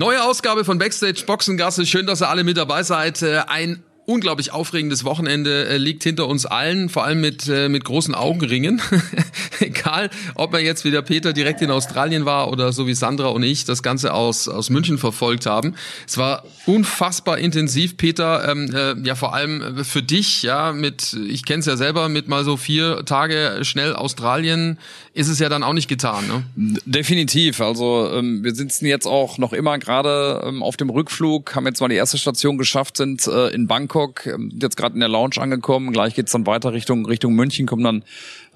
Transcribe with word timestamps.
Neue 0.00 0.22
Ausgabe 0.22 0.64
von 0.64 0.78
Backstage 0.78 1.24
Boxengasse. 1.26 1.84
Schön, 1.84 2.06
dass 2.06 2.22
ihr 2.22 2.28
alle 2.28 2.44
mit 2.44 2.56
dabei 2.56 2.84
seid. 2.84 3.20
Äh, 3.22 3.42
ein 3.48 3.82
unglaublich 4.08 4.52
aufregendes 4.52 5.04
Wochenende 5.04 5.68
äh, 5.68 5.76
liegt 5.76 6.02
hinter 6.02 6.28
uns 6.28 6.46
allen, 6.46 6.88
vor 6.88 7.04
allem 7.04 7.20
mit, 7.20 7.46
äh, 7.46 7.68
mit 7.68 7.84
großen 7.84 8.14
Augenringen. 8.14 8.80
Egal, 9.60 10.08
ob 10.34 10.50
man 10.52 10.64
jetzt 10.64 10.86
wieder 10.86 11.02
Peter 11.02 11.34
direkt 11.34 11.60
in 11.60 11.70
Australien 11.70 12.24
war 12.24 12.50
oder 12.50 12.72
so 12.72 12.86
wie 12.86 12.94
Sandra 12.94 13.28
und 13.28 13.42
ich 13.42 13.66
das 13.66 13.82
Ganze 13.82 14.14
aus, 14.14 14.48
aus 14.48 14.70
München 14.70 14.96
verfolgt 14.96 15.44
haben. 15.44 15.74
Es 16.06 16.16
war 16.16 16.44
unfassbar 16.64 17.36
intensiv, 17.36 17.98
Peter, 17.98 18.48
ähm, 18.50 18.74
äh, 18.74 18.94
ja 19.06 19.14
vor 19.14 19.34
allem 19.34 19.84
für 19.84 20.02
dich, 20.02 20.42
ja, 20.42 20.72
mit, 20.72 21.12
ich 21.12 21.44
kenne 21.44 21.60
es 21.60 21.66
ja 21.66 21.76
selber, 21.76 22.08
mit 22.08 22.28
mal 22.28 22.44
so 22.44 22.56
vier 22.56 23.04
Tage 23.04 23.58
schnell 23.62 23.94
Australien 23.94 24.78
ist 25.12 25.28
es 25.28 25.38
ja 25.38 25.50
dann 25.50 25.64
auch 25.64 25.72
nicht 25.72 25.88
getan. 25.88 26.26
Ne? 26.28 26.80
Definitiv, 26.86 27.60
also 27.60 28.10
ähm, 28.14 28.42
wir 28.42 28.54
sitzen 28.54 28.86
jetzt 28.86 29.06
auch 29.06 29.36
noch 29.36 29.52
immer 29.52 29.76
gerade 29.78 30.44
ähm, 30.46 30.62
auf 30.62 30.78
dem 30.78 30.88
Rückflug, 30.88 31.54
haben 31.54 31.66
jetzt 31.66 31.80
mal 31.80 31.88
die 31.88 31.96
erste 31.96 32.16
Station 32.16 32.56
geschafft, 32.56 32.96
sind 32.96 33.26
äh, 33.26 33.48
in 33.48 33.66
Bangkok 33.66 33.97
Bangkok, 33.98 34.26
ähm, 34.26 34.50
jetzt 34.60 34.76
gerade 34.76 34.94
in 34.94 35.00
der 35.00 35.08
Lounge 35.08 35.36
angekommen. 35.38 35.92
Gleich 35.92 36.14
geht's 36.14 36.32
dann 36.32 36.46
weiter 36.46 36.72
Richtung 36.72 37.06
Richtung 37.06 37.34
München, 37.34 37.66
kommen 37.66 37.82
dann 37.84 38.04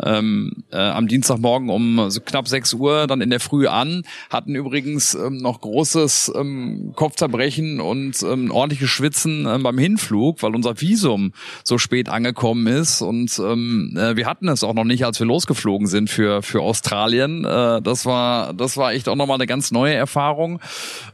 ähm, 0.05 0.65
äh, 0.71 0.77
am 0.77 1.09
Dienstagmorgen 1.09 1.71
um 1.71 2.11
so 2.11 2.21
knapp 2.21 2.49
6 2.49 2.75
Uhr 2.75 3.07
dann 3.07 3.21
in 3.21 3.31
der 3.31 3.41
Früh 3.41 3.67
an, 3.67 4.03
hatten 4.31 4.55
übrigens 4.55 5.15
ähm, 5.15 5.39
noch 5.39 5.61
großes 5.61 6.33
ähm, 6.35 6.93
Kopfzerbrechen 6.97 7.81
und 7.81 8.23
ähm, 8.23 8.51
ordentliches 8.51 8.91
Schwitzen 8.91 9.47
ähm, 9.47 9.63
beim 9.63 9.79
Hinflug, 9.79 10.43
weil 10.43 10.55
unser 10.55 10.81
Visum 10.81 11.33
so 11.65 11.79
spät 11.79 12.09
angekommen 12.09 12.67
ist 12.67 13.03
und 13.03 13.39
ähm, 13.39 13.97
äh, 13.97 14.17
wir 14.17 14.27
hatten 14.27 14.49
es 14.49 14.65
auch 14.65 14.75
noch 14.75 14.85
nicht, 14.85 15.05
als 15.05 15.19
wir 15.21 15.27
losgeflogen 15.27 15.87
sind 15.87 16.11
für 16.11 16.43
für 16.43 16.61
Australien. 16.61 17.45
Äh, 17.45 17.83
das 17.83 18.07
war 18.07 18.53
das 18.55 18.77
war 18.77 18.93
echt 18.93 19.09
auch 19.09 19.17
nochmal 19.17 19.37
eine 19.37 19.47
ganz 19.47 19.71
neue 19.71 19.95
Erfahrung. 19.95 20.61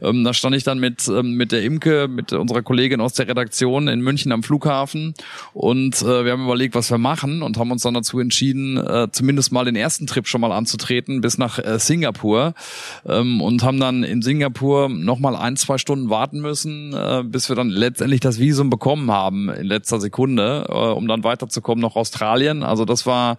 Ähm, 0.01 0.23
da 0.23 0.33
stand 0.33 0.55
ich 0.55 0.63
dann 0.63 0.79
mit 0.79 1.07
ähm, 1.07 1.33
mit 1.33 1.51
der 1.51 1.63
Imke, 1.63 2.07
mit 2.07 2.33
unserer 2.33 2.61
Kollegin 2.61 3.01
aus 3.01 3.13
der 3.13 3.27
Redaktion 3.27 3.87
in 3.87 4.01
München 4.01 4.31
am 4.31 4.43
Flughafen 4.43 5.13
und 5.53 6.01
äh, 6.01 6.25
wir 6.25 6.31
haben 6.31 6.45
überlegt, 6.45 6.75
was 6.75 6.89
wir 6.91 6.97
machen 6.97 7.41
und 7.41 7.57
haben 7.57 7.71
uns 7.71 7.83
dann 7.83 7.93
dazu 7.93 8.19
entschieden, 8.19 8.78
äh, 8.87 9.11
zumindest 9.11 9.51
mal 9.51 9.65
den 9.65 9.75
ersten 9.75 10.07
Trip 10.07 10.27
schon 10.27 10.41
mal 10.41 10.51
anzutreten 10.51 11.21
bis 11.21 11.37
nach 11.37 11.59
äh, 11.59 11.79
Singapur 11.79 12.53
ähm, 13.05 13.41
und 13.41 13.63
haben 13.63 13.79
dann 13.79 14.03
in 14.03 14.21
Singapur 14.21 14.89
noch 14.89 15.19
mal 15.19 15.35
ein, 15.35 15.55
zwei 15.55 15.77
Stunden 15.77 16.09
warten 16.09 16.39
müssen, 16.39 16.93
äh, 16.93 17.23
bis 17.25 17.49
wir 17.49 17.55
dann 17.55 17.69
letztendlich 17.69 18.19
das 18.19 18.39
Visum 18.39 18.69
bekommen 18.69 19.11
haben 19.11 19.49
in 19.49 19.65
letzter 19.65 19.99
Sekunde, 19.99 20.65
äh, 20.69 20.73
um 20.73 21.07
dann 21.07 21.23
weiterzukommen 21.23 21.81
nach 21.81 21.95
Australien. 21.95 22.63
Also 22.63 22.85
das 22.85 23.05
war 23.05 23.37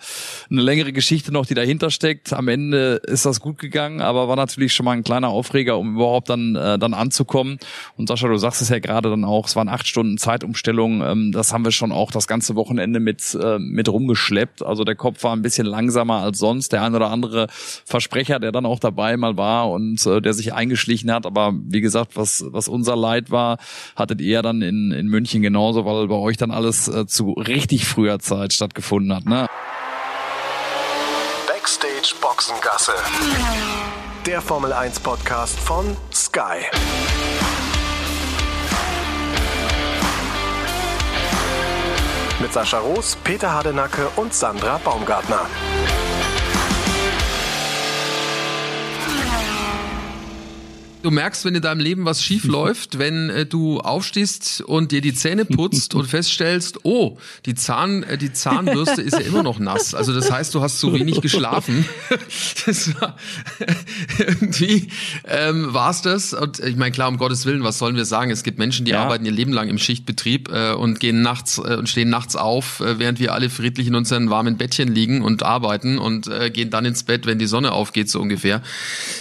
eine 0.51 0.63
längere 0.63 0.93
Geschichte 0.93 1.33
noch, 1.33 1.47
die 1.47 1.55
dahinter 1.55 1.91
steckt. 1.91 2.33
Am 2.33 2.49
Ende 2.49 3.01
ist 3.07 3.27
das 3.27 3.41
gut 3.41 3.59
gegangen, 3.59 4.01
aber 4.01 4.29
war 4.29 4.37
natürlich 4.37 4.73
schon 4.73 4.85
mal 4.85 4.93
ein 4.93 5.05
kleiner 5.05 5.29
Aufreger, 5.29 5.79
um 5.79 5.97
überhaupt 5.97 6.29
dann 6.31 6.57
äh, 6.57 6.79
dann 6.79 6.95
anzukommen. 6.95 7.59
Und 7.97 8.09
Sascha, 8.09 8.29
du 8.29 8.37
sagst 8.37 8.63
es 8.63 8.69
ja 8.69 8.79
gerade 8.79 9.11
dann 9.11 9.25
auch, 9.25 9.47
es 9.47 9.57
waren 9.57 9.69
acht 9.69 9.87
Stunden 9.87 10.19
Zeitumstellung. 10.19 11.03
Ähm, 11.03 11.33
das 11.33 11.53
haben 11.53 11.65
wir 11.65 11.73
schon 11.73 11.93
auch 11.93 12.11
das 12.11 12.27
ganze 12.27 12.55
Wochenende 12.57 13.01
mit 13.01 13.37
äh, 13.41 13.59
mit 13.59 13.89
rumgeschleppt. 13.89 14.65
Also 14.65 14.85
der 14.85 14.95
Kopf 14.95 15.20
war 15.23 15.35
ein 15.35 15.43
bisschen 15.43 15.67
langsamer 15.67 16.23
als 16.23 16.39
sonst. 16.39 16.73
Der 16.73 16.83
ein 16.83 16.95
oder 16.95 17.11
andere 17.11 17.47
Versprecher, 17.51 18.39
der 18.39 18.53
dann 18.53 18.67
auch 18.67 18.79
dabei 18.79 19.17
mal 19.17 19.37
war 19.37 19.71
und 19.71 20.05
äh, 20.07 20.21
der 20.21 20.35
sich 20.35 20.55
eingeschlichen 20.55 21.13
hat. 21.13 21.27
Aber 21.27 21.53
wie 21.55 21.81
gesagt, 21.81 22.17
was, 22.17 22.45
was 22.49 22.69
unser 22.69 22.97
Leid 22.97 23.31
war, 23.31 23.59
hattet 23.97 24.21
ihr 24.21 24.43
dann 24.43 24.63
in, 24.63 24.93
in 24.93 25.07
München 25.07 25.43
genauso, 25.43 25.85
weil 25.85 26.09
bei 26.09 26.15
euch 26.15 26.37
dann 26.37 26.51
alles 26.51 26.89
äh, 26.89 27.07
zu 27.07 27.33
richtig 27.33 27.87
früher 27.87 28.19
Zeit 28.19 28.53
stattgefunden 28.53 29.15
hat. 29.15 29.27
Ne? 29.27 29.47
Backstage 31.47 32.15
Boxengasse. 32.21 32.93
Der 34.27 34.41
Formel 34.41 34.73
1 34.73 35.01
Podcast 35.01 35.59
von 35.59 35.97
Sky. 36.13 36.67
Mit 42.41 42.53
Sascha 42.53 42.79
Roos, 42.79 43.17
Peter 43.23 43.53
Hardenacke 43.53 44.09
und 44.17 44.35
Sandra 44.35 44.79
Baumgartner. 44.79 45.47
Du 51.03 51.11
merkst, 51.11 51.47
wenn 51.47 51.55
in 51.55 51.63
deinem 51.63 51.81
Leben 51.81 52.05
was 52.05 52.23
schief 52.23 52.45
läuft, 52.49 52.99
wenn 52.99 53.31
äh, 53.31 53.47
du 53.47 53.81
aufstehst 53.81 54.61
und 54.61 54.93
dir 54.93 55.01
die 55.01 55.15
Zähne 55.15 55.47
putzt 55.47 55.95
und 55.95 56.07
feststellst, 56.07 56.81
oh, 56.83 57.17
die 57.47 57.55
Zahn, 57.55 58.03
äh, 58.03 58.19
die 58.19 58.33
Zahnbürste 58.33 59.01
ist 59.01 59.15
ja 59.15 59.21
immer 59.21 59.43
noch 59.43 59.59
nass. 59.59 59.95
Also 59.95 60.13
das 60.13 60.31
heißt, 60.31 60.55
du 60.55 60.61
hast 60.61 60.79
zu 60.79 60.93
wenig 60.93 61.23
geschlafen. 61.23 61.87
das 62.67 63.01
war, 63.01 63.17
irgendwie 64.19 64.89
ähm, 65.27 65.73
war 65.73 65.91
es 65.91 66.03
das. 66.03 66.35
Und 66.35 66.59
ich 66.59 66.77
meine, 66.77 66.93
klar, 66.93 67.09
um 67.09 67.17
Gottes 67.17 67.47
Willen, 67.47 67.65
was 67.65 67.79
sollen 67.79 67.97
wir 67.97 68.05
sagen? 68.05 68.31
Es 68.31 68.43
gibt 68.43 68.59
Menschen, 68.59 68.85
die 68.85 68.93
ja. 68.93 69.03
arbeiten 69.03 69.25
ihr 69.25 69.33
Leben 69.33 69.53
lang 69.53 69.69
im 69.69 69.79
Schichtbetrieb 69.79 70.51
äh, 70.53 70.73
und 70.73 71.01
gehen 71.01 71.23
nachts 71.23 71.57
äh, 71.59 71.77
und 71.77 71.89
stehen 71.89 72.11
nachts 72.11 72.37
auf, 72.37 72.81
äh, 72.81 72.99
während 72.99 73.21
wir 73.21 73.33
alle 73.33 73.49
friedlich 73.49 73.87
in 73.87 73.95
unseren 73.95 74.29
warmen 74.29 74.59
Bettchen 74.59 74.95
liegen 74.95 75.23
und 75.23 75.43
arbeiten 75.43 75.99
und 75.99 76.27
äh, 76.27 76.51
gehen 76.51 76.69
dann 76.69 76.85
ins 76.85 77.05
Bett, 77.05 77.25
wenn 77.25 77.39
die 77.39 77.47
Sonne 77.47 77.73
aufgeht, 77.73 78.11
so 78.11 78.21
ungefähr. 78.21 78.61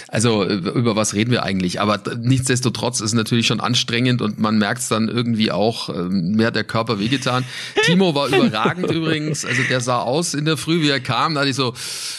Also 0.08 0.44
äh, 0.44 0.54
über 0.54 0.94
was 0.94 1.14
reden 1.14 1.30
wir 1.30 1.42
eigentlich? 1.42 1.69
Nicht. 1.70 1.80
Aber 1.80 2.00
nichtsdestotrotz 2.16 3.00
ist 3.00 3.10
es 3.10 3.12
natürlich 3.14 3.46
schon 3.46 3.60
anstrengend 3.60 4.22
und 4.22 4.38
man 4.38 4.58
merkt 4.58 4.82
es 4.82 4.88
dann 4.88 5.08
irgendwie 5.08 5.50
auch, 5.52 5.88
ähm, 5.88 6.32
mir 6.32 6.48
hat 6.48 6.56
der 6.56 6.64
Körper 6.64 6.98
wehgetan. 6.98 7.44
Timo 7.82 8.14
war 8.14 8.28
überragend 8.28 8.90
übrigens. 8.90 9.44
Also 9.44 9.62
der 9.68 9.80
sah 9.80 10.00
aus 10.00 10.34
in 10.34 10.44
der 10.44 10.56
Früh, 10.56 10.82
wie 10.82 10.90
er 10.90 11.00
kam. 11.00 11.34
Da 11.34 11.40
hatte 11.40 11.50
ich 11.50 11.56
so, 11.56 11.74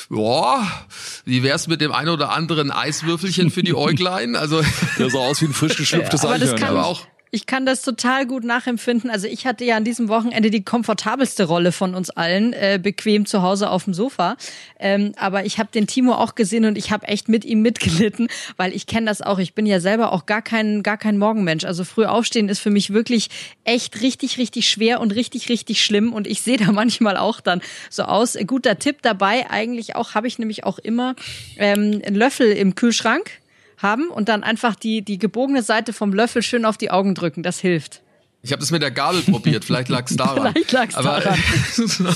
boah, 0.10 0.66
wie 1.26 1.44
wär's 1.44 1.68
mit 1.68 1.82
dem 1.82 1.92
ein 1.92 2.10
oder 2.10 2.32
anderen 2.32 2.72
Eiswürfelchen 2.72 3.52
für 3.52 3.64
die 3.64 3.74
Äuglein? 3.76 4.36
Also 4.36 4.62
der 4.98 5.10
sah 5.10 5.20
aus 5.20 5.42
wie 5.42 5.46
ein 5.46 5.54
frisch 5.54 5.78
geschlüpftes 5.78 6.24
ja, 6.24 6.32
Eichhörnchen. 6.32 6.68
Aber 6.68 6.86
auch 6.86 7.06
ich 7.34 7.46
kann 7.46 7.66
das 7.66 7.82
total 7.82 8.28
gut 8.28 8.44
nachempfinden. 8.44 9.10
Also 9.10 9.26
ich 9.26 9.46
hatte 9.46 9.64
ja 9.64 9.78
an 9.78 9.86
diesem 9.86 10.10
Wochenende 10.10 10.50
die 10.52 10.66
komfortabelste 10.66 11.46
Rolle 11.46 11.72
von 11.72 11.96
uns 11.96 12.10
allen, 12.10 12.52
äh, 12.52 12.78
bequem 12.82 13.26
zu 13.26 13.42
Hause 13.42 13.70
auf 13.70 13.86
dem 13.86 13.94
Sofa. 13.94 14.36
Ähm, 14.80 15.14
aber 15.16 15.46
ich 15.46 15.58
habe 15.58 15.70
den 15.74 15.88
Timo 15.88 16.14
auch 16.14 16.36
gesehen 16.36 16.66
und 16.66 16.78
ich 16.78 16.92
habe 16.92 17.08
echt 17.08 17.30
mit 17.30 17.46
ihm 17.46 17.62
mitgelitten, 17.62 18.28
weil 18.58 18.74
ich 18.74 18.86
kenne 18.86 19.06
das 19.06 19.22
auch. 19.22 19.40
Ich 19.40 19.54
bin 19.54 19.66
ja 19.66 19.80
selber 19.80 20.12
auch 20.12 20.26
gar 20.26 20.42
kein 20.42 20.84
gar 20.84 20.98
kein 20.98 21.18
Morgenmensch. 21.18 21.64
Also 21.64 21.86
früh 21.86 22.06
aufstehen 22.06 22.50
ist 22.50 22.60
für 22.60 22.70
mich 22.70 22.92
wirklich 22.92 23.30
echt 23.64 24.02
richtig 24.02 24.38
richtig 24.38 24.70
schwer 24.70 25.00
und 25.00 25.16
richtig 25.16 25.48
richtig 25.48 25.82
schlimm. 25.82 26.12
Und 26.12 26.28
ich 26.28 26.42
sehe 26.42 26.58
da 26.58 26.72
manchmal 26.74 27.16
auch 27.16 27.40
dann 27.40 27.62
so 27.90 28.04
aus. 28.04 28.38
Guter 28.46 28.78
Tipp 28.78 28.98
dabei 29.02 29.50
eigentlich 29.50 29.96
auch 29.96 30.16
habe 30.16 30.28
ich 30.28 30.38
nämlich 30.38 30.66
auch 30.66 30.80
immer 30.80 31.16
ähm, 31.58 32.02
einen 32.06 32.16
Löffel 32.16 32.52
im 32.52 32.76
Kühlschrank 32.76 33.41
haben 33.82 34.10
und 34.10 34.30
dann 34.30 34.44
einfach 34.44 34.76
die, 34.76 35.02
die 35.02 35.18
gebogene 35.18 35.64
Seite 35.64 35.94
vom 35.94 36.14
Löffel 36.14 36.42
schön 36.42 36.66
auf 36.66 36.78
die 36.78 36.92
Augen 36.92 37.16
drücken. 37.16 37.44
Das 37.44 37.60
hilft. 37.60 38.02
Ich 38.44 38.52
habe 38.52 38.60
das 38.60 38.72
mit 38.72 38.82
der 38.82 38.90
Gabel 38.90 39.22
probiert, 39.22 39.64
vielleicht 39.64 39.90
lag's 39.90 40.16
daran. 40.16 40.52
vielleicht 40.54 40.72
lag's 40.72 40.96
Aber 40.96 41.20
daran. 41.20 41.38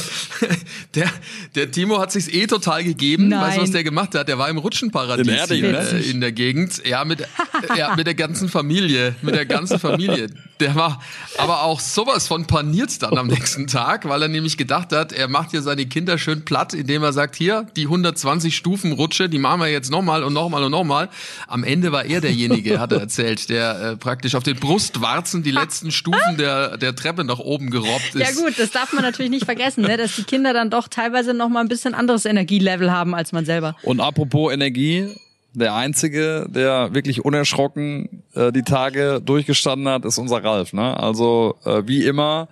der, 0.95 1.11
der 1.53 1.69
Timo 1.69 1.99
hat 1.99 2.11
sich's 2.11 2.27
eh 2.27 2.47
total 2.47 2.83
gegeben. 2.83 3.27
Nein. 3.27 3.41
Weißt 3.41 3.57
du, 3.57 3.61
was 3.61 3.71
der 3.71 3.83
gemacht 3.83 4.15
hat? 4.15 4.27
Der 4.27 4.39
war 4.39 4.49
im 4.49 4.57
Rutschenparadies 4.57 5.27
in, 5.27 5.33
Erding, 5.33 5.61
ne? 5.71 5.87
in 5.99 6.21
der 6.21 6.31
Gegend. 6.31 6.81
Ja, 6.83 7.05
mit, 7.05 7.27
ja, 7.77 7.95
mit 7.95 8.07
der 8.07 8.15
ganzen 8.15 8.49
Familie. 8.49 9.15
Mit 9.21 9.35
der 9.35 9.45
ganzen 9.45 9.77
Familie. 9.77 10.29
Der 10.59 10.73
war 10.73 10.99
aber 11.37 11.61
auch 11.61 11.79
sowas 11.79 12.27
von 12.27 12.47
paniert 12.47 13.03
dann 13.03 13.19
am 13.19 13.27
nächsten 13.27 13.67
Tag, 13.67 14.09
weil 14.09 14.23
er 14.23 14.27
nämlich 14.27 14.57
gedacht 14.57 14.93
hat, 14.93 15.11
er 15.11 15.27
macht 15.27 15.51
hier 15.51 15.61
seine 15.61 15.85
Kinder 15.85 16.17
schön 16.17 16.43
platt, 16.43 16.73
indem 16.73 17.03
er 17.03 17.13
sagt, 17.13 17.35
hier, 17.35 17.67
die 17.75 17.83
120 17.83 18.55
Stufen 18.55 18.93
Rutsche, 18.93 19.29
die 19.29 19.37
machen 19.37 19.61
wir 19.61 19.67
jetzt 19.67 19.91
nochmal 19.91 20.23
und 20.23 20.33
nochmal 20.33 20.63
und 20.63 20.71
nochmal. 20.71 21.09
Am 21.47 21.63
Ende 21.63 21.91
war 21.91 22.05
er 22.05 22.19
derjenige, 22.19 22.79
hat 22.79 22.93
er 22.93 23.01
erzählt, 23.01 23.49
der 23.49 23.79
äh, 23.79 23.95
praktisch 23.97 24.33
auf 24.33 24.43
den 24.43 24.55
Brustwarzen 24.55 25.43
die 25.43 25.51
letzten 25.51 25.91
Stufen 25.91 26.14
Stufen 26.19 26.37
der, 26.37 26.77
der 26.77 26.95
Treppe 26.95 27.23
nach 27.23 27.39
oben 27.39 27.69
gerobbt 27.69 28.15
ist. 28.15 28.21
Ja 28.21 28.31
gut, 28.31 28.57
das 28.57 28.71
darf 28.71 28.93
man 28.93 29.03
natürlich 29.03 29.31
nicht 29.31 29.45
vergessen, 29.45 29.83
ne? 29.83 29.97
dass 29.97 30.15
die 30.15 30.23
Kinder 30.23 30.53
dann 30.53 30.69
doch 30.69 30.87
teilweise 30.87 31.33
noch 31.33 31.49
mal 31.49 31.61
ein 31.61 31.67
bisschen 31.67 31.93
anderes 31.93 32.25
Energielevel 32.25 32.91
haben 32.91 33.15
als 33.15 33.31
man 33.31 33.45
selber. 33.45 33.75
Und 33.83 33.99
apropos 33.99 34.53
Energie, 34.53 35.09
der 35.53 35.73
Einzige, 35.73 36.47
der 36.49 36.93
wirklich 36.93 37.23
unerschrocken 37.23 38.23
äh, 38.35 38.51
die 38.51 38.63
Tage 38.63 39.21
durchgestanden 39.23 39.87
hat, 39.87 40.05
ist 40.05 40.17
unser 40.17 40.43
Ralf. 40.43 40.73
Ne? 40.73 40.97
Also 40.97 41.55
äh, 41.65 41.83
wie 41.85 42.05
immer, 42.05 42.47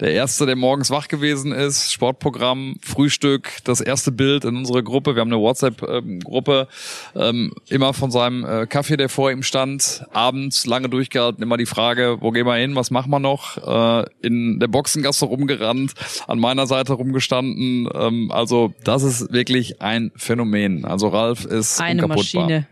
der 0.00 0.12
Erste, 0.12 0.46
der 0.46 0.56
morgens 0.56 0.90
wach 0.90 1.08
gewesen 1.08 1.52
ist, 1.52 1.92
Sportprogramm, 1.92 2.76
Frühstück, 2.82 3.50
das 3.64 3.80
erste 3.80 4.12
Bild 4.12 4.44
in 4.44 4.56
unsere 4.56 4.82
Gruppe. 4.82 5.14
Wir 5.14 5.20
haben 5.20 5.32
eine 5.32 5.40
WhatsApp-Gruppe, 5.40 6.68
ähm, 7.14 7.52
immer 7.68 7.94
von 7.94 8.10
seinem 8.10 8.44
äh, 8.44 8.66
Kaffee, 8.66 8.96
der 8.96 9.08
vor 9.08 9.30
ihm 9.30 9.42
stand, 9.42 10.04
abends 10.12 10.66
lange 10.66 10.88
durchgehalten, 10.88 11.42
immer 11.42 11.56
die 11.56 11.66
Frage, 11.66 12.18
wo 12.20 12.30
gehen 12.30 12.46
wir 12.46 12.56
hin, 12.56 12.74
was 12.74 12.90
machen 12.90 13.10
wir 13.10 13.20
noch? 13.20 13.56
Äh, 13.58 14.06
in 14.22 14.58
der 14.60 14.68
Boxengasse 14.68 15.26
rumgerannt, 15.26 15.94
an 16.26 16.38
meiner 16.38 16.66
Seite 16.66 16.94
rumgestanden. 16.94 17.88
Ähm, 17.94 18.30
also 18.30 18.72
das 18.84 19.02
ist 19.02 19.32
wirklich 19.32 19.80
ein 19.80 20.12
Phänomen. 20.16 20.84
Also 20.84 21.08
Ralf 21.08 21.44
ist 21.44 21.80
eine 21.80 22.02
unkaputtbar. 22.02 22.44
Maschine. 22.44 22.66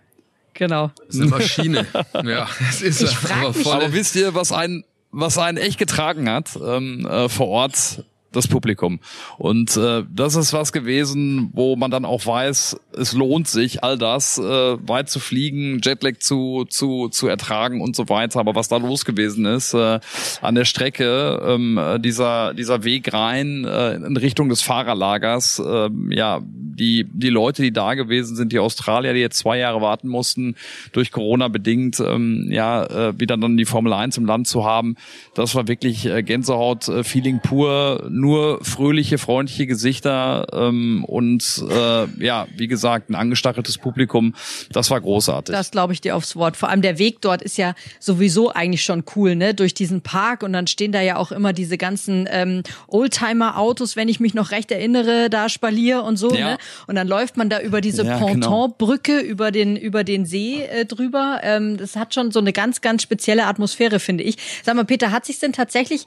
Genau. 0.59 0.91
Das 1.07 1.17
ist 1.17 1.21
eine 1.21 1.31
Maschine. 1.31 1.87
ja, 2.25 2.49
das 2.59 2.83
ist 2.83 3.03
ich 3.03 3.17
aber, 3.31 3.49
aber, 3.49 3.75
aber 3.75 3.93
wisst 3.93 4.17
ihr, 4.17 4.35
was 4.35 4.53
einen, 4.53 4.85
was 5.11 5.39
einen 5.39 5.59
echt 5.59 5.79
getragen 5.79 6.29
hat 6.29 6.59
ähm, 6.63 7.07
äh, 7.07 7.29
vor 7.29 7.49
Ort? 7.49 8.05
Das 8.33 8.49
Publikum. 8.49 9.01
Und 9.39 9.77
äh, 9.77 10.05
das 10.15 10.37
ist 10.37 10.53
was 10.53 10.73
gewesen, 10.73 11.51
wo 11.55 11.77
man 11.77 11.91
dann 11.91 12.05
auch 12.05 12.27
weiß, 12.27 12.79
es 12.93 13.13
lohnt 13.13 13.49
sich, 13.49 13.83
all 13.83 13.99
das 13.99 14.39
äh, 14.39 14.43
weit 14.43 15.09
zu 15.09 15.21
fliegen, 15.21 15.81
Jetlag 15.83 16.19
zu, 16.19 16.65
zu, 16.69 17.09
zu 17.09 17.29
ertragen 17.29 17.81
und 17.81 17.97
so 17.97 18.09
weiter. 18.09 18.41
Aber 18.41 18.55
was 18.55 18.69
da 18.69 18.77
los 18.77 19.05
gewesen 19.05 19.47
ist 19.47 19.75
äh, 19.75 20.01
an 20.43 20.55
der 20.55 20.65
Strecke, 20.65 21.43
ähm, 21.47 21.81
dieser, 22.01 22.55
dieser 22.55 22.85
Weg 22.85 23.13
rein 23.13 23.65
äh, 23.65 23.95
in 23.95 24.17
Richtung 24.17 24.49
des 24.49 24.63
Fahrerlagers, 24.63 25.59
äh, 25.59 25.89
ja, 26.11 26.41
die, 26.77 27.07
die 27.11 27.31
Leute, 27.31 27.63
die 27.63 27.73
da 27.73 27.95
gewesen 27.95 28.37
sind, 28.37 28.53
die 28.53 28.59
Australier, 28.59 29.15
die 29.15 29.21
jetzt 29.21 29.39
zwei 29.39 29.59
Jahre 29.59 29.81
warten 29.81 30.09
mussten, 30.09 30.57
durch 30.93 31.11
Corona 31.11 31.49
bedingt, 31.49 32.01
ähm, 32.01 32.49
ja, 32.51 32.85
äh, 32.85 33.19
wieder 33.19 33.37
dann 33.37 33.57
die 33.57 33.65
Formel 33.65 33.93
1 33.93 34.19
im 34.19 34.27
Land 34.27 34.47
zu 34.47 34.65
haben, 34.65 34.97
das 35.35 35.55
war 35.55 35.69
wirklich 35.69 36.07
äh, 36.07 36.23
Gänsehaut-Feeling 36.23 37.41
pur, 37.41 38.07
nur 38.17 38.65
fröhliche, 38.65 39.19
freundliche 39.19 39.67
Gesichter 39.67 40.47
ähm, 40.53 41.05
und 41.05 41.65
äh, 41.69 42.07
ja, 42.25 42.47
wie 42.57 42.67
gesagt, 42.67 43.11
ein 43.11 43.15
angestacheltes 43.15 43.79
Publikum. 43.79 44.35
Das 44.73 44.91
war 44.91 45.01
großartig. 45.01 45.55
Das 45.55 45.71
glaube 45.71 45.93
ich 45.93 46.01
dir 46.01 46.17
aufs 46.17 46.35
Wort. 46.37 46.57
Vor 46.57 46.71
allem 46.71 46.83
der 46.83 46.99
Weg 46.99 47.21
dort 47.21 47.43
ist 47.43 47.59
ja 47.59 47.75
sowieso 48.01 48.51
eigentlich 48.51 48.83
schon 48.83 49.05
cool, 49.15 49.37
ne? 49.37 49.55
Durch 49.55 49.75
diesen 49.75 50.01
Park 50.01 50.43
und 50.43 50.53
dann 50.53 50.67
stehen 50.67 50.93
da 50.93 51.01
ja 51.01 51.17
auch 51.17 51.31
immer 51.31 51.53
diese 51.53 51.77
ganzen 51.77 52.27
ähm, 52.31 52.63
Oldtimer-Autos, 52.89 53.97
wenn 53.97 54.09
ich 54.09 54.19
mich 54.19 54.35
noch 54.35 54.51
recht 54.51 54.71
erinnere, 54.73 55.29
da 55.31 55.49
Spalier 55.49 56.03
und 56.03 56.17
so. 56.17 56.35
Ja. 56.35 56.53
Ne? 56.53 56.59
Und 56.87 56.95
dann 56.95 57.09
läuft 57.09 57.37
man 57.37 57.51
da 57.51 57.61
über 57.61 57.81
diese 57.81 58.05
ja, 58.05 58.19
genau. 58.19 58.29
Pontonbrücke 58.29 59.19
genau. 59.19 59.31
über 59.31 59.51
den 59.51 59.77
über 59.77 60.05
den 60.05 60.25
See 60.25 60.63
äh, 60.63 60.87
drüber. 60.87 61.41
Ähm, 61.43 61.77
das 61.77 61.97
hat 61.97 62.15
schon 62.15 62.33
so 62.33 62.39
eine 62.39 62.53
ganz 62.53 62.81
ganz 62.81 63.03
spezielle 63.03 63.45
Atmosphäre, 63.45 64.01
finde 64.01 64.25
ich. 64.25 64.37
Sag 64.65 64.75
mal, 64.75 64.85
Peter, 64.85 65.11
hat 65.11 65.27
sich 65.27 65.39
denn 65.39 65.53
tatsächlich 65.53 66.07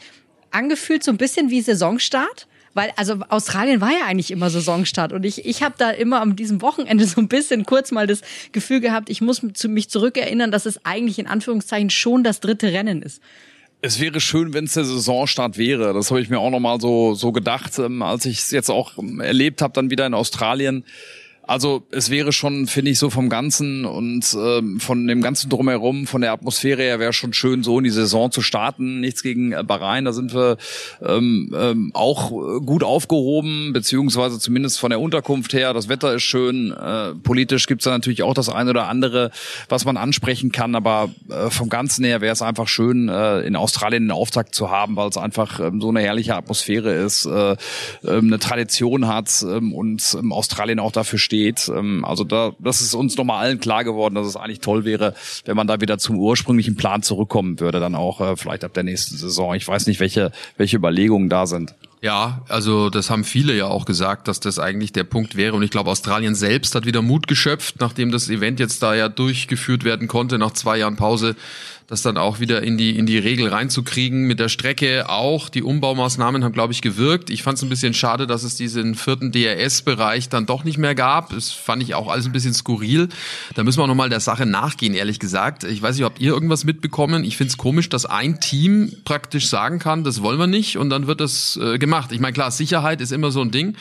angefühlt 0.52 1.04
so 1.04 1.12
ein 1.12 1.18
bisschen 1.18 1.50
wie 1.50 1.62
Saisonstart? 1.62 2.48
Weil, 2.74 2.92
also 2.96 3.18
Australien 3.30 3.82
war 3.82 3.92
ja 3.92 4.06
eigentlich 4.06 4.32
immer 4.32 4.50
Saisonstart 4.50 5.12
und 5.12 5.26
ich, 5.26 5.46
ich 5.46 5.64
habe 5.64 5.76
da 5.78 5.90
immer 5.90 6.22
am 6.22 6.36
diesem 6.36 6.62
Wochenende 6.62 7.06
so 7.08 7.20
ein 7.20 7.28
bisschen 7.28 7.66
kurz 7.66 7.92
mal 7.92 8.08
das 8.08 8.22
Gefühl 8.52 8.80
gehabt, 8.80 9.10
ich 9.10 9.22
muss 9.22 9.42
mich 9.64 9.90
zurückerinnern, 9.90 10.52
dass 10.52 10.66
es 10.66 10.86
eigentlich 10.86 11.20
in 11.20 11.28
Anführungszeichen 11.28 11.90
schon 11.90 12.24
das 12.24 12.40
dritte 12.40 12.72
Rennen 12.72 13.02
ist. 13.02 13.22
Es 13.82 14.00
wäre 14.02 14.20
schön, 14.20 14.54
wenn 14.54 14.66
es 14.66 14.74
der 14.74 14.84
Saisonstart 14.84 15.58
wäre. 15.58 15.94
Das 15.94 16.12
habe 16.12 16.20
ich 16.20 16.30
mir 16.30 16.40
auch 16.40 16.50
nochmal 16.50 16.82
so, 16.82 17.16
so 17.16 17.32
gedacht, 17.32 17.80
ähm, 17.80 18.02
als 18.02 18.26
ich 18.26 18.40
es 18.40 18.52
jetzt 18.52 18.70
auch 18.70 18.94
erlebt 19.20 19.62
habe, 19.62 19.74
dann 19.74 19.90
wieder 19.90 20.06
in 20.06 20.14
Australien. 20.14 20.84
Also 21.50 21.82
es 21.90 22.12
wäre 22.12 22.32
schon, 22.32 22.68
finde 22.68 22.92
ich, 22.92 23.00
so 23.00 23.10
vom 23.10 23.28
Ganzen 23.28 23.84
und 23.84 24.38
ähm, 24.40 24.80
von 24.80 25.08
dem 25.08 25.24
Ganzen 25.24 25.50
drumherum, 25.50 26.06
von 26.06 26.22
der 26.22 26.32
Atmosphäre 26.32 26.84
her, 26.84 27.00
wäre 27.00 27.12
schon 27.12 27.34
schön, 27.34 27.64
so 27.64 27.80
in 27.80 27.86
die 27.86 27.90
Saison 27.90 28.32
zu 28.32 28.44
starten. 28.44 29.00
Nichts 29.00 29.24
gegen 29.24 29.54
äh, 29.54 29.64
Bahrain, 29.64 30.06
da 30.06 30.14
sind 30.14 30.36
wir 30.36 30.58
ähm, 31.02 31.52
ähm, 31.60 31.90
auch 31.96 32.30
gut 32.64 32.84
aufgehoben, 32.84 33.74
beziehungsweise 33.74 34.38
zumindest 34.38 34.80
von 34.80 34.92
der 34.92 35.00
Unterkunft 35.00 35.54
her. 35.54 35.74
Das 35.74 35.90
Wetter 35.90 36.14
ist 36.14 36.22
schön. 36.22 36.72
Äh, 36.72 37.16
politisch 37.16 37.66
gibt's 37.66 37.86
da 37.86 37.90
natürlich 37.90 38.22
auch 38.22 38.36
das 38.36 38.50
eine 38.50 38.70
oder 38.70 38.88
andere, 38.88 39.32
was 39.70 39.86
man 39.86 39.98
ansprechen 39.98 40.52
kann, 40.52 40.76
aber 40.76 41.10
äh, 41.30 41.50
vom 41.50 41.70
Ganzen 41.70 42.06
her 42.06 42.22
wäre 42.22 42.34
es 42.34 42.44
einfach 42.44 42.68
schön, 42.68 43.10
äh, 43.10 43.40
in 43.40 43.56
Australien 43.56 44.04
einen 44.04 44.12
Auftakt 44.12 44.54
zu 44.54 44.70
haben, 44.70 44.96
weil 44.98 45.10
es 45.10 45.18
einfach 45.18 45.60
ähm, 45.60 45.82
so 45.82 45.90
eine 45.90 46.02
herrliche 46.02 46.36
Atmosphäre 46.36 46.94
ist, 46.94 47.26
äh, 47.26 47.54
äh, 47.54 47.56
eine 48.04 48.38
Tradition 48.38 49.08
hat 49.08 49.44
ähm, 49.50 49.74
und 49.74 50.16
ähm, 50.16 50.32
Australien 50.32 50.78
auch 50.78 50.92
dafür 50.92 51.18
steht 51.18 51.39
geht. 51.40 51.70
Ähm, 51.70 52.04
also 52.06 52.24
da, 52.24 52.54
das 52.60 52.82
ist 52.82 52.94
uns 52.94 53.18
nochmal 53.18 53.46
allen 53.46 53.60
klar 53.60 53.84
geworden, 53.84 54.16
dass 54.16 54.28
es 54.28 54.36
eigentlich 54.36 54.60
toll 54.60 54.86
wäre, 54.86 55.14
wenn 55.46 55.56
man 55.56 55.68
da 55.68 55.82
wieder 55.82 55.98
zum 55.98 56.18
ursprünglichen 56.18 56.76
Plan 56.76 57.02
zurückkommen 57.02 57.60
würde, 57.60 57.80
dann 57.80 57.96
auch 57.96 58.22
äh, 58.22 58.36
vielleicht 58.36 58.64
ab 58.64 58.74
der 58.74 58.84
nächsten 58.84 59.18
Saison. 59.18 59.56
Ich 59.56 59.68
weiß 59.68 59.88
nicht, 59.88 60.00
welche, 60.00 60.32
welche 60.58 60.78
Überlegungen 60.78 61.30
da 61.30 61.46
sind. 61.46 61.76
Ja, 62.02 62.44
also 62.48 62.90
das 62.90 63.10
haben 63.10 63.26
viele 63.26 63.54
ja 63.54 63.66
auch 63.66 63.84
gesagt, 63.84 64.30
dass 64.30 64.40
das 64.40 64.58
eigentlich 64.58 64.94
der 64.94 65.04
Punkt 65.04 65.36
wäre. 65.36 65.54
Und 65.54 65.64
ich 65.64 65.72
glaube, 65.72 65.90
Australien 65.90 66.34
selbst 66.34 66.74
hat 66.76 66.86
wieder 66.86 67.02
Mut 67.02 67.28
geschöpft, 67.28 67.76
nachdem 67.80 68.12
das 68.12 68.30
Event 68.30 68.60
jetzt 68.60 68.82
da 68.82 68.96
ja 68.96 69.10
durchgeführt 69.10 69.84
werden 69.84 70.08
konnte, 70.08 70.38
nach 70.38 70.52
zwei 70.52 70.78
Jahren 70.78 70.96
Pause, 70.96 71.36
das 71.90 72.04
dann 72.04 72.18
auch 72.18 72.40
wieder 72.40 72.62
in 72.62 72.78
die, 72.78 72.96
in 72.96 73.08
die 73.08 73.18
Regel 73.18 73.48
reinzukriegen. 73.48 74.28
Mit 74.28 74.40
der 74.40 74.48
Strecke 74.48 75.10
auch. 75.10 75.50
Die 75.50 75.64
Umbaumaßnahmen 75.64 76.44
haben, 76.44 76.54
glaube 76.54 76.72
ich, 76.72 76.84
gewirkt. 76.84 77.32
Ich 77.32 77.42
fand 77.42 77.58
es 77.58 77.64
ein 77.64 77.70
bisschen 77.70 77.96
schade, 77.96 78.28
dass 78.28 78.44
es 78.44 78.56
diesen 78.56 78.94
vierten 78.94 79.32
DRS-Bereich 79.32 80.30
dann 80.30 80.46
doch 80.46 80.64
nicht 80.64 80.78
mehr 80.78 80.94
gab. 80.94 81.32
Das 81.32 81.52
fand 81.52 81.82
ich 81.82 81.96
auch 81.96 82.08
alles 82.08 82.28
ein 82.28 82.32
bisschen 82.32 82.54
skurril. 82.54 83.10
Da 83.56 83.64
müssen 83.64 83.80
wir 83.80 83.84
auch 83.84 83.88
nochmal 83.88 84.10
der 84.10 84.20
Sache 84.20 84.46
nachgehen, 84.46 84.94
ehrlich 84.94 85.20
gesagt. 85.20 85.64
Ich 85.64 85.82
weiß 85.82 85.96
nicht, 85.96 86.06
habt 86.06 86.20
ihr 86.22 86.32
irgendwas 86.32 86.64
mitbekommen? 86.64 87.24
Ich 87.24 87.38
finde 87.38 87.50
es 87.50 87.58
komisch, 87.58 87.90
dass 87.90 88.06
ein 88.06 88.40
Team 88.40 88.94
praktisch 89.04 89.48
sagen 89.48 89.80
kann, 89.80 90.04
das 90.04 90.22
wollen 90.22 90.38
wir 90.38 90.48
nicht 90.48 90.78
und 90.78 90.92
dann 90.92 91.08
wird 91.08 91.22
das 91.22 91.58
äh, 91.58 91.80
gemacht. 91.80 92.12
Ich 92.12 92.20
meine, 92.20 92.34
klar, 92.34 92.52
Sicherheit 92.52 93.02
ist 93.02 93.12
immer 93.12 93.32
so 93.32 93.42
ein 93.42 93.50
Ding. 93.50 93.76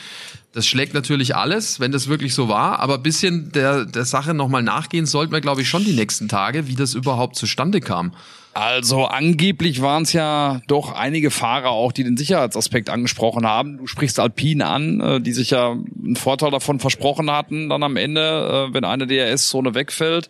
Das 0.51 0.65
schlägt 0.65 0.95
natürlich 0.95 1.35
alles, 1.35 1.79
wenn 1.79 1.91
das 1.91 2.07
wirklich 2.07 2.33
so 2.33 2.47
war. 2.47 2.79
Aber 2.79 2.97
bisschen 2.97 3.51
der, 3.51 3.85
der 3.85 4.05
Sache 4.05 4.33
nochmal 4.33 4.63
nachgehen 4.63 5.05
sollten 5.05 5.31
wir, 5.31 5.41
glaube 5.41 5.61
ich, 5.61 5.69
schon 5.69 5.83
die 5.83 5.93
nächsten 5.93 6.27
Tage, 6.27 6.67
wie 6.67 6.75
das 6.75 6.95
überhaupt 6.95 7.35
zustande 7.35 7.81
kam. 7.81 8.13
Also 8.53 9.05
angeblich 9.05 9.81
waren 9.81 10.03
es 10.03 10.13
ja 10.13 10.61
doch 10.67 10.93
einige 10.93 11.29
Fahrer 11.29 11.69
auch, 11.69 11.91
die 11.91 12.03
den 12.03 12.17
Sicherheitsaspekt 12.17 12.89
angesprochen 12.89 13.45
haben. 13.45 13.77
Du 13.77 13.85
sprichst 13.85 14.19
Alpine 14.19 14.65
an, 14.65 14.99
äh, 14.99 15.21
die 15.21 15.33
sich 15.33 15.51
ja 15.51 15.71
einen 15.71 16.15
Vorteil 16.15 16.49
davon 16.49 16.79
versprochen 16.79 17.29
hatten, 17.29 17.69
dann 17.69 17.83
am 17.83 17.95
Ende, 17.95 18.69
äh, 18.69 18.73
wenn 18.73 18.85
eine 18.85 19.05
DRS-Zone 19.05 19.75
wegfällt. 19.75 20.29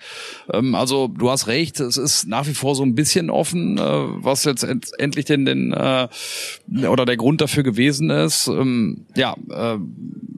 Ähm, 0.51 0.75
also 0.75 1.07
du 1.07 1.29
hast 1.31 1.47
recht, 1.47 1.79
es 1.79 1.95
ist 1.95 2.27
nach 2.27 2.45
wie 2.47 2.53
vor 2.53 2.75
so 2.75 2.83
ein 2.83 2.93
bisschen 2.93 3.29
offen, 3.29 3.77
äh, 3.77 3.81
was 3.81 4.43
jetzt 4.43 4.63
endlich 4.63 5.25
den, 5.25 5.45
den 5.45 5.73
oder 5.73 7.05
der 7.05 7.17
Grund 7.17 7.41
dafür 7.41 7.63
gewesen 7.63 8.09
ist. 8.09 8.47
Ähm, 8.47 9.05
ja, 9.15 9.35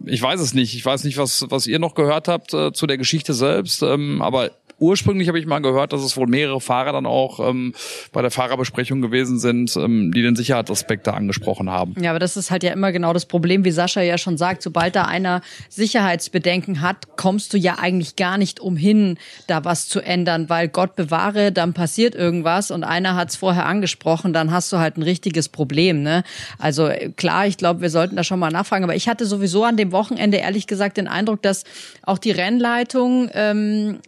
ich 0.06 0.22
weiß 0.22 0.39
es 0.39 0.54
nicht. 0.54 0.75
Ich 0.75 0.86
weiß 0.86 1.04
nicht, 1.04 1.18
was, 1.18 1.45
was 1.50 1.68
ihr 1.68 1.80
noch 1.80 1.95
gehört 1.95 2.28
habt 2.28 2.51
zu 2.51 2.88
der 2.88 2.98
Geschichte 2.98 3.33
selbst, 3.33 3.81
ähm, 3.83 4.22
aber 4.22 4.51
ursprünglich 4.81 5.28
habe 5.28 5.39
ich 5.39 5.45
mal 5.45 5.60
gehört, 5.60 5.94
dass 5.94 6.01
es 6.01 6.18
wohl 6.18 6.28
mehrere 6.28 6.60
Fahrer 6.60 6.92
dann 6.92 7.06
auch 7.06 7.39
ähm, 7.39 7.74
bei 8.12 8.22
der 8.22 8.31
Fahrerbesprechung 8.31 9.01
gewesen 9.01 9.39
sind, 9.39 9.75
ähm, 9.78 10.12
die 10.12 10.22
den 10.22 10.36
Sicherheitsaspekt 10.36 11.07
angesprochen 11.07 11.69
haben. 11.69 11.95
Ja, 12.01 12.10
aber 12.10 12.19
das 12.19 12.36
ist 12.36 12.51
halt 12.51 12.63
ja 12.63 12.74
immer 12.74 12.92
genau 12.92 13.13
das 13.13 13.25
Problem, 13.25 13.63
wie 13.63 13.72
Sascha 13.72 14.01
ja 14.01 14.18
schon 14.18 14.38
sagt, 14.38 14.63
sobald 14.63 14.95
da 14.95 15.06
einer 15.06 15.42
Sicherheitsbedenken 15.69 16.81
hat, 16.81 17.16
kommst 17.16 17.54
du 17.54 17.57
ja 17.57 17.78
eigentlich 17.80 18.16
gar 18.16 18.38
nicht 18.38 18.60
umhin, 18.60 19.18
da 19.48 19.63
was 19.63 19.88
zu 19.88 20.01
ändern, 20.01 20.50
weil 20.50 20.68
Gott 20.68 20.95
bewahre, 20.95 21.51
dann 21.51 21.74
passiert 21.74 22.16
irgendwas 22.16 22.72
und 22.72 22.83
einer 22.83 23.16
hat 23.16 23.30
es 23.30 23.36
vorher 23.36 23.68
angesprochen, 23.68 24.33
dann 24.33 24.51
hast 24.51 24.74
du 24.74 24.78
halt 24.78 24.98
ein 24.98 25.04
richtiges 25.04 25.48
Problem. 25.48 26.01
Ne? 26.01 26.24
Also 26.57 26.89
klar, 27.16 27.45
ich 27.45 27.57
glaube, 27.57 27.81
wir 27.81 27.92
sollten 27.92 28.16
da 28.16 28.24
schon 28.24 28.39
mal 28.39 28.51
nachfragen, 28.51 28.83
aber 28.83 28.95
ich 28.95 29.07
hatte 29.07 29.25
sowieso 29.25 29.63
an 29.63 29.78
dem 29.78 29.92
Wochenende 29.92 30.38
ehrlich 30.38 30.66
gesagt 30.66 30.98
den 30.98 31.07
Eindruck, 31.07 31.44
dass 31.44 31.66
auch 32.01 32.18
die 32.18 32.31
Rennleitung 32.31 33.30
ähm, 33.33 34.00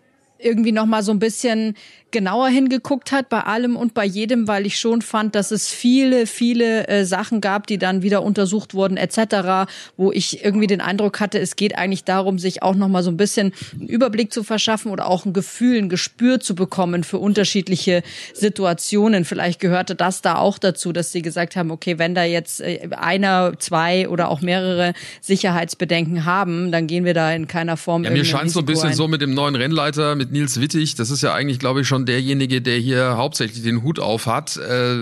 irgendwie 0.44 0.72
noch 0.72 0.86
mal 0.86 1.04
so 1.04 1.12
ein 1.12 1.20
bisschen 1.20 1.76
genauer 2.14 2.48
hingeguckt 2.48 3.12
hat 3.12 3.28
bei 3.28 3.42
allem 3.42 3.76
und 3.76 3.94
bei 3.94 4.06
jedem, 4.06 4.48
weil 4.48 4.66
ich 4.66 4.80
schon 4.80 5.02
fand, 5.02 5.36
dass 5.36 5.52
es 5.52 5.68
viele, 5.68 6.28
viele 6.28 6.88
äh, 6.88 7.04
Sachen 7.04 7.42
gab, 7.42 7.68
die 7.68 7.78
dann 7.78 8.04
wieder 8.04 8.24
untersucht 8.24 8.74
wurden 8.74 8.96
etc., 8.96 9.70
wo 9.98 10.14
ich 10.14 10.46
irgendwie 10.46 10.68
den 10.68 10.80
Eindruck 10.80 11.20
hatte, 11.20 11.40
es 11.40 11.58
geht 11.58 11.78
eigentlich 11.78 12.06
darum, 12.06 12.40
sich 12.40 12.64
auch 12.64 12.76
noch 12.76 12.88
mal 12.88 13.04
so 13.04 13.12
ein 13.12 13.18
bisschen 13.18 13.52
einen 13.74 13.88
Überblick 13.88 14.32
zu 14.32 14.44
verschaffen 14.44 14.92
oder 14.92 15.08
auch 15.08 15.26
ein 15.26 15.34
Gefühl, 15.34 15.78
ein 15.78 15.90
Gespür 15.90 16.40
zu 16.40 16.56
bekommen 16.56 17.04
für 17.04 17.18
unterschiedliche 17.18 18.04
Situationen. 18.34 19.26
Vielleicht 19.26 19.60
gehörte 19.60 19.96
das 19.96 20.22
da 20.22 20.36
auch 20.36 20.60
dazu, 20.60 20.94
dass 20.94 21.12
sie 21.12 21.22
gesagt 21.22 21.56
haben, 21.56 21.72
okay, 21.72 21.98
wenn 21.98 22.16
da 22.16 22.24
jetzt 22.24 22.62
äh, 22.62 22.88
einer, 22.96 23.60
zwei 23.60 24.08
oder 24.08 24.30
auch 24.30 24.42
mehrere 24.42 24.94
Sicherheitsbedenken 25.22 26.26
haben, 26.26 26.72
dann 26.72 26.88
gehen 26.88 27.06
wir 27.06 27.16
da 27.16 27.32
in 27.34 27.48
keiner 27.48 27.76
Form. 27.76 28.04
Ja, 28.04 28.12
mir 28.12 28.24
scheint 28.24 28.52
so 28.52 28.60
ein 28.60 28.66
bisschen 28.66 28.90
ein. 28.90 28.96
so 28.96 29.08
mit 29.08 29.22
dem 29.22 29.34
neuen 29.34 29.56
Rennleiter, 29.56 30.16
mit 30.16 30.32
Nils 30.32 30.62
Wittig, 30.62 30.96
das 30.96 31.10
ist 31.10 31.24
ja 31.24 31.34
eigentlich, 31.34 31.58
glaube 31.58 31.82
ich, 31.82 31.88
schon 31.88 32.03
derjenige, 32.06 32.62
der 32.62 32.78
hier 32.78 33.18
hauptsächlich 33.18 33.64
den 33.64 33.84
Hut 33.84 34.00
auf 34.00 34.26
hat. 34.26 34.58
Äh, 34.58 34.96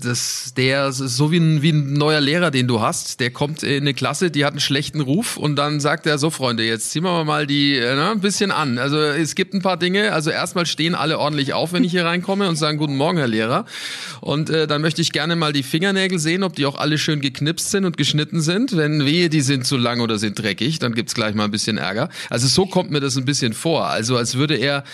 das, 0.00 0.54
der 0.56 0.88
ist 0.88 0.98
so 0.98 1.30
wie 1.30 1.38
ein, 1.38 1.62
wie 1.62 1.70
ein 1.70 1.92
neuer 1.94 2.20
Lehrer, 2.20 2.50
den 2.50 2.68
du 2.68 2.80
hast. 2.80 3.20
Der 3.20 3.30
kommt 3.30 3.62
in 3.62 3.82
eine 3.82 3.94
Klasse, 3.94 4.30
die 4.30 4.44
hat 4.44 4.52
einen 4.52 4.60
schlechten 4.60 5.00
Ruf 5.00 5.36
und 5.36 5.56
dann 5.56 5.80
sagt 5.80 6.06
er 6.06 6.18
so, 6.18 6.30
Freunde, 6.30 6.64
jetzt 6.64 6.90
ziehen 6.90 7.04
wir 7.04 7.24
mal 7.24 7.46
die 7.46 7.76
äh, 7.76 7.94
na, 7.96 8.12
ein 8.12 8.20
bisschen 8.20 8.50
an. 8.50 8.78
Also 8.78 8.98
es 8.98 9.34
gibt 9.34 9.54
ein 9.54 9.62
paar 9.62 9.76
Dinge. 9.76 10.12
Also 10.12 10.30
erstmal 10.30 10.66
stehen 10.66 10.94
alle 10.94 11.18
ordentlich 11.18 11.54
auf, 11.54 11.72
wenn 11.72 11.84
ich 11.84 11.92
hier 11.92 12.04
reinkomme 12.04 12.48
und 12.48 12.56
sagen 12.56 12.78
Guten 12.78 12.96
Morgen, 12.96 13.18
Herr 13.18 13.28
Lehrer. 13.28 13.64
Und 14.20 14.50
äh, 14.50 14.66
dann 14.66 14.82
möchte 14.82 15.02
ich 15.02 15.12
gerne 15.12 15.36
mal 15.36 15.52
die 15.52 15.62
Fingernägel 15.62 16.18
sehen, 16.18 16.42
ob 16.42 16.54
die 16.54 16.66
auch 16.66 16.76
alle 16.76 16.98
schön 16.98 17.20
geknipst 17.20 17.70
sind 17.70 17.84
und 17.84 17.96
geschnitten 17.96 18.40
sind. 18.40 18.76
Wenn 18.76 19.04
wehe, 19.04 19.28
die 19.28 19.40
sind 19.40 19.66
zu 19.66 19.76
lang 19.76 20.00
oder 20.00 20.18
sind 20.18 20.38
dreckig, 20.38 20.78
dann 20.78 20.94
gibt's 20.94 21.14
gleich 21.14 21.34
mal 21.34 21.44
ein 21.44 21.50
bisschen 21.50 21.78
Ärger. 21.78 22.08
Also 22.30 22.46
so 22.46 22.66
kommt 22.66 22.90
mir 22.90 23.00
das 23.00 23.16
ein 23.16 23.24
bisschen 23.24 23.52
vor. 23.52 23.86
Also 23.86 24.16
als 24.16 24.36
würde 24.36 24.56
er 24.56 24.84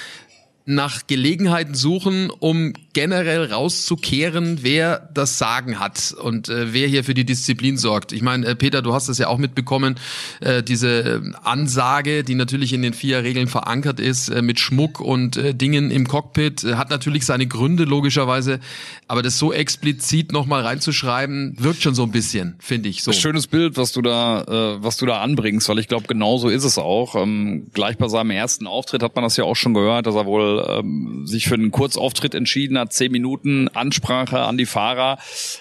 nach 0.64 1.06
Gelegenheiten 1.06 1.74
suchen, 1.74 2.30
um 2.30 2.72
generell 2.92 3.46
rauszukehren, 3.46 4.58
wer 4.62 5.08
das 5.12 5.38
Sagen 5.38 5.80
hat 5.80 6.14
und 6.22 6.48
äh, 6.48 6.72
wer 6.72 6.86
hier 6.86 7.04
für 7.04 7.14
die 7.14 7.24
Disziplin 7.24 7.78
sorgt. 7.78 8.12
Ich 8.12 8.22
meine, 8.22 8.46
äh, 8.46 8.54
Peter, 8.54 8.82
du 8.82 8.92
hast 8.92 9.08
das 9.08 9.18
ja 9.18 9.28
auch 9.28 9.38
mitbekommen, 9.38 9.96
äh, 10.40 10.62
diese 10.62 11.22
Ansage, 11.42 12.22
die 12.22 12.34
natürlich 12.34 12.72
in 12.72 12.82
den 12.82 12.92
vier 12.92 13.24
Regeln 13.24 13.48
verankert 13.48 13.98
ist, 13.98 14.28
äh, 14.28 14.42
mit 14.42 14.60
Schmuck 14.60 15.00
und 15.00 15.36
äh, 15.36 15.54
Dingen 15.54 15.90
im 15.90 16.06
Cockpit, 16.06 16.64
äh, 16.64 16.74
hat 16.74 16.90
natürlich 16.90 17.26
seine 17.26 17.46
Gründe 17.46 17.84
logischerweise, 17.84 18.60
aber 19.08 19.22
das 19.22 19.38
so 19.38 19.52
explizit 19.52 20.32
nochmal 20.32 20.62
reinzuschreiben, 20.62 21.56
wirkt 21.58 21.82
schon 21.82 21.94
so 21.94 22.04
ein 22.04 22.12
bisschen, 22.12 22.54
finde 22.60 22.88
ich. 22.88 23.02
So. 23.02 23.12
Schönes 23.12 23.46
Bild, 23.46 23.76
was 23.76 23.92
du 23.92 24.02
da, 24.02 24.42
äh, 24.42 24.82
was 24.82 24.96
du 24.98 25.06
da 25.06 25.22
anbringst, 25.22 25.68
weil 25.68 25.78
ich 25.78 25.88
glaube, 25.88 26.06
genau 26.06 26.38
so 26.38 26.48
ist 26.48 26.64
es 26.64 26.78
auch. 26.78 27.16
Ähm, 27.16 27.68
gleich 27.72 27.96
bei 27.96 28.08
seinem 28.08 28.30
ersten 28.30 28.66
Auftritt 28.66 29.02
hat 29.02 29.16
man 29.16 29.24
das 29.24 29.36
ja 29.36 29.44
auch 29.44 29.56
schon 29.56 29.74
gehört, 29.74 30.06
dass 30.06 30.14
er 30.14 30.26
wohl 30.26 30.51
ähm, 30.60 31.26
sich 31.26 31.46
für 31.46 31.54
einen 31.54 31.70
Kurzauftritt 31.70 32.34
entschieden 32.34 32.78
hat, 32.78 32.92
zehn 32.92 33.12
Minuten 33.12 33.68
Ansprache 33.68 34.40
an 34.40 34.58
die 34.58 34.66
Fahrer, 34.66 35.18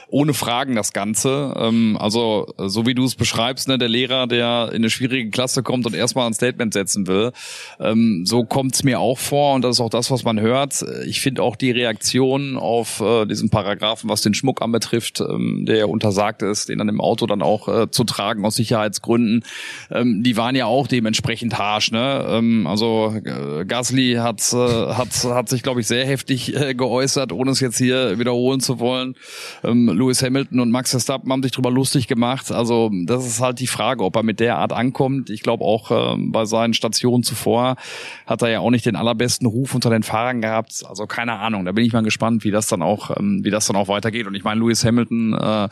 ohne 0.07 0.33
Fragen 0.33 0.75
das 0.75 0.93
Ganze. 0.93 1.53
Ähm, 1.57 1.97
also 1.99 2.53
so 2.57 2.85
wie 2.85 2.95
du 2.95 3.05
es 3.05 3.15
beschreibst, 3.15 3.67
ne, 3.67 3.77
der 3.77 3.89
Lehrer, 3.89 4.27
der 4.27 4.69
in 4.69 4.77
eine 4.77 4.89
schwierige 4.89 5.29
Klasse 5.29 5.63
kommt 5.63 5.85
und 5.85 5.95
erstmal 5.95 6.27
ein 6.27 6.33
Statement 6.33 6.73
setzen 6.73 7.07
will, 7.07 7.31
ähm, 7.79 8.25
so 8.25 8.43
kommt 8.43 8.75
es 8.75 8.83
mir 8.83 8.99
auch 8.99 9.17
vor 9.17 9.55
und 9.55 9.63
das 9.63 9.77
ist 9.77 9.81
auch 9.81 9.89
das, 9.89 10.11
was 10.11 10.23
man 10.23 10.39
hört. 10.39 10.83
Ich 11.05 11.21
finde 11.21 11.43
auch 11.43 11.55
die 11.55 11.71
Reaktion 11.71 12.57
auf 12.57 12.99
äh, 13.01 13.25
diesen 13.25 13.49
Paragraphen, 13.49 14.09
was 14.09 14.21
den 14.21 14.33
Schmuck 14.33 14.61
anbetrifft, 14.61 15.21
ähm, 15.21 15.65
der 15.65 15.77
ja 15.77 15.85
untersagt 15.85 16.41
ist, 16.41 16.69
den 16.69 16.77
dann 16.77 16.89
im 16.89 17.01
Auto 17.01 17.25
dann 17.25 17.41
auch 17.41 17.67
äh, 17.67 17.91
zu 17.91 18.03
tragen 18.03 18.45
aus 18.45 18.55
Sicherheitsgründen, 18.55 19.43
ähm, 19.91 20.23
die 20.23 20.37
waren 20.37 20.55
ja 20.55 20.65
auch 20.65 20.87
dementsprechend 20.87 21.57
harsch. 21.57 21.91
Ne? 21.91 22.25
Ähm, 22.27 22.67
also 22.67 23.13
äh, 23.23 23.65
Gasly 23.65 24.15
hat, 24.15 24.41
äh, 24.53 24.55
hat, 24.89 25.23
hat 25.23 25.49
sich, 25.49 25.63
glaube 25.63 25.81
ich, 25.81 25.87
sehr 25.87 26.05
heftig 26.05 26.55
äh, 26.55 26.73
geäußert, 26.73 27.31
ohne 27.31 27.51
es 27.51 27.59
jetzt 27.59 27.77
hier 27.77 28.19
wiederholen 28.19 28.59
zu 28.59 28.79
wollen. 28.79 29.15
Ähm, 29.63 29.87
Lewis 29.87 30.23
Hamilton 30.23 30.59
und 30.59 30.71
Max 30.71 30.91
Verstappen 30.91 31.31
haben 31.31 31.43
sich 31.43 31.51
drüber 31.51 31.71
lustig 31.71 32.07
gemacht. 32.07 32.51
Also 32.51 32.91
das 33.05 33.25
ist 33.25 33.41
halt 33.41 33.59
die 33.59 33.67
Frage, 33.67 34.03
ob 34.03 34.15
er 34.15 34.23
mit 34.23 34.39
der 34.39 34.57
Art 34.57 34.73
ankommt. 34.73 35.29
Ich 35.29 35.41
glaube 35.41 35.63
auch 35.63 35.91
äh, 35.91 36.17
bei 36.17 36.45
seinen 36.45 36.73
Stationen 36.73 37.23
zuvor 37.23 37.75
hat 38.25 38.41
er 38.41 38.49
ja 38.49 38.59
auch 38.59 38.69
nicht 38.69 38.85
den 38.85 38.95
allerbesten 38.95 39.47
Ruf 39.47 39.75
unter 39.75 39.89
den 39.89 40.03
Fahrern 40.03 40.41
gehabt. 40.41 40.83
Also 40.87 41.05
keine 41.07 41.39
Ahnung. 41.39 41.65
Da 41.65 41.71
bin 41.71 41.85
ich 41.85 41.93
mal 41.93 42.03
gespannt, 42.03 42.43
wie 42.43 42.51
das 42.51 42.67
dann 42.67 42.81
auch, 42.81 43.17
ähm, 43.17 43.43
wie 43.43 43.51
das 43.51 43.67
dann 43.67 43.75
auch 43.75 43.87
weitergeht. 43.87 44.27
Und 44.27 44.35
ich 44.35 44.43
meine, 44.43 44.61
Lewis 44.61 44.83
Hamilton, 44.85 45.33
äh, 45.33 45.69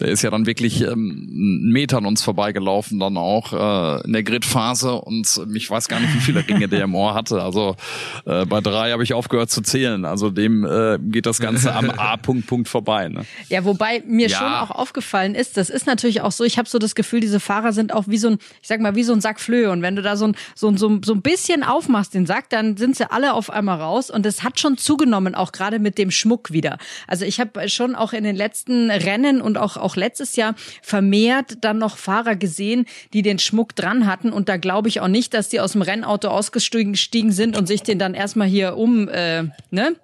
der 0.00 0.08
ist 0.08 0.22
ja 0.22 0.30
dann 0.30 0.46
wirklich 0.46 0.82
ähm, 0.82 1.28
einen 1.30 1.72
Meter 1.72 1.98
an 1.98 2.06
uns 2.06 2.22
vorbeigelaufen, 2.22 2.98
dann 2.98 3.16
auch 3.16 3.52
äh, 3.52 4.04
in 4.04 4.12
der 4.12 4.22
Gridphase. 4.22 4.94
Und 4.94 5.40
ich 5.54 5.70
weiß 5.70 5.88
gar 5.88 6.00
nicht, 6.00 6.14
wie 6.14 6.20
viele 6.20 6.46
Ringe 6.46 6.68
der 6.68 6.84
im 6.84 6.94
Ohr 6.94 7.14
hatte. 7.14 7.42
Also 7.42 7.76
äh, 8.24 8.46
bei 8.48 8.60
drei 8.60 8.92
habe 8.92 9.02
ich 9.02 9.14
aufgehört 9.14 9.50
zu 9.50 9.62
zählen. 9.62 10.04
Also 10.04 10.30
dem 10.30 10.64
äh, 10.64 10.98
geht 11.00 11.26
das 11.26 11.38
Ganze 11.38 11.74
am 11.74 11.90
A-Punkt 11.96 12.46
Punkt 12.46 12.68
vorbei. 12.68 13.08
Ne? 13.08 13.24
Ja, 13.48 13.64
wobei 13.64 14.02
mir 14.06 14.28
ja. 14.28 14.38
schon 14.38 14.52
auch 14.52 14.70
aufgefallen 14.70 15.34
ist, 15.34 15.56
das 15.56 15.70
ist 15.70 15.86
natürlich 15.86 16.20
auch 16.20 16.32
so, 16.32 16.44
ich 16.44 16.58
habe 16.58 16.68
so 16.68 16.78
das 16.78 16.94
Gefühl, 16.94 17.20
diese 17.20 17.40
Fahrer 17.40 17.72
sind 17.72 17.92
auch 17.92 18.04
wie 18.06 18.18
so 18.18 18.28
ein, 18.28 18.38
ich 18.62 18.68
sag 18.68 18.80
mal, 18.80 18.94
wie 18.94 19.02
so 19.02 19.12
ein 19.12 19.20
Sack 19.20 19.40
Flöhe. 19.40 19.70
Und 19.70 19.82
wenn 19.82 19.96
du 19.96 20.02
da 20.02 20.16
so 20.16 20.26
ein, 20.26 20.36
so, 20.54 20.74
so, 20.76 20.98
so 21.04 21.12
ein 21.12 21.22
bisschen 21.22 21.62
aufmachst, 21.62 22.14
den 22.14 22.26
Sack, 22.26 22.50
dann 22.50 22.76
sind 22.76 22.96
sie 22.96 23.10
alle 23.10 23.34
auf 23.34 23.50
einmal 23.50 23.80
raus. 23.80 24.10
Und 24.10 24.24
es 24.26 24.42
hat 24.42 24.60
schon 24.60 24.78
zugenommen, 24.78 25.34
auch 25.34 25.52
gerade 25.52 25.78
mit 25.78 25.98
dem 25.98 26.10
Schmuck 26.10 26.52
wieder. 26.52 26.78
Also 27.06 27.24
ich 27.24 27.40
habe 27.40 27.68
schon 27.68 27.94
auch 27.94 28.12
in 28.12 28.24
den 28.24 28.36
letzten 28.36 28.90
Rennen 28.90 29.40
und 29.40 29.58
auch, 29.58 29.76
auch 29.76 29.96
letztes 29.96 30.36
Jahr 30.36 30.54
vermehrt 30.82 31.58
dann 31.62 31.78
noch 31.78 31.98
Fahrer 31.98 32.36
gesehen, 32.36 32.86
die 33.12 33.22
den 33.22 33.38
Schmuck 33.38 33.74
dran 33.74 34.06
hatten. 34.06 34.32
Und 34.32 34.48
da 34.48 34.56
glaube 34.56 34.88
ich 34.88 35.00
auch 35.00 35.08
nicht, 35.08 35.34
dass 35.34 35.48
die 35.48 35.60
aus 35.60 35.72
dem 35.72 35.82
Rennauto 35.82 36.28
ausgestiegen 36.28 37.32
sind 37.32 37.58
und 37.58 37.66
sich 37.66 37.82
den 37.82 37.98
dann 37.98 38.14
erstmal 38.14 38.37
hier 38.46 38.76
um, 38.76 39.08
äh, 39.08 39.44
ne? 39.70 39.96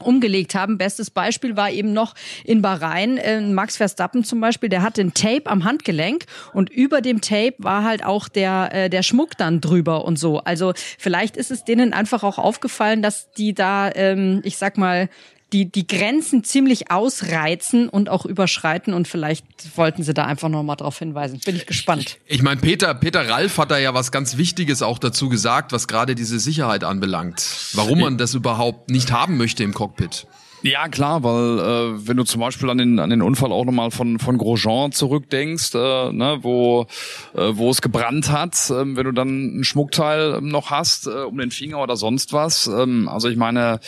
umgelegt 0.00 0.54
haben. 0.54 0.78
Bestes 0.78 1.10
Beispiel 1.10 1.56
war 1.56 1.70
eben 1.70 1.92
noch 1.92 2.14
in 2.44 2.62
Bahrain 2.62 3.16
äh, 3.16 3.40
Max 3.40 3.76
Verstappen 3.76 4.24
zum 4.24 4.40
Beispiel, 4.40 4.68
der 4.68 4.82
hatte 4.82 5.00
ein 5.00 5.14
Tape 5.14 5.46
am 5.46 5.64
Handgelenk 5.64 6.26
und 6.52 6.70
über 6.70 7.00
dem 7.00 7.20
Tape 7.20 7.54
war 7.58 7.84
halt 7.84 8.04
auch 8.04 8.28
der 8.28 8.70
äh, 8.72 8.90
der 8.90 9.02
Schmuck 9.02 9.36
dann 9.38 9.60
drüber 9.60 10.04
und 10.04 10.18
so. 10.18 10.38
Also 10.40 10.72
vielleicht 10.98 11.36
ist 11.36 11.50
es 11.50 11.64
denen 11.64 11.92
einfach 11.92 12.22
auch 12.22 12.38
aufgefallen, 12.38 13.02
dass 13.02 13.30
die 13.32 13.54
da, 13.54 13.90
ähm, 13.94 14.40
ich 14.44 14.58
sag 14.58 14.76
mal, 14.76 15.08
die, 15.52 15.70
die 15.70 15.86
Grenzen 15.86 16.42
ziemlich 16.42 16.90
ausreizen 16.90 17.88
und 17.88 18.08
auch 18.08 18.26
überschreiten 18.26 18.94
und 18.94 19.06
vielleicht 19.06 19.44
wollten 19.76 20.02
sie 20.02 20.12
da 20.12 20.24
einfach 20.24 20.48
nochmal 20.48 20.76
drauf 20.76 20.98
hinweisen. 20.98 21.40
Bin 21.44 21.54
ich 21.54 21.66
gespannt. 21.66 22.18
Ich, 22.26 22.36
ich 22.36 22.42
meine, 22.42 22.60
Peter, 22.60 22.94
Peter 22.94 23.28
Ralf 23.28 23.58
hat 23.58 23.70
da 23.70 23.78
ja 23.78 23.94
was 23.94 24.10
ganz 24.10 24.36
Wichtiges 24.36 24.82
auch 24.82 24.98
dazu 24.98 25.28
gesagt, 25.28 25.72
was 25.72 25.86
gerade 25.86 26.14
diese 26.14 26.40
Sicherheit 26.40 26.82
anbelangt. 26.82 27.44
Warum 27.74 28.00
man 28.00 28.18
das 28.18 28.34
überhaupt 28.34 28.90
nicht 28.90 29.12
haben 29.12 29.36
möchte 29.36 29.62
im 29.62 29.72
Cockpit. 29.72 30.26
Ja, 30.62 30.88
klar, 30.88 31.22
weil 31.22 31.58
äh, 31.58 32.08
wenn 32.08 32.16
du 32.16 32.24
zum 32.24 32.40
Beispiel 32.40 32.70
an 32.70 32.78
den, 32.78 32.98
an 32.98 33.10
den 33.10 33.22
Unfall 33.22 33.52
auch 33.52 33.64
nochmal 33.64 33.90
von, 33.90 34.18
von 34.18 34.38
Grosjean 34.38 34.90
zurückdenkst, 34.90 35.74
äh, 35.74 36.12
ne, 36.12 36.38
wo, 36.42 36.86
äh, 37.34 37.50
wo 37.52 37.70
es 37.70 37.82
gebrannt 37.82 38.30
hat, 38.30 38.54
äh, 38.70 38.96
wenn 38.96 39.04
du 39.04 39.12
dann 39.12 39.60
ein 39.60 39.64
Schmuckteil 39.64 40.40
noch 40.40 40.70
hast, 40.70 41.06
äh, 41.06 41.10
um 41.10 41.36
den 41.38 41.50
Finger 41.50 41.82
oder 41.82 41.96
sonst 41.96 42.32
was. 42.32 42.66
Ähm, 42.66 43.08
also 43.08 43.28
ich 43.28 43.36
meine, 43.36 43.80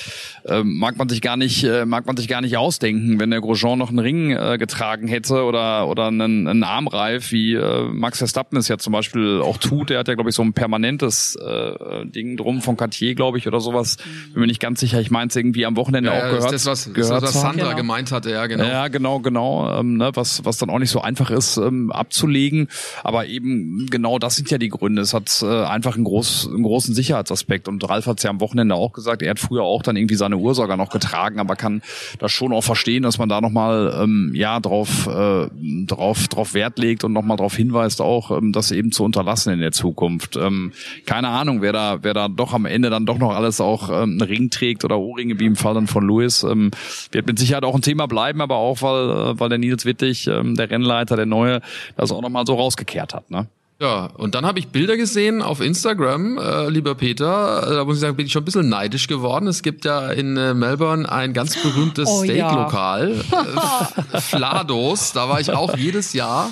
äh, 0.45 0.63
mag 0.63 0.99
man 0.99 1.09
sich 1.09 1.23
gar 1.23 1.37
nicht, 1.37 1.65
äh, 1.65 1.87
mag 1.87 2.07
man 2.07 2.17
sich 2.17 2.29
gar 2.29 2.43
nicht 2.43 2.57
ausdenken, 2.57 3.19
wenn 3.19 3.31
der 3.31 3.41
Grosjean 3.41 3.79
noch 3.79 3.89
einen 3.89 3.99
Ring 3.99 4.31
äh, 4.31 4.59
getragen 4.59 5.09
hätte 5.09 5.45
oder, 5.45 5.89
oder 5.89 6.09
einen, 6.09 6.47
einen 6.47 6.65
Armreif, 6.65 7.33
wie 7.33 7.55
äh, 7.55 7.85
Max 7.85 8.19
Verstappen 8.19 8.59
es 8.59 8.69
ja 8.69 8.77
zum 8.77 8.93
Beispiel 8.93 9.41
auch 9.43 9.57
tut. 9.57 9.91
Der 9.91 10.01
hat 10.01 10.09
ja, 10.09 10.15
glaube 10.15 10.31
ich, 10.31 10.37
so 10.37 10.43
ein 10.43 10.53
permanentes 10.53 11.35
äh, 11.37 12.05
Ding 12.07 12.37
drum 12.37 12.61
von 12.61 12.77
Cartier, 12.77 13.15
glaube 13.15 13.39
ich, 13.39 13.47
oder 13.47 13.61
sowas. 13.61 13.97
Bin 14.33 14.43
mir 14.43 14.47
nicht 14.47 14.61
ganz 14.61 14.81
sicher. 14.81 15.01
Ich 15.01 15.11
meine 15.11 15.29
es 15.29 15.37
irgendwie 15.37 15.65
am 15.65 15.77
Wochenende 15.77 16.11
ja, 16.11 16.19
auch 16.19 16.31
gehört 16.31 16.58
das, 16.67 16.87
was, 16.87 16.95
gehört 16.95 17.23
das, 17.23 17.35
was 17.35 17.41
Sandra 17.41 17.67
genau. 17.67 17.77
gemeint 17.77 18.13
hatte, 18.13 18.31
ja, 18.31 18.47
genau. 18.47 18.65
Ja, 18.65 18.89
genau, 18.89 19.21
genau, 19.21 19.79
ähm, 19.79 19.97
ne, 19.97 20.11
was, 20.15 20.45
was 20.45 20.59
dann 20.59 20.71
auch 20.71 20.79
nicht 20.79 20.91
so 20.91 21.01
einfach 21.01 21.31
ist 21.31 21.57
ähm, 21.57 21.93
abzulegen. 21.93 22.69
Aber 23.05 23.27
eben 23.27 23.87
genau 23.91 24.19
das 24.19 24.37
sind 24.37 24.51
ja 24.51 24.59
die 24.59 24.69
Gründe. 24.69 25.03
Es 25.03 25.15
hat 25.15 25.43
äh, 25.43 25.65
einfach 25.65 25.95
einen, 25.95 26.05
groß, 26.05 26.49
einen 26.53 26.63
großen 26.63 26.95
Sicherheitsaspekt. 26.95 27.69
Und 27.69 27.89
Ralf 27.89 28.07
hat 28.07 28.19
es 28.19 28.25
ja 28.25 28.31
am 28.31 28.41
Wochenende 28.41 28.75
auch 28.75 28.93
gesagt, 28.93 29.23
er 29.23 29.31
hat 29.31 29.39
früher 29.39 29.63
auch 29.63 29.83
dann 29.83 29.97
irgendwie 29.97 30.15
seine 30.15 30.37
Uhr 30.37 30.55
sogar 30.55 30.77
noch 30.77 30.91
getragen, 30.91 31.41
aber 31.41 31.57
kann 31.57 31.83
das 32.19 32.33
schon 32.33 32.53
auch 32.53 32.65
verstehen, 32.65 33.03
dass 33.03 33.19
man 33.19 33.29
da 33.29 33.41
nochmal 33.41 33.95
ähm, 34.03 34.33
ja, 34.35 34.61
drauf, 34.61 35.07
äh, 35.07 35.49
drauf, 35.87 36.29
drauf 36.29 36.55
Wert 36.55 36.79
legt 36.79 37.05
und 37.05 37.13
nochmal 37.13 37.37
darauf 37.37 37.55
hinweist, 37.55 38.01
auch 38.01 38.31
ähm, 38.31 38.53
das 38.53 38.71
eben 38.71 38.93
zu 38.93 39.05
unterlassen 39.05 39.53
in 39.53 39.61
der 39.61 39.73
Zukunft. 39.73 40.37
Ähm, 40.37 40.73
keine 41.07 41.29
Ahnung, 41.29 41.63
wer 41.63 41.73
da, 41.73 41.99
wer 42.03 42.15
da 42.15 42.29
doch 42.29 42.53
am 42.53 42.67
Ende 42.67 42.91
dann 42.91 43.07
doch 43.07 43.19
noch 43.19 43.35
alles 43.35 43.61
auch 43.61 43.89
ähm, 43.91 44.19
einen 44.19 44.21
Ring 44.21 44.51
trägt 44.51 44.85
oder 44.85 44.99
Ohrringe, 44.99 45.39
wie 45.39 45.47
im 45.47 45.57
Fall 45.57 45.75
dann 45.75 45.87
von 45.87 46.05
Louis. 46.05 46.43
Ähm, 46.51 46.71
wird 47.13 47.27
mit 47.27 47.39
Sicherheit 47.39 47.65
auch 47.65 47.75
ein 47.75 47.83
Thema 47.83 48.07
bleiben, 48.07 48.41
aber 48.41 48.57
auch 48.57 48.83
weil, 48.83 49.11
äh, 49.11 49.41
weil 49.41 49.49
der 49.49 49.59
Nils 49.59 49.85
Wittig, 49.85 50.27
ähm, 50.27 50.55
der 50.55 50.71
Rennleiter, 50.71 51.17
der 51.17 51.27
Neue, 51.27 51.61
das 51.97 52.13
auch 52.13 52.23
nochmal 52.23 52.47
so 52.47 52.55
rausgekehrt 52.55 53.15
hat. 53.15 53.31
Ne? 53.31 53.47
Ja, 53.81 54.07
und 54.07 54.35
dann 54.35 54.45
habe 54.45 54.59
ich 54.59 54.69
Bilder 54.69 54.97
gesehen 54.97 55.41
auf 55.41 55.61
Instagram, 55.61 56.37
äh, 56.37 56.69
lieber 56.69 56.97
Peter. 56.97 57.63
Äh, 57.63 57.75
da 57.77 57.85
muss 57.85 57.97
ich 57.97 58.01
sagen, 58.01 58.17
bin 58.17 58.27
ich 58.27 58.33
schon 58.33 58.43
ein 58.43 58.45
bisschen 58.45 58.69
neidisch 58.69 59.07
geworden. 59.07 59.47
Es 59.47 59.63
gibt 59.63 59.85
ja 59.85 60.11
in 60.11 60.37
äh, 60.37 60.53
Melbourne 60.53 61.09
ein 61.09 61.33
ganz 61.33 61.63
berühmtes 61.63 62.09
oh, 62.13 62.25
Steaklokal, 62.25 63.23
ja. 63.31 63.89
äh, 64.13 64.21
Flados. 64.21 65.13
Da 65.13 65.29
war 65.29 65.39
ich 65.39 65.53
auch 65.53 65.77
jedes 65.77 66.13
Jahr. 66.13 66.51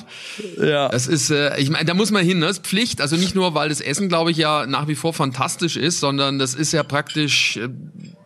Ja. 0.62 0.88
Es 0.90 1.08
ist, 1.08 1.30
äh, 1.30 1.58
ich 1.58 1.68
meine, 1.68 1.84
da 1.84 1.94
muss 1.94 2.12
man 2.12 2.24
hin. 2.24 2.38
Ne? 2.38 2.46
Das 2.46 2.58
ist 2.58 2.66
Pflicht. 2.66 3.00
Also 3.00 3.16
nicht 3.16 3.34
nur, 3.34 3.54
weil 3.54 3.70
das 3.70 3.80
Essen, 3.80 4.08
glaube 4.08 4.30
ich, 4.30 4.36
ja 4.36 4.64
nach 4.66 4.86
wie 4.86 4.94
vor 4.94 5.12
fantastisch 5.12 5.76
ist, 5.76 5.98
sondern 5.98 6.38
das 6.38 6.54
ist 6.54 6.70
ja 6.70 6.84
praktisch, 6.84 7.56
äh, 7.56 7.68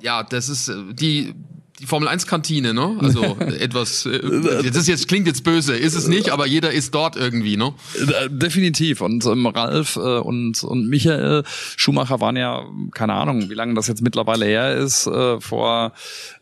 ja, 0.03 0.25
das 0.25 0.51
ist 0.51 0.71
die 0.93 1.33
die 1.81 1.87
Formel 1.87 2.09
1 2.09 2.27
Kantine, 2.27 2.75
ne? 2.75 2.97
Also 3.01 3.23
etwas 3.59 4.05
äh, 4.07 4.21
das 4.63 4.77
ist 4.77 4.89
jetzt 4.89 5.09
klingt 5.09 5.27
jetzt 5.27 5.45
böse, 5.45 5.75
ist 5.75 5.95
es 5.95 6.09
nicht, 6.09 6.31
aber 6.31 6.47
jeder 6.47 6.71
ist 6.73 6.95
dort 6.95 7.17
irgendwie, 7.17 7.57
ne? 7.57 7.73
Äh, 7.97 8.29
definitiv 8.29 9.01
und 9.01 9.25
ähm, 9.25 9.47
Ralf 9.47 9.97
äh, 9.97 10.01
und 10.01 10.63
und 10.63 10.89
Michael 10.89 11.43
Schumacher 11.77 12.21
waren 12.21 12.37
ja 12.37 12.65
keine 12.93 13.15
Ahnung, 13.15 13.49
wie 13.49 13.55
lange 13.55 13.75
das 13.75 13.87
jetzt 13.87 14.03
mittlerweile 14.03 14.45
her 14.45 14.77
ist, 14.77 15.07
äh, 15.07 15.41
vor 15.41 15.93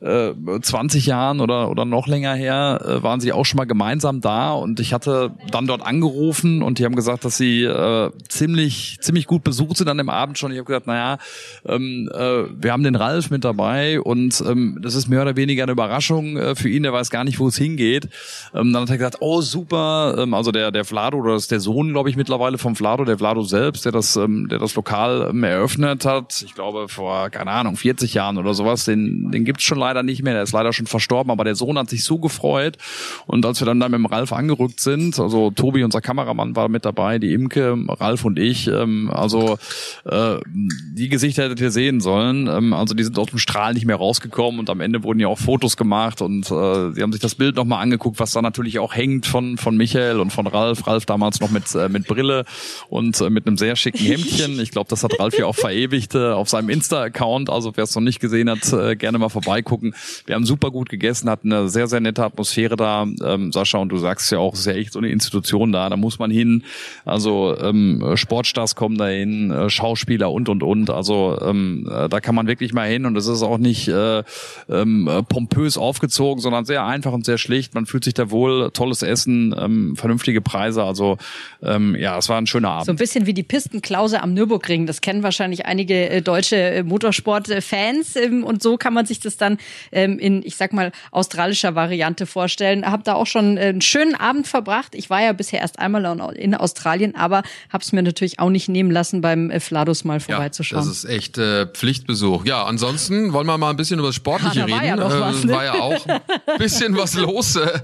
äh, 0.01 0.33
20 0.61 1.07
Jahren 1.07 1.41
oder 1.41 1.71
oder 1.71 1.85
noch 1.85 2.09
länger 2.09 2.35
her, 2.35 2.81
äh, 2.85 3.03
waren 3.03 3.21
sie 3.21 3.33
auch 3.33 3.45
schon 3.45 3.59
mal 3.59 3.67
gemeinsam 3.67 4.21
da 4.21 4.53
und 4.53 4.81
ich 4.81 4.93
hatte 4.93 5.33
dann 5.53 5.67
dort 5.67 5.83
angerufen 5.83 6.63
und 6.63 6.81
die 6.81 6.85
haben 6.85 6.97
gesagt, 6.97 7.25
dass 7.25 7.37
sie 7.37 7.63
äh, 7.63 8.11
ziemlich 8.29 8.99
ziemlich 9.01 9.27
gut 9.27 9.45
besucht 9.45 9.77
sind 9.77 9.89
an 9.89 9.99
dem 9.99 10.11
Abend 10.11 10.37
schon. 10.37 10.51
Ich 10.51 10.59
habe 10.59 10.67
gesagt, 10.67 10.89
naja, 10.89 11.19
ähm, 11.65 12.11
äh, 12.13 12.45
wir 12.61 12.73
haben 12.73 12.83
den 12.83 12.97
Ralf 12.97 13.31
mit 13.31 13.45
dabei 13.45 14.01
und 14.01 14.43
ähm, 14.47 14.79
das 14.83 14.97
ist 14.97 15.07
mehr 15.07 15.28
oder 15.29 15.37
weniger 15.37 15.65
eine 15.65 15.73
Überraschung 15.73 16.37
äh, 16.37 16.55
für 16.55 16.69
ihn, 16.69 16.83
der 16.83 16.93
weiß 16.93 17.11
gar 17.11 17.25
nicht, 17.25 17.39
wo 17.39 17.49
es 17.49 17.57
hingeht. 17.57 18.09
Ähm, 18.55 18.73
dann 18.73 18.83
hat 18.83 18.91
er 18.91 18.97
gesagt, 18.97 19.17
oh 19.21 19.41
super, 19.41 20.17
ähm, 20.19 20.35
also 20.35 20.53
der 20.53 20.71
der 20.71 20.85
Vlado 20.85 21.19
oder 21.19 21.35
das 21.35 21.43
ist 21.45 21.51
der 21.51 21.61
Sohn, 21.61 21.93
glaube 21.93 22.11
ich, 22.11 22.17
mittlerweile 22.17 22.59
vom 22.59 22.77
Vlado, 22.77 23.05
der 23.05 23.19
Vlado 23.19 23.43
selbst, 23.43 23.85
der 23.85 23.93
das 23.93 24.17
ähm, 24.17 24.49
der 24.49 24.59
das 24.59 24.75
Lokal 24.75 25.33
eröffnet 25.45 26.05
hat. 26.05 26.43
Ich 26.45 26.55
glaube 26.55 26.89
vor 26.89 27.31
keine 27.31 27.51
Ahnung 27.51 27.77
40 27.77 28.15
Jahren 28.15 28.39
oder 28.39 28.55
sowas. 28.55 28.85
Den 28.85 29.31
den 29.31 29.45
gibt's 29.45 29.65
schon 29.65 29.79
leider 29.79 30.03
nicht 30.03 30.23
mehr. 30.23 30.35
Der 30.35 30.43
ist 30.43 30.53
leider 30.53 30.73
schon 30.73 30.87
verstorben, 30.87 31.31
aber 31.31 31.45
der 31.45 31.55
Sohn 31.55 31.79
hat 31.79 31.91
sich 31.91 32.05
so 32.05 32.19
gefreut. 32.19 32.79
Und 33.27 33.45
als 33.45 33.61
wir 33.61 33.67
dann 33.67 33.81
da 33.81 33.89
mit 33.89 33.99
dem 33.99 34.07
Ralf 34.07 34.33
angerückt 34.33 34.81
sind, 34.81 35.19
also 35.19 35.51
Tobi, 35.51 35.85
unser 35.85 36.01
Kameramann, 36.01 36.57
war 36.57 36.69
mit 36.69 36.85
dabei, 36.85 37.19
die 37.19 37.33
Imke, 37.33 37.77
Ralf 37.89 38.25
und 38.25 38.39
ich. 38.39 38.71
Also 39.11 39.59
äh, 40.05 40.37
die 40.47 41.09
Gesichter 41.09 41.45
hättet 41.45 41.61
ihr 41.61 41.71
sehen 41.71 42.01
sollen. 42.01 42.49
Also 42.73 42.95
die 42.95 43.05
sind 43.05 43.19
aus 43.19 43.29
dem 43.29 43.39
Strahl 43.39 43.75
nicht 43.75 43.87
mehr 43.87 43.97
rausgekommen 43.97 44.61
und 44.61 44.71
am 44.71 44.81
Ende 44.81 45.03
wurden 45.03 45.18
wurden 45.19 45.21
ja 45.21 45.29
auch 45.29 45.39
Fotos 45.39 45.77
gemacht 45.77 46.23
und 46.23 46.51
äh, 46.51 46.93
sie 46.93 47.03
haben 47.03 47.13
sich 47.13 47.21
das 47.21 47.35
Bild 47.35 47.57
nochmal 47.57 47.83
angeguckt, 47.83 48.21
was 48.21 48.33
da 48.33 48.43
natürlich 48.43 48.79
auch 48.79 48.95
hängt 48.95 49.27
von, 49.27 49.59
von 49.59 49.77
Michael 49.77 50.21
und 50.21 50.33
von 50.33 50.47
Ralf. 50.47 50.87
Ralf 50.87 51.07
damals 51.07 51.41
noch 51.41 51.51
mit, 51.51 51.75
äh, 51.75 51.89
mit 51.89 52.07
Brille 52.07 52.45
und 52.89 53.21
äh, 53.21 53.29
mit 53.29 53.47
einem 53.47 53.57
sehr 53.57 53.75
schicken 53.75 53.99
Hemdchen. 53.99 54.61
Ich 54.61 54.71
glaube, 54.71 54.89
das 54.89 55.03
hat 55.03 55.19
Ralf 55.19 55.37
ja 55.37 55.47
auch 55.47 55.57
verewigt 55.57 56.15
äh, 56.15 56.31
auf 56.31 56.49
seinem 56.49 56.69
Insta-Account. 56.69 57.51
Also 57.51 57.73
wer 57.75 57.85
es 57.85 57.95
noch 57.95 58.03
nicht 58.03 58.21
gesehen 58.21 58.49
hat, 58.49 58.73
äh, 58.73 58.95
gerne 58.95 59.19
mal 59.19 59.29
vorbeigucken. 59.29 59.95
Wir 60.27 60.37
haben 60.37 60.45
super 60.45 60.71
gut 60.71 60.89
gegessen, 60.89 61.29
hatten 61.29 61.53
eine 61.53 61.69
sehr, 61.69 61.89
sehr 61.89 62.01
nette 62.01 62.25
Atmosphäre 62.25 62.77
da. 62.77 63.07
Ähm, 63.25 63.51
Sascha, 63.51 63.79
und 63.79 63.89
du 63.89 63.99
sagst 63.99 64.31
ja 64.31 64.39
auch, 64.39 64.55
es 64.55 64.61
ist 64.61 64.67
ja 64.67 64.75
echt 64.75 64.93
so 64.93 65.01
eine 65.01 65.09
Institution 65.09 65.73
da. 65.73 65.89
Da 65.89 65.97
muss 65.97 66.19
man 66.21 66.31
hin. 66.31 66.63
Also 67.05 67.57
ähm, 67.59 68.13
Sportstars 68.15 68.77
kommen 68.77 68.99
dahin, 68.99 69.51
äh, 69.51 69.69
Schauspieler 69.69 70.31
und, 70.31 70.49
und, 70.49 70.63
und. 70.63 70.91
Also 70.91 71.39
ähm, 71.43 71.89
äh, 71.91 72.09
da 72.09 72.21
kann 72.21 72.37
man 72.37 72.47
wirklich 72.47 72.73
mal 72.73 72.89
hin 72.89 73.05
und 73.05 73.17
es 73.17 73.27
ist 73.27 73.43
auch 73.43 73.59
nicht 73.59 73.89
äh, 73.89 74.23
ähm, 74.69 75.08
pompös 75.23 75.77
aufgezogen, 75.79 76.41
sondern 76.41 76.65
sehr 76.65 76.85
einfach 76.85 77.13
und 77.13 77.25
sehr 77.25 77.39
schlicht. 77.39 77.75
Man 77.75 77.87
fühlt 77.87 78.05
sich 78.05 78.15
da 78.15 78.31
wohl, 78.31 78.71
tolles 78.73 79.03
Essen, 79.03 79.55
ähm, 79.59 79.97
vernünftige 79.97 80.41
Preise. 80.41 80.83
Also 80.85 81.19
ähm, 81.63 81.95
ja, 81.95 82.17
es 82.19 82.29
war 82.29 82.39
ein 82.39 82.47
schöner 82.47 82.71
Abend. 82.71 82.87
So 82.87 82.93
ein 82.93 82.97
bisschen 82.97 83.27
wie 83.27 83.35
die 83.35 83.43
Pistenklause 83.43 84.23
am 84.23 84.35
Nürburgring. 84.35 84.87
Das 84.87 85.01
kennen 85.01 85.23
wahrscheinlich 85.23 85.67
einige 85.67 86.09
äh, 86.09 86.23
deutsche 86.23 86.57
äh, 86.57 86.83
Motorsport-Fans 86.83 88.17
ähm, 88.17 88.45
und 88.45 88.63
so 88.63 88.77
kann 88.77 88.95
man 88.95 89.07
sich 89.07 89.21
das 89.21 89.37
dann 89.37 89.59
ähm, 89.93 90.19
in, 90.19 90.43
ich 90.45 90.57
sag 90.57 90.73
mal, 90.73 90.93
australischer 91.11 91.75
Variante 91.75 92.27
vorstellen. 92.27 92.85
Hab 92.85 93.05
da 93.05 93.15
auch 93.15 93.27
schon 93.27 93.57
äh, 93.57 93.61
einen 93.63 93.81
schönen 93.81 94.15
Abend 94.15 94.47
verbracht. 94.47 94.95
Ich 94.95 95.11
war 95.11 95.23
ja 95.23 95.33
bisher 95.33 95.61
erst 95.61 95.79
einmal 95.79 96.05
in 96.37 96.55
Australien, 96.55 97.15
aber 97.15 97.43
habe 97.71 97.83
es 97.83 97.93
mir 97.93 98.03
natürlich 98.03 98.39
auch 98.39 98.51
nicht 98.51 98.69
nehmen 98.69 98.91
lassen, 98.91 99.21
beim 99.21 99.51
Fladus 99.61 100.05
mal 100.05 100.21
vorbeizuschauen. 100.21 100.83
Ja, 100.83 100.89
das 100.89 101.05
ist 101.05 101.05
echt 101.05 101.39
äh, 101.39 101.67
Pflichtbesuch. 101.67 102.45
Ja, 102.45 102.65
ansonsten 102.65 103.33
wollen 103.33 103.47
wir 103.47 103.59
mal 103.59 103.71
ein 103.71 103.77
bisschen 103.77 103.99
über 103.99 104.09
das 104.09 104.17
Sportliche 104.17 104.61
Ja, 104.61 104.67
da 104.67 104.73
war 104.73 104.81
reden. 104.83 104.89
ja 104.89 104.98
noch 104.99 105.13
äh, 105.13 105.21
was, 105.21 105.45
ne? 105.45 105.53
war 105.53 105.65
ja 105.65 105.75
auch 105.75 106.07
ein 106.07 106.59
bisschen 106.59 106.97
was 106.97 107.15
los 107.15 107.57
äh, 107.57 107.81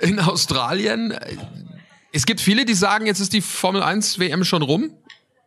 in 0.00 0.18
Australien. 0.18 1.14
Es 2.12 2.26
gibt 2.26 2.40
viele, 2.40 2.64
die 2.64 2.74
sagen, 2.74 3.06
jetzt 3.06 3.20
ist 3.20 3.32
die 3.32 3.40
Formel 3.40 3.82
1 3.82 4.18
WM 4.18 4.44
schon 4.44 4.62
rum. 4.62 4.90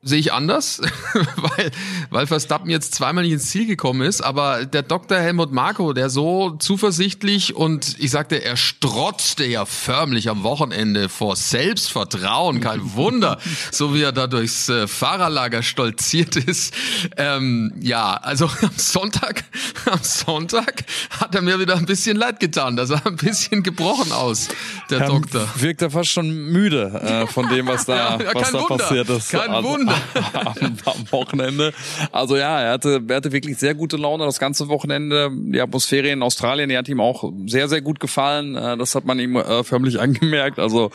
Sehe 0.03 0.17
ich 0.17 0.33
anders, 0.33 0.81
weil, 1.35 1.71
weil 2.09 2.25
Verstappen 2.25 2.71
jetzt 2.71 2.95
zweimal 2.95 3.23
nicht 3.23 3.33
ins 3.33 3.51
Ziel 3.51 3.67
gekommen 3.67 4.01
ist. 4.01 4.21
Aber 4.21 4.65
der 4.65 4.81
Dr. 4.81 5.19
Helmut 5.19 5.51
Marko, 5.51 5.93
der 5.93 6.09
so 6.09 6.55
zuversichtlich 6.57 7.55
und 7.55 7.97
ich 7.99 8.09
sagte, 8.09 8.43
er 8.43 8.57
strotzte 8.57 9.45
ja 9.45 9.65
förmlich 9.65 10.27
am 10.27 10.41
Wochenende 10.41 11.07
vor 11.07 11.35
Selbstvertrauen. 11.35 12.61
Kein 12.61 12.81
Wunder, 12.95 13.37
so 13.71 13.93
wie 13.93 14.01
er 14.01 14.11
da 14.11 14.25
durchs 14.25 14.69
äh, 14.69 14.87
Fahrerlager 14.87 15.61
stolziert 15.61 16.35
ist. 16.35 16.73
Ähm, 17.17 17.71
ja, 17.79 18.13
also 18.15 18.45
am 18.63 18.71
Sonntag, 18.77 19.43
am 19.85 19.99
Sonntag 20.01 20.83
hat 21.19 21.35
er 21.35 21.43
mir 21.43 21.59
wieder 21.59 21.75
ein 21.75 21.85
bisschen 21.85 22.17
leid 22.17 22.39
getan. 22.39 22.75
Da 22.75 22.87
sah 22.87 23.01
ein 23.05 23.17
bisschen 23.17 23.61
gebrochen 23.61 24.11
aus, 24.13 24.47
der 24.89 25.05
Doktor. 25.05 25.47
Wirkt 25.57 25.83
er 25.83 25.91
fast 25.91 26.09
schon 26.09 26.27
müde 26.51 26.87
äh, 27.03 27.27
von 27.27 27.47
dem, 27.49 27.67
was 27.67 27.85
da, 27.85 28.17
Ja, 28.19 28.19
was 28.33 28.33
kein 28.33 28.53
da 28.53 28.59
Wunder. 28.61 28.77
passiert 28.77 29.09
ist. 29.09 29.29
Kein 29.29 29.51
Also, 29.51 29.69
Wunder. 29.69 29.90
Am, 30.33 30.77
am 30.85 31.11
Wochenende. 31.11 31.73
Also 32.11 32.37
ja, 32.37 32.61
er 32.61 32.73
hatte, 32.73 33.01
er 33.07 33.15
hatte 33.15 33.31
wirklich 33.31 33.57
sehr 33.57 33.73
gute 33.73 33.97
Laune 33.97 34.25
das 34.25 34.39
ganze 34.39 34.67
Wochenende. 34.67 35.29
Die 35.31 35.61
Atmosphäre 35.61 36.09
in 36.09 36.21
Australien, 36.21 36.69
die 36.69 36.77
hat 36.77 36.87
ihm 36.89 36.99
auch 36.99 37.31
sehr, 37.47 37.67
sehr 37.67 37.81
gut 37.81 37.99
gefallen. 37.99 38.55
Äh, 38.55 38.77
Das 38.77 38.95
hat 38.95 39.05
man 39.05 39.19
ihm 39.19 39.35
äh, 39.35 39.63
förmlich 39.63 39.99
angemerkt. 39.99 40.59
Also 40.59 40.91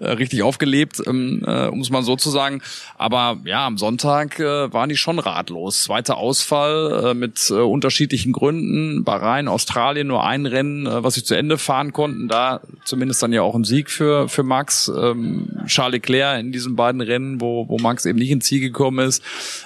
äh, 0.00 0.10
richtig 0.10 0.42
aufgelebt, 0.42 1.02
ähm, 1.06 1.42
äh, 1.46 1.66
um 1.66 1.80
es 1.80 1.90
mal 1.90 2.02
so 2.02 2.16
zu 2.16 2.30
sagen. 2.30 2.62
Aber 2.96 3.38
ja, 3.44 3.66
am 3.66 3.78
Sonntag 3.78 4.38
waren 4.40 4.88
die 4.88 4.96
schon 4.96 5.18
ratlos. 5.18 5.82
Zweiter 5.82 6.16
Ausfall 6.16 7.14
mit 7.14 7.50
unterschiedlichen 7.50 8.32
Gründen. 8.32 9.04
Bahrain, 9.04 9.48
Australien, 9.48 10.06
nur 10.06 10.24
ein 10.24 10.46
Rennen, 10.46 10.86
was 10.86 11.14
sie 11.14 11.24
zu 11.24 11.34
Ende 11.34 11.58
fahren 11.58 11.92
konnten. 11.92 12.28
Da 12.28 12.60
zumindest 12.84 13.22
dann 13.22 13.32
ja 13.32 13.42
auch 13.42 13.54
ein 13.54 13.64
Sieg 13.64 13.90
für, 13.90 14.28
für 14.28 14.42
Max. 14.42 14.90
Ähm, 14.94 15.48
Charles 15.66 15.92
Leclerc 15.92 16.40
in 16.40 16.52
diesen 16.52 16.76
beiden 16.76 17.00
Rennen, 17.00 17.40
wo, 17.40 17.68
wo 17.68 17.78
Max 17.78 18.04
eben 18.06 18.18
nicht 18.18 18.30
ins 18.40 18.46
Ziel 18.46 18.60
gekommen 18.60 19.06
ist. 19.06 19.22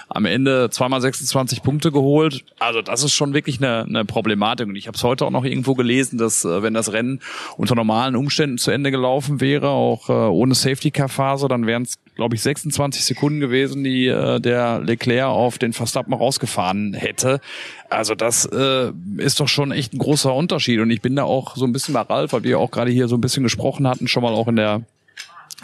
Am 0.09 0.27
Ende 0.27 0.69
zweimal 0.71 1.01
26 1.01 1.63
Punkte 1.63 1.93
geholt. 1.93 2.45
Also 2.59 2.83
das 2.83 3.03
ist 3.03 3.13
schon 3.13 3.35
wirklich 3.35 3.59
eine, 3.59 3.85
eine 3.85 4.05
Problematik. 4.05 4.69
Und 4.69 4.77
ich 4.77 4.87
habe 4.87 4.97
es 4.97 5.05
heute 5.05 5.25
auch 5.25 5.31
noch 5.31 5.45
irgendwo 5.45 5.75
gelesen, 5.75 6.19
dass 6.19 6.45
äh, 6.45 6.63
wenn 6.63 6.75
das 6.75 6.93
Rennen 6.93 7.21
unter 7.57 7.75
normalen 7.75 8.17
Umständen 8.17 8.59
zu 8.59 8.71
Ende 8.71 8.91
gelaufen 8.91 9.41
wäre, 9.41 9.69
auch 9.69 10.09
äh, 10.09 10.13
ohne 10.13 10.55
Safety-Car-Phase, 10.55 11.49
dann 11.49 11.67
wären 11.67 11.85
es, 11.85 11.99
glaube 12.17 12.35
ich, 12.35 12.43
26 12.43 13.05
Sekunden 13.05 13.41
gewesen, 13.41 13.85
die 13.85 14.07
äh, 14.07 14.41
der 14.41 14.81
Leclerc 14.81 15.29
auf 15.29 15.59
den 15.59 15.73
Verstappen 15.73 16.13
rausgefahren 16.13 16.95
hätte. 16.95 17.41
Also 17.89 18.15
das 18.15 18.47
äh, 18.47 18.93
ist 19.19 19.41
doch 19.41 19.49
schon 19.49 19.71
echt 19.71 19.95
ein 19.95 19.99
großer 19.99 20.35
Unterschied. 20.35 20.81
Und 20.81 20.91
ich 20.91 21.01
bin 21.01 21.17
da 21.17 21.25
auch 21.25 21.57
so 21.57 21.65
ein 21.65 21.73
bisschen 21.73 21.95
bei 21.95 22.01
Ralf, 22.01 22.33
weil 22.33 22.45
wir 22.45 22.59
auch 22.59 22.71
gerade 22.71 22.91
hier 22.91 23.09
so 23.09 23.17
ein 23.17 23.21
bisschen 23.21 23.43
gesprochen 23.45 23.87
hatten, 23.87 24.09
schon 24.09 24.23
mal 24.23 24.33
auch 24.33 24.49
in 24.49 24.57
der 24.57 24.83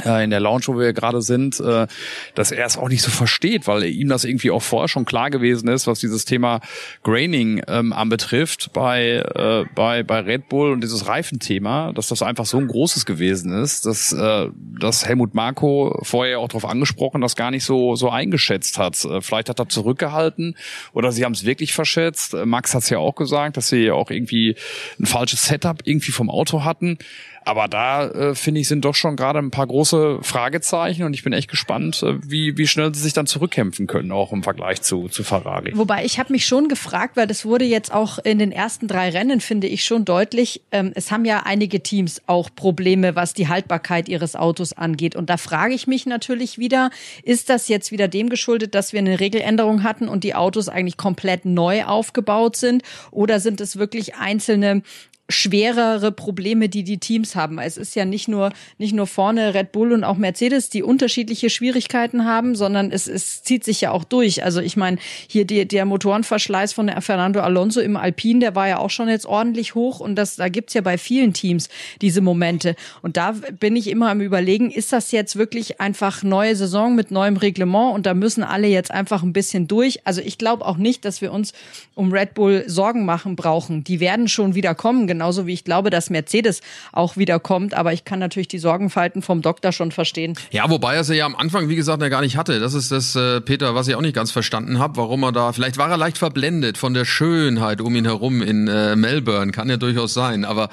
in 0.04 0.30
der 0.30 0.40
Lounge, 0.40 0.62
wo 0.66 0.78
wir 0.78 0.92
gerade 0.92 1.22
sind, 1.22 1.60
äh, 1.60 1.86
dass 2.34 2.52
er 2.52 2.66
es 2.66 2.76
auch 2.76 2.88
nicht 2.88 3.02
so 3.02 3.10
versteht, 3.10 3.66
weil 3.66 3.84
ihm 3.84 4.08
das 4.08 4.24
irgendwie 4.24 4.50
auch 4.50 4.62
vorher 4.62 4.88
schon 4.88 5.04
klar 5.04 5.30
gewesen 5.30 5.68
ist, 5.68 5.86
was 5.86 6.00
dieses 6.00 6.24
Thema 6.24 6.60
Graining 7.02 7.62
ähm, 7.68 7.92
anbetrifft 7.92 8.72
bei, 8.72 9.16
äh, 9.16 9.64
bei, 9.74 10.02
bei 10.02 10.20
Red 10.20 10.48
Bull 10.48 10.72
und 10.72 10.82
dieses 10.82 11.06
Reifenthema, 11.06 11.92
dass 11.92 12.08
das 12.08 12.22
einfach 12.22 12.46
so 12.46 12.58
ein 12.58 12.68
großes 12.68 13.06
gewesen 13.06 13.52
ist, 13.52 13.86
dass, 13.86 14.12
äh, 14.12 14.48
dass 14.78 15.06
Helmut 15.06 15.34
Marko 15.34 15.98
vorher 16.02 16.40
auch 16.40 16.48
darauf 16.48 16.64
angesprochen, 16.64 17.20
das 17.20 17.36
gar 17.36 17.50
nicht 17.50 17.64
so, 17.64 17.96
so 17.96 18.10
eingeschätzt 18.10 18.78
hat. 18.78 19.04
Äh, 19.04 19.20
vielleicht 19.20 19.48
hat 19.48 19.58
er 19.58 19.68
zurückgehalten 19.68 20.56
oder 20.92 21.12
sie 21.12 21.24
haben 21.24 21.32
es 21.32 21.44
wirklich 21.44 21.72
verschätzt. 21.72 22.34
Äh, 22.34 22.46
Max 22.46 22.74
hat 22.74 22.82
es 22.82 22.90
ja 22.90 22.98
auch 22.98 23.14
gesagt, 23.14 23.56
dass 23.56 23.68
sie 23.68 23.90
auch 23.90 24.10
irgendwie 24.10 24.56
ein 24.98 25.06
falsches 25.06 25.46
Setup 25.46 25.82
irgendwie 25.84 26.12
vom 26.12 26.30
Auto 26.30 26.64
hatten. 26.64 26.98
Aber 27.44 27.68
da 27.68 28.06
äh, 28.08 28.34
finde 28.34 28.60
ich 28.60 28.68
sind 28.68 28.84
doch 28.84 28.94
schon 28.94 29.16
gerade 29.16 29.38
ein 29.38 29.50
paar 29.50 29.66
große 29.66 30.18
Fragezeichen 30.22 31.04
und 31.04 31.14
ich 31.14 31.24
bin 31.24 31.32
echt 31.32 31.50
gespannt, 31.50 32.02
äh, 32.02 32.14
wie 32.22 32.56
wie 32.58 32.66
schnell 32.66 32.94
sie 32.94 33.00
sich 33.00 33.12
dann 33.12 33.26
zurückkämpfen 33.26 33.86
können, 33.86 34.12
auch 34.12 34.32
im 34.32 34.42
Vergleich 34.42 34.82
zu 34.82 35.08
zu 35.08 35.24
Ferrari. 35.24 35.72
Wobei 35.74 36.04
ich 36.04 36.18
habe 36.18 36.32
mich 36.32 36.46
schon 36.46 36.68
gefragt, 36.68 37.16
weil 37.16 37.26
das 37.26 37.44
wurde 37.44 37.64
jetzt 37.64 37.92
auch 37.92 38.18
in 38.18 38.38
den 38.38 38.52
ersten 38.52 38.88
drei 38.88 39.10
Rennen, 39.10 39.40
finde 39.40 39.66
ich 39.66 39.84
schon 39.84 40.04
deutlich. 40.04 40.62
Ähm, 40.70 40.92
es 40.94 41.10
haben 41.10 41.24
ja 41.24 41.42
einige 41.44 41.82
Teams 41.82 42.20
auch 42.26 42.50
Probleme, 42.54 43.16
was 43.16 43.32
die 43.34 43.48
Haltbarkeit 43.48 44.08
ihres 44.08 44.36
Autos 44.36 44.72
angeht. 44.72 45.16
Und 45.16 45.30
da 45.30 45.36
frage 45.36 45.74
ich 45.74 45.86
mich 45.86 46.06
natürlich 46.06 46.58
wieder, 46.58 46.90
ist 47.22 47.48
das 47.48 47.68
jetzt 47.68 47.90
wieder 47.90 48.08
dem 48.08 48.28
geschuldet, 48.28 48.74
dass 48.74 48.92
wir 48.92 49.00
eine 49.00 49.18
Regeländerung 49.18 49.82
hatten 49.82 50.08
und 50.08 50.24
die 50.24 50.34
Autos 50.34 50.68
eigentlich 50.68 50.96
komplett 50.96 51.44
neu 51.44 51.84
aufgebaut 51.84 52.56
sind? 52.56 52.82
Oder 53.10 53.40
sind 53.40 53.60
es 53.60 53.76
wirklich 53.76 54.16
einzelne 54.16 54.82
schwerere 55.30 56.12
Probleme, 56.12 56.68
die 56.68 56.84
die 56.84 56.98
Teams 56.98 57.36
haben. 57.36 57.58
Es 57.58 57.76
ist 57.76 57.94
ja 57.94 58.04
nicht 58.04 58.28
nur 58.28 58.50
nicht 58.78 58.94
nur 58.94 59.06
vorne 59.06 59.54
Red 59.54 59.72
Bull 59.72 59.92
und 59.92 60.04
auch 60.04 60.16
Mercedes, 60.16 60.70
die 60.70 60.82
unterschiedliche 60.82 61.50
Schwierigkeiten 61.50 62.24
haben, 62.24 62.54
sondern 62.54 62.90
es, 62.90 63.06
es 63.06 63.42
zieht 63.42 63.64
sich 63.64 63.80
ja 63.80 63.90
auch 63.90 64.04
durch. 64.04 64.44
Also 64.44 64.60
ich 64.60 64.76
meine, 64.76 64.98
hier 65.26 65.44
die, 65.44 65.66
der 65.66 65.84
Motorenverschleiß 65.84 66.72
von 66.72 66.90
Fernando 67.00 67.40
Alonso 67.40 67.80
im 67.80 67.96
Alpin, 67.96 68.40
der 68.40 68.54
war 68.54 68.68
ja 68.68 68.78
auch 68.78 68.90
schon 68.90 69.08
jetzt 69.08 69.26
ordentlich 69.26 69.74
hoch 69.74 70.00
und 70.00 70.16
das 70.16 70.36
da 70.36 70.48
gibt's 70.48 70.74
ja 70.74 70.80
bei 70.80 70.98
vielen 70.98 71.32
Teams 71.32 71.68
diese 72.00 72.20
Momente. 72.20 72.76
Und 73.02 73.16
da 73.16 73.32
bin 73.32 73.76
ich 73.76 73.88
immer 73.88 74.10
am 74.10 74.20
überlegen, 74.20 74.70
ist 74.70 74.92
das 74.92 75.12
jetzt 75.12 75.36
wirklich 75.36 75.80
einfach 75.80 76.22
neue 76.22 76.56
Saison 76.56 76.94
mit 76.94 77.10
neuem 77.10 77.36
Reglement 77.36 77.94
und 77.94 78.06
da 78.06 78.14
müssen 78.14 78.42
alle 78.42 78.68
jetzt 78.68 78.90
einfach 78.90 79.22
ein 79.22 79.32
bisschen 79.32 79.68
durch. 79.68 80.06
Also 80.06 80.20
ich 80.20 80.38
glaube 80.38 80.64
auch 80.64 80.76
nicht, 80.76 81.04
dass 81.04 81.20
wir 81.20 81.32
uns 81.32 81.52
um 81.94 82.12
Red 82.12 82.34
Bull 82.34 82.64
Sorgen 82.66 83.04
machen 83.04 83.36
brauchen. 83.36 83.84
Die 83.84 84.00
werden 84.00 84.28
schon 84.28 84.54
wieder 84.54 84.74
kommen, 84.74 85.06
genauso 85.20 85.46
wie 85.46 85.52
ich 85.52 85.64
glaube, 85.64 85.90
dass 85.90 86.08
Mercedes 86.08 86.62
auch 86.92 87.18
wieder 87.18 87.38
kommt. 87.38 87.74
Aber 87.74 87.92
ich 87.92 88.06
kann 88.06 88.18
natürlich 88.20 88.48
die 88.48 88.58
Sorgenfalten 88.58 89.20
vom 89.20 89.42
Doktor 89.42 89.70
schon 89.70 89.92
verstehen. 89.92 90.34
Ja, 90.50 90.70
wobei 90.70 90.94
er 90.94 91.04
sie 91.04 91.14
ja 91.16 91.26
am 91.26 91.36
Anfang, 91.36 91.68
wie 91.68 91.76
gesagt, 91.76 92.00
gar 92.00 92.22
nicht 92.22 92.38
hatte. 92.38 92.58
Das 92.58 92.72
ist 92.72 92.90
das, 92.90 93.14
äh, 93.16 93.42
Peter, 93.42 93.74
was 93.74 93.86
ich 93.86 93.94
auch 93.96 94.00
nicht 94.00 94.14
ganz 94.14 94.30
verstanden 94.30 94.78
habe, 94.78 94.96
warum 94.96 95.22
er 95.24 95.32
da, 95.32 95.52
vielleicht 95.52 95.76
war 95.76 95.90
er 95.90 95.98
leicht 95.98 96.16
verblendet 96.16 96.78
von 96.78 96.94
der 96.94 97.04
Schönheit 97.04 97.82
um 97.82 97.94
ihn 97.94 98.06
herum 98.06 98.40
in 98.40 98.66
äh, 98.66 98.96
Melbourne, 98.96 99.52
kann 99.52 99.68
ja 99.68 99.76
durchaus 99.76 100.14
sein. 100.14 100.46
Aber 100.46 100.70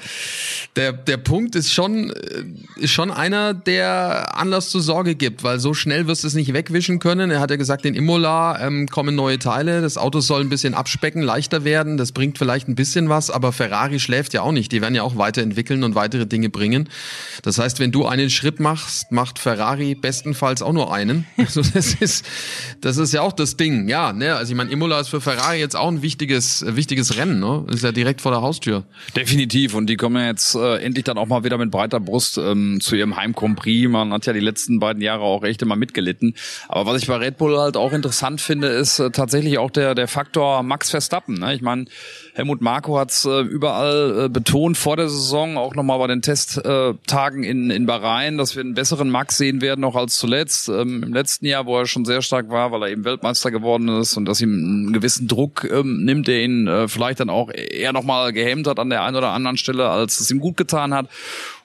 der, 0.76 0.94
der 0.94 1.18
Punkt 1.18 1.54
ist 1.54 1.70
schon, 1.70 2.08
äh, 2.08 2.44
ist 2.76 2.92
schon 2.92 3.10
einer, 3.10 3.52
der 3.52 4.38
Anlass 4.38 4.70
zur 4.70 4.80
Sorge 4.80 5.14
gibt, 5.14 5.42
weil 5.44 5.58
so 5.58 5.74
schnell 5.74 6.06
wirst 6.06 6.22
du 6.22 6.28
es 6.28 6.34
nicht 6.34 6.54
wegwischen 6.54 7.00
können. 7.00 7.30
Er 7.30 7.40
hat 7.40 7.50
ja 7.50 7.56
gesagt, 7.56 7.84
in 7.84 7.94
Imola 7.94 8.66
ähm, 8.66 8.88
kommen 8.88 9.14
neue 9.14 9.38
Teile, 9.38 9.82
das 9.82 9.98
Auto 9.98 10.20
soll 10.20 10.40
ein 10.40 10.48
bisschen 10.48 10.72
abspecken, 10.72 11.20
leichter 11.20 11.64
werden, 11.64 11.98
das 11.98 12.12
bringt 12.12 12.38
vielleicht 12.38 12.68
ein 12.68 12.74
bisschen 12.74 13.10
was, 13.10 13.30
aber 13.30 13.52
Ferrari 13.52 14.00
schläft 14.00 14.27
schläft 14.28 14.34
ja 14.34 14.42
auch 14.42 14.52
nicht. 14.52 14.72
Die 14.72 14.82
werden 14.82 14.94
ja 14.94 15.02
auch 15.02 15.16
weiterentwickeln 15.16 15.84
und 15.84 15.94
weitere 15.94 16.26
Dinge 16.26 16.50
bringen. 16.50 16.88
Das 17.42 17.58
heißt, 17.58 17.80
wenn 17.80 17.92
du 17.92 18.06
einen 18.06 18.30
Schritt 18.30 18.60
machst, 18.60 19.10
macht 19.10 19.38
Ferrari 19.38 19.94
bestenfalls 19.94 20.62
auch 20.62 20.72
nur 20.72 20.92
einen. 20.92 21.26
Also 21.48 21.62
das 21.62 21.94
ist, 21.94 22.26
das 22.82 22.98
ist 22.98 23.14
ja 23.14 23.22
auch 23.22 23.32
das 23.32 23.56
Ding. 23.56 23.88
Ja, 23.88 24.12
ne, 24.12 24.34
also 24.34 24.52
ich 24.52 24.56
meine, 24.56 24.70
Imola 24.70 25.00
ist 25.00 25.08
für 25.08 25.20
Ferrari 25.20 25.58
jetzt 25.58 25.76
auch 25.76 25.88
ein 25.88 26.02
wichtiges, 26.02 26.62
wichtiges 26.66 27.16
Rennen. 27.16 27.40
Ne? 27.40 27.64
Ist 27.70 27.84
ja 27.84 27.90
direkt 27.90 28.20
vor 28.20 28.32
der 28.32 28.42
Haustür. 28.42 28.84
Definitiv. 29.16 29.74
Und 29.74 29.86
die 29.86 29.96
kommen 29.96 30.16
ja 30.16 30.26
jetzt 30.26 30.54
äh, 30.54 30.76
endlich 30.76 31.04
dann 31.04 31.16
auch 31.16 31.26
mal 31.26 31.44
wieder 31.44 31.56
mit 31.56 31.70
breiter 31.70 32.00
Brust 32.00 32.36
ähm, 32.36 32.80
zu 32.82 32.96
ihrem 32.96 33.16
Heim. 33.16 33.34
Man 33.88 34.12
hat 34.12 34.26
ja 34.26 34.34
die 34.34 34.40
letzten 34.40 34.78
beiden 34.78 35.00
Jahre 35.00 35.22
auch 35.22 35.42
echt 35.42 35.62
immer 35.62 35.76
mitgelitten. 35.76 36.34
Aber 36.68 36.92
was 36.92 37.00
ich 37.00 37.08
bei 37.08 37.16
Red 37.16 37.38
Bull 37.38 37.58
halt 37.58 37.78
auch 37.78 37.92
interessant 37.94 38.42
finde, 38.42 38.68
ist 38.68 38.98
äh, 38.98 39.10
tatsächlich 39.10 39.56
auch 39.56 39.70
der 39.70 39.94
der 39.94 40.08
Faktor 40.08 40.62
Max 40.62 40.90
Verstappen. 40.90 41.38
Ne? 41.38 41.54
Ich 41.54 41.62
meine, 41.62 41.86
Helmut 42.38 42.60
Marko 42.60 42.96
hat 42.96 43.10
es 43.10 43.24
äh, 43.24 43.40
überall 43.40 44.26
äh, 44.26 44.28
betont 44.28 44.78
vor 44.78 44.96
der 44.96 45.08
Saison, 45.08 45.56
auch 45.56 45.74
nochmal 45.74 45.98
bei 45.98 46.06
den 46.06 46.22
Testtagen 46.22 47.42
in, 47.42 47.68
in 47.70 47.84
Bahrain, 47.84 48.38
dass 48.38 48.54
wir 48.54 48.62
einen 48.62 48.74
besseren 48.74 49.10
Max 49.10 49.38
sehen 49.38 49.60
werden 49.60 49.80
noch 49.80 49.96
als 49.96 50.14
zuletzt. 50.14 50.68
Ähm, 50.68 51.02
Im 51.02 51.12
letzten 51.12 51.46
Jahr, 51.46 51.66
wo 51.66 51.76
er 51.76 51.86
schon 51.86 52.04
sehr 52.04 52.22
stark 52.22 52.48
war, 52.48 52.70
weil 52.70 52.82
er 52.84 52.90
eben 52.90 53.04
Weltmeister 53.04 53.50
geworden 53.50 53.88
ist 53.88 54.16
und 54.16 54.26
dass 54.26 54.40
ihm 54.40 54.52
einen 54.52 54.92
gewissen 54.92 55.26
Druck 55.26 55.68
ähm, 55.68 56.04
nimmt, 56.04 56.28
der 56.28 56.44
ihn 56.44 56.68
äh, 56.68 56.86
vielleicht 56.86 57.18
dann 57.18 57.28
auch 57.28 57.50
eher 57.52 57.92
nochmal 57.92 58.32
gehemmt 58.32 58.68
hat 58.68 58.78
an 58.78 58.90
der 58.90 59.02
einen 59.02 59.16
oder 59.16 59.32
anderen 59.32 59.56
Stelle, 59.56 59.88
als 59.88 60.20
es 60.20 60.30
ihm 60.30 60.38
gut 60.38 60.56
getan 60.56 60.94
hat. 60.94 61.08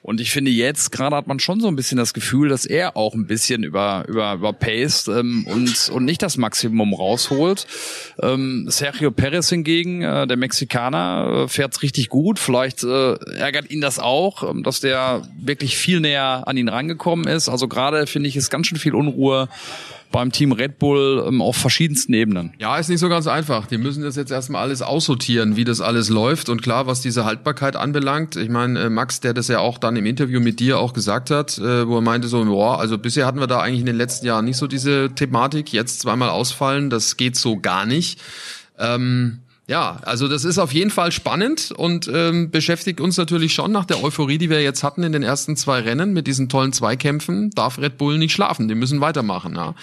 Und 0.04 0.20
ich 0.20 0.32
finde 0.32 0.50
jetzt 0.50 0.92
gerade 0.92 1.16
hat 1.16 1.28
man 1.28 1.40
schon 1.40 1.60
so 1.60 1.66
ein 1.66 1.76
bisschen 1.76 1.96
das 1.96 2.12
Gefühl, 2.12 2.50
dass 2.50 2.66
er 2.66 2.94
auch 2.94 3.14
ein 3.14 3.26
bisschen 3.26 3.64
über 3.64 4.04
über 4.06 4.34
überpaced 4.34 5.08
ähm, 5.08 5.46
und 5.46 5.88
und 5.88 6.04
nicht 6.04 6.20
das 6.20 6.36
Maximum 6.36 6.92
rausholt. 6.92 7.66
Ähm, 8.20 8.66
Sergio 8.68 9.10
Perez 9.10 9.48
hingegen, 9.48 10.02
äh, 10.02 10.26
der 10.26 10.36
Mexikaner, 10.36 11.44
äh, 11.44 11.48
fährt's 11.48 11.80
richtig 11.80 12.10
gut. 12.10 12.38
Vielleicht 12.38 12.84
äh, 12.84 13.14
ärgert 13.38 13.70
ihn 13.70 13.80
das 13.80 13.98
auch, 13.98 14.42
ähm, 14.42 14.62
dass 14.62 14.80
der 14.80 15.26
wirklich 15.40 15.78
viel 15.78 16.00
näher 16.00 16.42
an 16.46 16.58
ihn 16.58 16.68
rangekommen 16.68 17.26
ist. 17.26 17.48
Also 17.48 17.66
gerade 17.66 18.06
finde 18.06 18.28
ich 18.28 18.36
ist 18.36 18.50
ganz 18.50 18.66
schön 18.66 18.76
viel 18.76 18.94
Unruhe 18.94 19.48
beim 20.14 20.30
Team 20.30 20.52
Red 20.52 20.78
Bull 20.78 21.24
ähm, 21.26 21.42
auf 21.42 21.56
verschiedensten 21.56 22.14
Ebenen. 22.14 22.52
Ja, 22.60 22.78
ist 22.78 22.88
nicht 22.88 23.00
so 23.00 23.08
ganz 23.08 23.26
einfach. 23.26 23.66
Die 23.66 23.78
müssen 23.78 24.04
das 24.04 24.14
jetzt 24.14 24.30
erstmal 24.30 24.62
alles 24.62 24.80
aussortieren, 24.80 25.56
wie 25.56 25.64
das 25.64 25.80
alles 25.80 26.08
läuft. 26.08 26.48
Und 26.48 26.62
klar, 26.62 26.86
was 26.86 27.00
diese 27.00 27.24
Haltbarkeit 27.24 27.74
anbelangt, 27.74 28.36
ich 28.36 28.48
meine, 28.48 28.78
äh, 28.78 28.90
Max, 28.90 29.18
der 29.18 29.34
das 29.34 29.48
ja 29.48 29.58
auch 29.58 29.76
dann 29.76 29.96
im 29.96 30.06
Interview 30.06 30.38
mit 30.38 30.60
dir 30.60 30.78
auch 30.78 30.92
gesagt 30.92 31.30
hat, 31.30 31.58
äh, 31.58 31.88
wo 31.88 31.96
er 31.96 32.00
meinte 32.00 32.28
so, 32.28 32.44
boah, 32.44 32.78
also 32.78 32.96
bisher 32.96 33.26
hatten 33.26 33.40
wir 33.40 33.48
da 33.48 33.58
eigentlich 33.58 33.80
in 33.80 33.86
den 33.86 33.96
letzten 33.96 34.26
Jahren 34.26 34.44
nicht 34.44 34.56
so 34.56 34.68
diese 34.68 35.10
Thematik, 35.12 35.72
jetzt 35.72 35.98
zweimal 35.98 36.30
ausfallen, 36.30 36.90
das 36.90 37.16
geht 37.16 37.34
so 37.34 37.58
gar 37.58 37.84
nicht. 37.84 38.20
Ähm, 38.78 39.40
ja, 39.66 39.98
also 40.02 40.28
das 40.28 40.44
ist 40.44 40.58
auf 40.58 40.74
jeden 40.74 40.90
Fall 40.90 41.10
spannend 41.10 41.72
und 41.74 42.06
ähm, 42.12 42.50
beschäftigt 42.50 43.00
uns 43.00 43.16
natürlich 43.16 43.54
schon 43.54 43.72
nach 43.72 43.86
der 43.86 44.04
Euphorie, 44.04 44.36
die 44.36 44.50
wir 44.50 44.62
jetzt 44.62 44.82
hatten 44.82 45.02
in 45.02 45.12
den 45.12 45.22
ersten 45.22 45.56
zwei 45.56 45.80
Rennen 45.80 46.12
mit 46.12 46.26
diesen 46.26 46.50
tollen 46.50 46.74
Zweikämpfen. 46.74 47.48
Darf 47.48 47.78
Red 47.78 47.96
Bull 47.96 48.18
nicht 48.18 48.34
schlafen, 48.34 48.68
die 48.68 48.74
müssen 48.74 49.00
weitermachen. 49.00 49.56
Ja. 49.56 49.74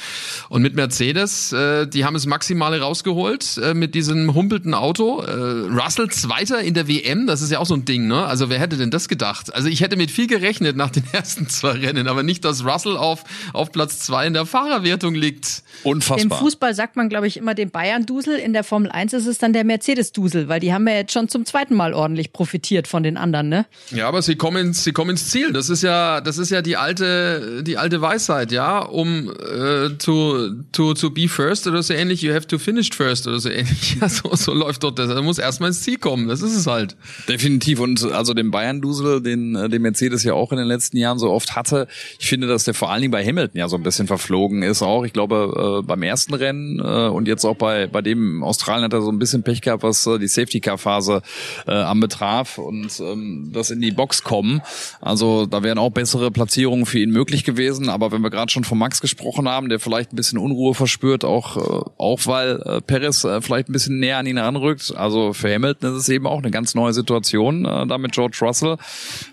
Und 0.50 0.62
mit 0.62 0.76
Mercedes, 0.76 1.52
äh, 1.52 1.88
die 1.88 2.06
haben 2.06 2.16
es 2.16 2.28
Maximale 2.28 2.80
rausgeholt 2.80 3.58
äh, 3.58 3.74
mit 3.74 3.96
diesem 3.96 4.36
humpelten 4.36 4.76
Auto. 4.76 5.22
Äh, 5.22 5.32
Russell 5.32 6.12
Zweiter 6.12 6.62
in 6.62 6.76
der 6.76 6.88
WM, 6.88 7.26
das 7.26 7.42
ist 7.42 7.52
ja 7.52 7.58
auch 7.58 7.66
so 7.66 7.74
ein 7.74 7.84
Ding, 7.84 8.08
ne? 8.08 8.24
Also 8.28 8.52
wer 8.52 8.60
hätte 8.60 8.78
denn 8.78 8.92
das 8.92 9.08
gedacht? 9.08 9.52
Also 9.52 9.68
ich 9.68 9.82
hätte 9.82 9.98
mit 9.98 10.12
viel 10.12 10.28
gerechnet 10.28 10.78
nach 10.78 10.92
den 10.92 11.06
ersten 11.12 11.50
zwei 11.50 11.72
Rennen, 11.72 12.08
aber 12.08 12.22
nicht, 12.22 12.46
dass 12.46 12.64
Russell 12.64 12.98
auf, 12.98 13.24
auf 13.52 13.72
Platz 13.72 13.98
zwei 13.98 14.28
in 14.28 14.34
der 14.34 14.46
Fahrerwertung 14.46 15.16
liegt. 15.16 15.64
Unfassbar. 15.84 16.24
Im 16.24 16.32
Fußball 16.32 16.74
sagt 16.76 16.96
man, 16.96 17.10
glaube 17.10 17.28
ich, 17.28 17.38
immer 17.38 17.54
den 17.56 17.72
Bayern-Dusel. 17.72 18.38
In 18.38 18.54
der 18.54 18.64
Formel 18.64 18.92
1 18.92 19.14
ist 19.14 19.26
es 19.26 19.38
dann 19.38 19.54
der 19.54 19.64
Mercedes-Dusel, 19.64 20.48
weil 20.48 20.60
die 20.60 20.74
haben 20.74 20.88
ja 20.88 20.96
jetzt 20.96 21.14
schon 21.14 21.28
zum 21.30 21.46
zweiten 21.46 21.76
Mal 21.76 21.94
ordentlich 21.94 22.34
profitiert 22.34 22.88
von 22.88 23.04
den 23.04 23.18
anderen, 23.18 23.50
ne? 23.50 23.66
Ja, 23.92 24.08
aber 24.08 24.22
sie 24.22 24.36
kommen, 24.36 24.74
sie 24.74 24.92
kommen 24.92 25.12
ins 25.12 25.30
Ziel. 25.30 25.52
Das 25.54 25.70
ist 25.70 25.84
ja, 25.84 26.22
das 26.22 26.38
ist 26.38 26.50
ja 26.50 26.62
die 26.62 26.78
alte, 26.78 27.64
die 27.64 27.78
alte 27.78 28.02
Weisheit, 28.02 28.52
ja, 28.52 28.80
um 28.80 29.30
äh, 29.30 29.90
to, 29.98 30.50
to, 30.72 30.94
to 30.94 31.10
be 31.10 31.28
first 31.28 31.68
oder 31.68 31.82
so 31.84 31.94
ähnlich, 31.94 32.22
you 32.22 32.34
have 32.34 32.48
to 32.48 32.58
finish 32.58 32.90
first 32.92 33.28
oder 33.28 33.40
so 33.40 33.50
ähnlich. 33.50 33.98
Ja, 34.02 34.10
so, 34.10 34.34
so 34.36 34.54
läuft 34.54 34.84
doch 34.84 34.92
das. 34.92 35.10
Da 35.10 35.22
muss 35.22 35.38
erstmal 35.38 35.70
ins 35.70 35.82
Ziel 35.82 35.98
kommen. 35.98 36.28
Das 36.28 36.42
ist 36.42 36.56
es 36.56 36.66
halt. 36.66 36.96
Definitiv. 37.28 37.80
Und 37.80 38.04
also 38.12 38.34
den 38.34 38.52
Bayern-Dusel, 38.52 39.22
den, 39.22 39.56
äh, 39.56 39.70
den 39.70 39.82
Mercedes 39.82 40.24
ja 40.24 40.34
auch 40.34 40.52
in 40.52 40.58
den 40.58 40.68
letzten 40.68 40.98
Jahren 40.98 41.20
so 41.20 41.30
oft 41.30 41.56
hatte, 41.56 41.88
ich 42.20 42.28
finde, 42.28 42.48
dass 42.48 42.64
der 42.64 42.74
vor 42.74 42.90
allen 42.90 43.02
Dingen 43.02 43.12
bei 43.12 43.26
Hamilton 43.26 43.58
ja 43.58 43.68
so 43.68 43.76
ein 43.76 43.84
bisschen 43.84 44.08
verflogen 44.08 44.64
ist 44.64 44.82
auch. 44.82 45.04
Ich 45.04 45.14
glaube, 45.14 45.54
äh, 45.62 45.82
beim 45.84 46.04
ersten 46.04 46.34
Rennen 46.34 46.80
äh, 46.80 47.08
und 47.10 47.28
jetzt 47.28 47.46
auch 47.46 47.56
bei, 47.56 47.88
bei 47.88 48.02
dem 48.02 48.44
Australien 48.44 48.86
hat 48.86 48.94
er 48.94 49.02
so 49.02 49.12
ein 49.12 49.20
bisschen 49.20 49.44
Pech 49.44 49.62
gehabt, 49.62 49.84
was 49.84 50.06
äh, 50.08 50.20
die 50.20 50.28
Safety-Car-Phase 50.28 51.22
äh, 51.68 51.72
anbetraf 51.72 52.58
und 52.58 53.00
ähm, 53.00 53.52
das 53.54 53.70
in 53.70 53.82
die 53.82 53.92
Box 53.92 54.24
kommen. 54.24 54.62
Also 55.00 55.46
da 55.46 55.64
wären 55.64 55.78
auch 55.78 55.92
bessere 55.92 56.32
Platzierungen 56.32 56.86
für 56.86 57.00
ihn 57.00 57.12
möglich 57.12 57.44
gewesen. 57.44 57.90
Aber 57.90 58.12
wenn 58.12 58.22
wir 58.22 58.30
gerade 58.30 58.52
schon 58.52 58.64
von 58.64 58.78
Max 58.78 59.02
gesprochen 59.02 59.48
haben, 59.48 59.70
der 59.70 59.80
vielleicht 59.80 60.14
ein 60.14 60.16
bisschen 60.16 60.38
Unruhe 60.38 60.74
verspürt, 60.74 61.24
auch, 61.24 61.58
äh, 61.58 61.90
auch 61.98 62.20
weil 62.26 62.62
äh, 62.66 62.82
Perez 62.82 63.24
äh, 63.24 63.42
vielleicht 63.42 63.70
ein 63.70 63.74
bisschen 63.74 64.00
näher 64.00 64.18
an 64.18 64.26
ihn 64.26 64.38
ranrückt. 64.38 64.94
Also 64.96 65.34
für 65.34 65.54
Hamilton 65.54 65.92
ist 65.92 66.02
es 66.02 66.10
eben 66.10 66.28
auch 66.28 66.40
eine 66.40 66.52
ganz 66.52 66.76
neue 66.76 66.94
Situation. 66.94 67.66
Äh, 67.66 67.88
da 67.88 67.98
mit 67.98 68.14
George 68.14 68.38
Russell 68.42 68.78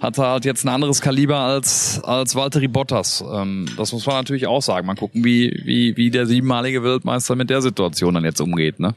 hat 0.00 0.18
er 0.18 0.28
halt 0.28 0.44
jetzt 0.44 0.64
ein 0.64 0.68
anderes 0.68 1.00
Kaliber 1.00 1.38
als, 1.38 2.00
als 2.02 2.34
Valtteri 2.34 2.68
Bottas. 2.68 3.24
Ähm, 3.32 3.66
das 3.76 3.92
muss 3.92 4.06
man 4.06 4.16
natürlich 4.16 4.46
auch 4.46 4.62
sagen. 4.62 4.86
Mal 4.86 4.94
gucken, 4.94 5.24
wie, 5.24 5.60
wie, 5.64 5.96
wie 5.96 6.10
der 6.10 6.17
siebenmalige 6.26 6.83
Weltmeister 6.83 7.37
mit 7.37 7.50
der 7.50 7.62
Situation 7.62 8.14
dann 8.14 8.24
jetzt 8.24 8.40
umgeht. 8.40 8.81
Ne? 8.81 8.94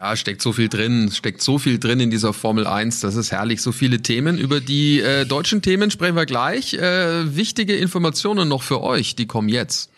Ja, 0.00 0.16
steckt 0.16 0.40
so 0.40 0.52
viel 0.52 0.68
drin, 0.68 1.10
steckt 1.12 1.42
so 1.42 1.58
viel 1.58 1.78
drin 1.78 2.00
in 2.00 2.10
dieser 2.10 2.32
Formel 2.32 2.66
1, 2.66 3.00
das 3.00 3.16
ist 3.16 3.32
herrlich, 3.32 3.60
so 3.60 3.70
viele 3.70 4.00
Themen. 4.00 4.38
Über 4.38 4.60
die 4.60 5.00
äh, 5.00 5.26
deutschen 5.26 5.60
Themen 5.60 5.90
sprechen 5.90 6.16
wir 6.16 6.24
gleich. 6.24 6.72
Äh, 6.72 7.36
wichtige 7.36 7.76
Informationen 7.76 8.48
noch 8.48 8.62
für 8.62 8.82
euch, 8.82 9.14
die 9.14 9.26
kommen 9.26 9.50
jetzt. 9.50 9.89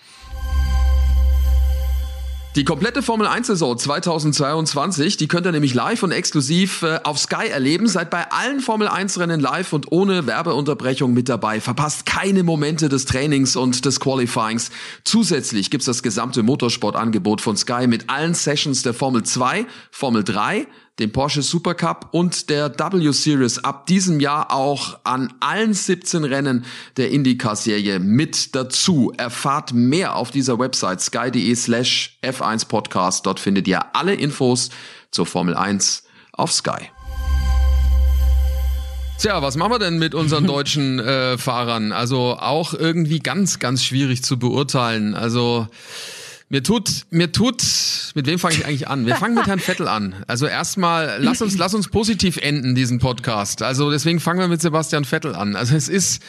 Die 2.55 2.65
komplette 2.65 3.01
Formel 3.01 3.27
1 3.27 3.47
Saison 3.47 3.79
2022, 3.79 5.17
die 5.17 5.27
könnt 5.27 5.47
ihr 5.47 5.53
nämlich 5.53 5.73
live 5.73 6.03
und 6.03 6.13
exklusiv 6.13 6.83
äh, 6.83 7.01
auf 7.03 7.19
Sky 7.19 7.49
erleben. 7.49 7.89
Seid 7.89 8.11
bei 8.11 8.31
allen 8.31 8.61
Formel 8.61 8.89
1 8.89 9.19
Rennen 9.19 9.41
live 9.41 9.73
und 9.73 9.91
ohne 9.91 10.27
Werbeunterbrechung 10.27 11.15
mit 11.15 11.31
dabei. 11.31 11.63
Verpasst 11.63 12.05
keine 12.05 12.43
Momente 12.43 12.91
des 12.91 13.07
Trainings 13.07 13.57
und 13.57 13.87
des 13.87 14.01
Qualifyings. 14.01 14.71
Zusätzlich 15.03 15.71
gibt's 15.71 15.87
das 15.87 16.03
gesamte 16.03 16.43
Motorsportangebot 16.43 17.41
von 17.41 17.57
Sky 17.57 17.87
mit 17.87 18.11
allen 18.11 18.35
Sessions 18.35 18.83
der 18.83 18.93
Formel 18.93 19.23
2, 19.23 19.65
Formel 19.91 20.23
3, 20.23 20.67
dem 20.99 21.11
Porsche 21.11 21.43
Supercup 21.43 22.09
und 22.13 22.51
der 22.51 22.79
W 22.79 23.11
Series 23.13 23.59
ab 23.59 23.87
diesem 23.87 24.21
Jahr 24.21 24.53
auch 24.53 24.99
an 25.05 25.33
allen 25.41 25.73
17 25.73 26.25
Rennen 26.25 26.65
der 26.97 27.11
IndyCar-Serie 27.11 27.99
mit 27.99 28.55
dazu. 28.55 29.13
Erfahrt 29.17 29.73
mehr 29.73 30.17
auf 30.17 30.31
dieser 30.31 30.59
Website 30.59 31.01
sky.de 31.01 31.55
slash 31.55 32.19
F1 32.23 32.69
Podcast. 32.69 33.25
Dort 33.25 33.41
findet 33.41 33.67
ihr 33.69 33.97
alle 33.97 34.15
Infos 34.15 34.69
zur 35.11 35.25
Formel 35.25 35.55
1 35.55 36.05
auf 36.33 36.53
Sky. 36.53 36.91
Tja, 39.19 39.41
was 39.41 39.57
machen 39.57 39.73
wir 39.73 39.79
denn 39.79 39.99
mit 39.99 40.15
unseren 40.15 40.47
deutschen 40.49 40.99
äh, 40.99 41.39
Fahrern? 41.39 41.93
Also 41.93 42.37
auch 42.39 42.75
irgendwie 42.75 43.21
ganz, 43.21 43.59
ganz 43.59 43.83
schwierig 43.85 44.25
zu 44.25 44.39
beurteilen. 44.39 45.15
Also 45.15 45.69
mir 46.53 46.63
tut, 46.63 47.07
mir 47.09 47.33
tut, 47.33 47.63
mit 48.15 48.27
wem 48.27 48.39
fange 48.39 48.57
ich 48.57 48.67
eigentlich 48.67 48.87
an? 48.87 49.07
Wir 49.07 49.17
fangen 49.17 49.35
mit 49.35 49.47
Herrn 49.47 49.59
Vettel 49.59 49.89
an. 49.89 50.15
Also 50.27 50.47
erstmal, 50.47 51.17
lass 51.19 51.41
uns, 51.41 51.57
lass 51.57 51.73
uns 51.73 51.89
positiv 51.89 52.37
enden, 52.37 52.75
diesen 52.75 52.99
Podcast. 52.99 53.63
Also 53.63 53.91
deswegen 53.91 54.21
fangen 54.21 54.39
wir 54.39 54.49
mit 54.49 54.61
Sebastian 54.61 55.07
Vettel 55.07 55.35
an. 55.35 55.57
Also 55.57 55.75
es 55.75 55.89
ist, 55.89 56.23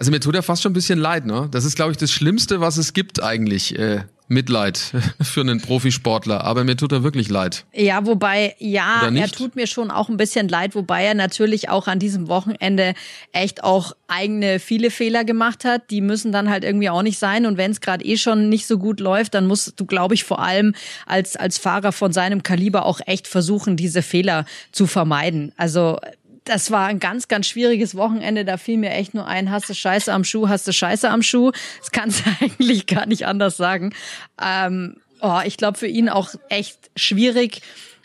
also 0.00 0.10
mir 0.10 0.20
tut 0.20 0.34
er 0.34 0.42
fast 0.42 0.62
schon 0.62 0.70
ein 0.70 0.74
bisschen 0.74 0.98
leid, 0.98 1.26
ne? 1.26 1.48
Das 1.50 1.66
ist, 1.66 1.76
glaube 1.76 1.92
ich, 1.92 1.98
das 1.98 2.10
Schlimmste, 2.10 2.60
was 2.60 2.78
es 2.78 2.94
gibt 2.94 3.22
eigentlich. 3.22 3.78
Äh, 3.78 4.04
Mitleid 4.30 4.78
für 5.20 5.40
einen 5.40 5.60
Profisportler, 5.60 6.44
aber 6.44 6.62
mir 6.62 6.76
tut 6.76 6.92
er 6.92 7.02
wirklich 7.02 7.28
leid. 7.28 7.66
Ja, 7.72 8.06
wobei, 8.06 8.54
ja, 8.58 9.10
er 9.12 9.28
tut 9.28 9.56
mir 9.56 9.66
schon 9.66 9.90
auch 9.90 10.08
ein 10.08 10.16
bisschen 10.16 10.48
leid, 10.48 10.76
wobei 10.76 11.02
er 11.02 11.14
natürlich 11.14 11.68
auch 11.68 11.88
an 11.88 11.98
diesem 11.98 12.28
Wochenende 12.28 12.94
echt 13.32 13.64
auch 13.64 13.92
eigene 14.06 14.60
viele 14.60 14.92
Fehler 14.92 15.24
gemacht 15.24 15.64
hat. 15.64 15.90
Die 15.90 16.00
müssen 16.00 16.30
dann 16.30 16.48
halt 16.48 16.62
irgendwie 16.62 16.90
auch 16.90 17.02
nicht 17.02 17.18
sein. 17.18 17.44
Und 17.44 17.56
wenn 17.56 17.72
es 17.72 17.80
gerade 17.80 18.04
eh 18.04 18.16
schon 18.16 18.48
nicht 18.48 18.68
so 18.68 18.78
gut 18.78 19.00
läuft, 19.00 19.34
dann 19.34 19.48
musst 19.48 19.78
du, 19.80 19.84
glaube 19.84 20.14
ich, 20.14 20.22
vor 20.22 20.38
allem 20.38 20.74
als, 21.06 21.34
als 21.34 21.58
Fahrer 21.58 21.90
von 21.90 22.12
seinem 22.12 22.44
Kaliber 22.44 22.86
auch 22.86 23.00
echt 23.06 23.26
versuchen, 23.26 23.76
diese 23.76 24.00
Fehler 24.00 24.44
zu 24.70 24.86
vermeiden. 24.86 25.52
Also 25.56 25.98
das 26.44 26.70
war 26.70 26.86
ein 26.86 26.98
ganz, 27.00 27.28
ganz 27.28 27.46
schwieriges 27.46 27.94
Wochenende. 27.94 28.44
Da 28.44 28.56
fiel 28.56 28.78
mir 28.78 28.90
echt 28.90 29.14
nur 29.14 29.26
ein, 29.26 29.50
hast 29.50 29.68
du 29.68 29.74
Scheiße 29.74 30.12
am 30.12 30.24
Schuh, 30.24 30.48
hast 30.48 30.66
du 30.66 30.72
Scheiße 30.72 31.08
am 31.08 31.22
Schuh. 31.22 31.52
Das 31.80 31.90
kannst 31.90 32.24
du 32.24 32.30
eigentlich 32.40 32.86
gar 32.86 33.06
nicht 33.06 33.26
anders 33.26 33.56
sagen. 33.56 33.94
Ähm, 34.42 34.96
oh, 35.20 35.40
ich 35.44 35.56
glaube 35.56 35.78
für 35.78 35.86
ihn 35.86 36.08
auch 36.08 36.34
echt 36.48 36.90
schwierig 36.96 37.62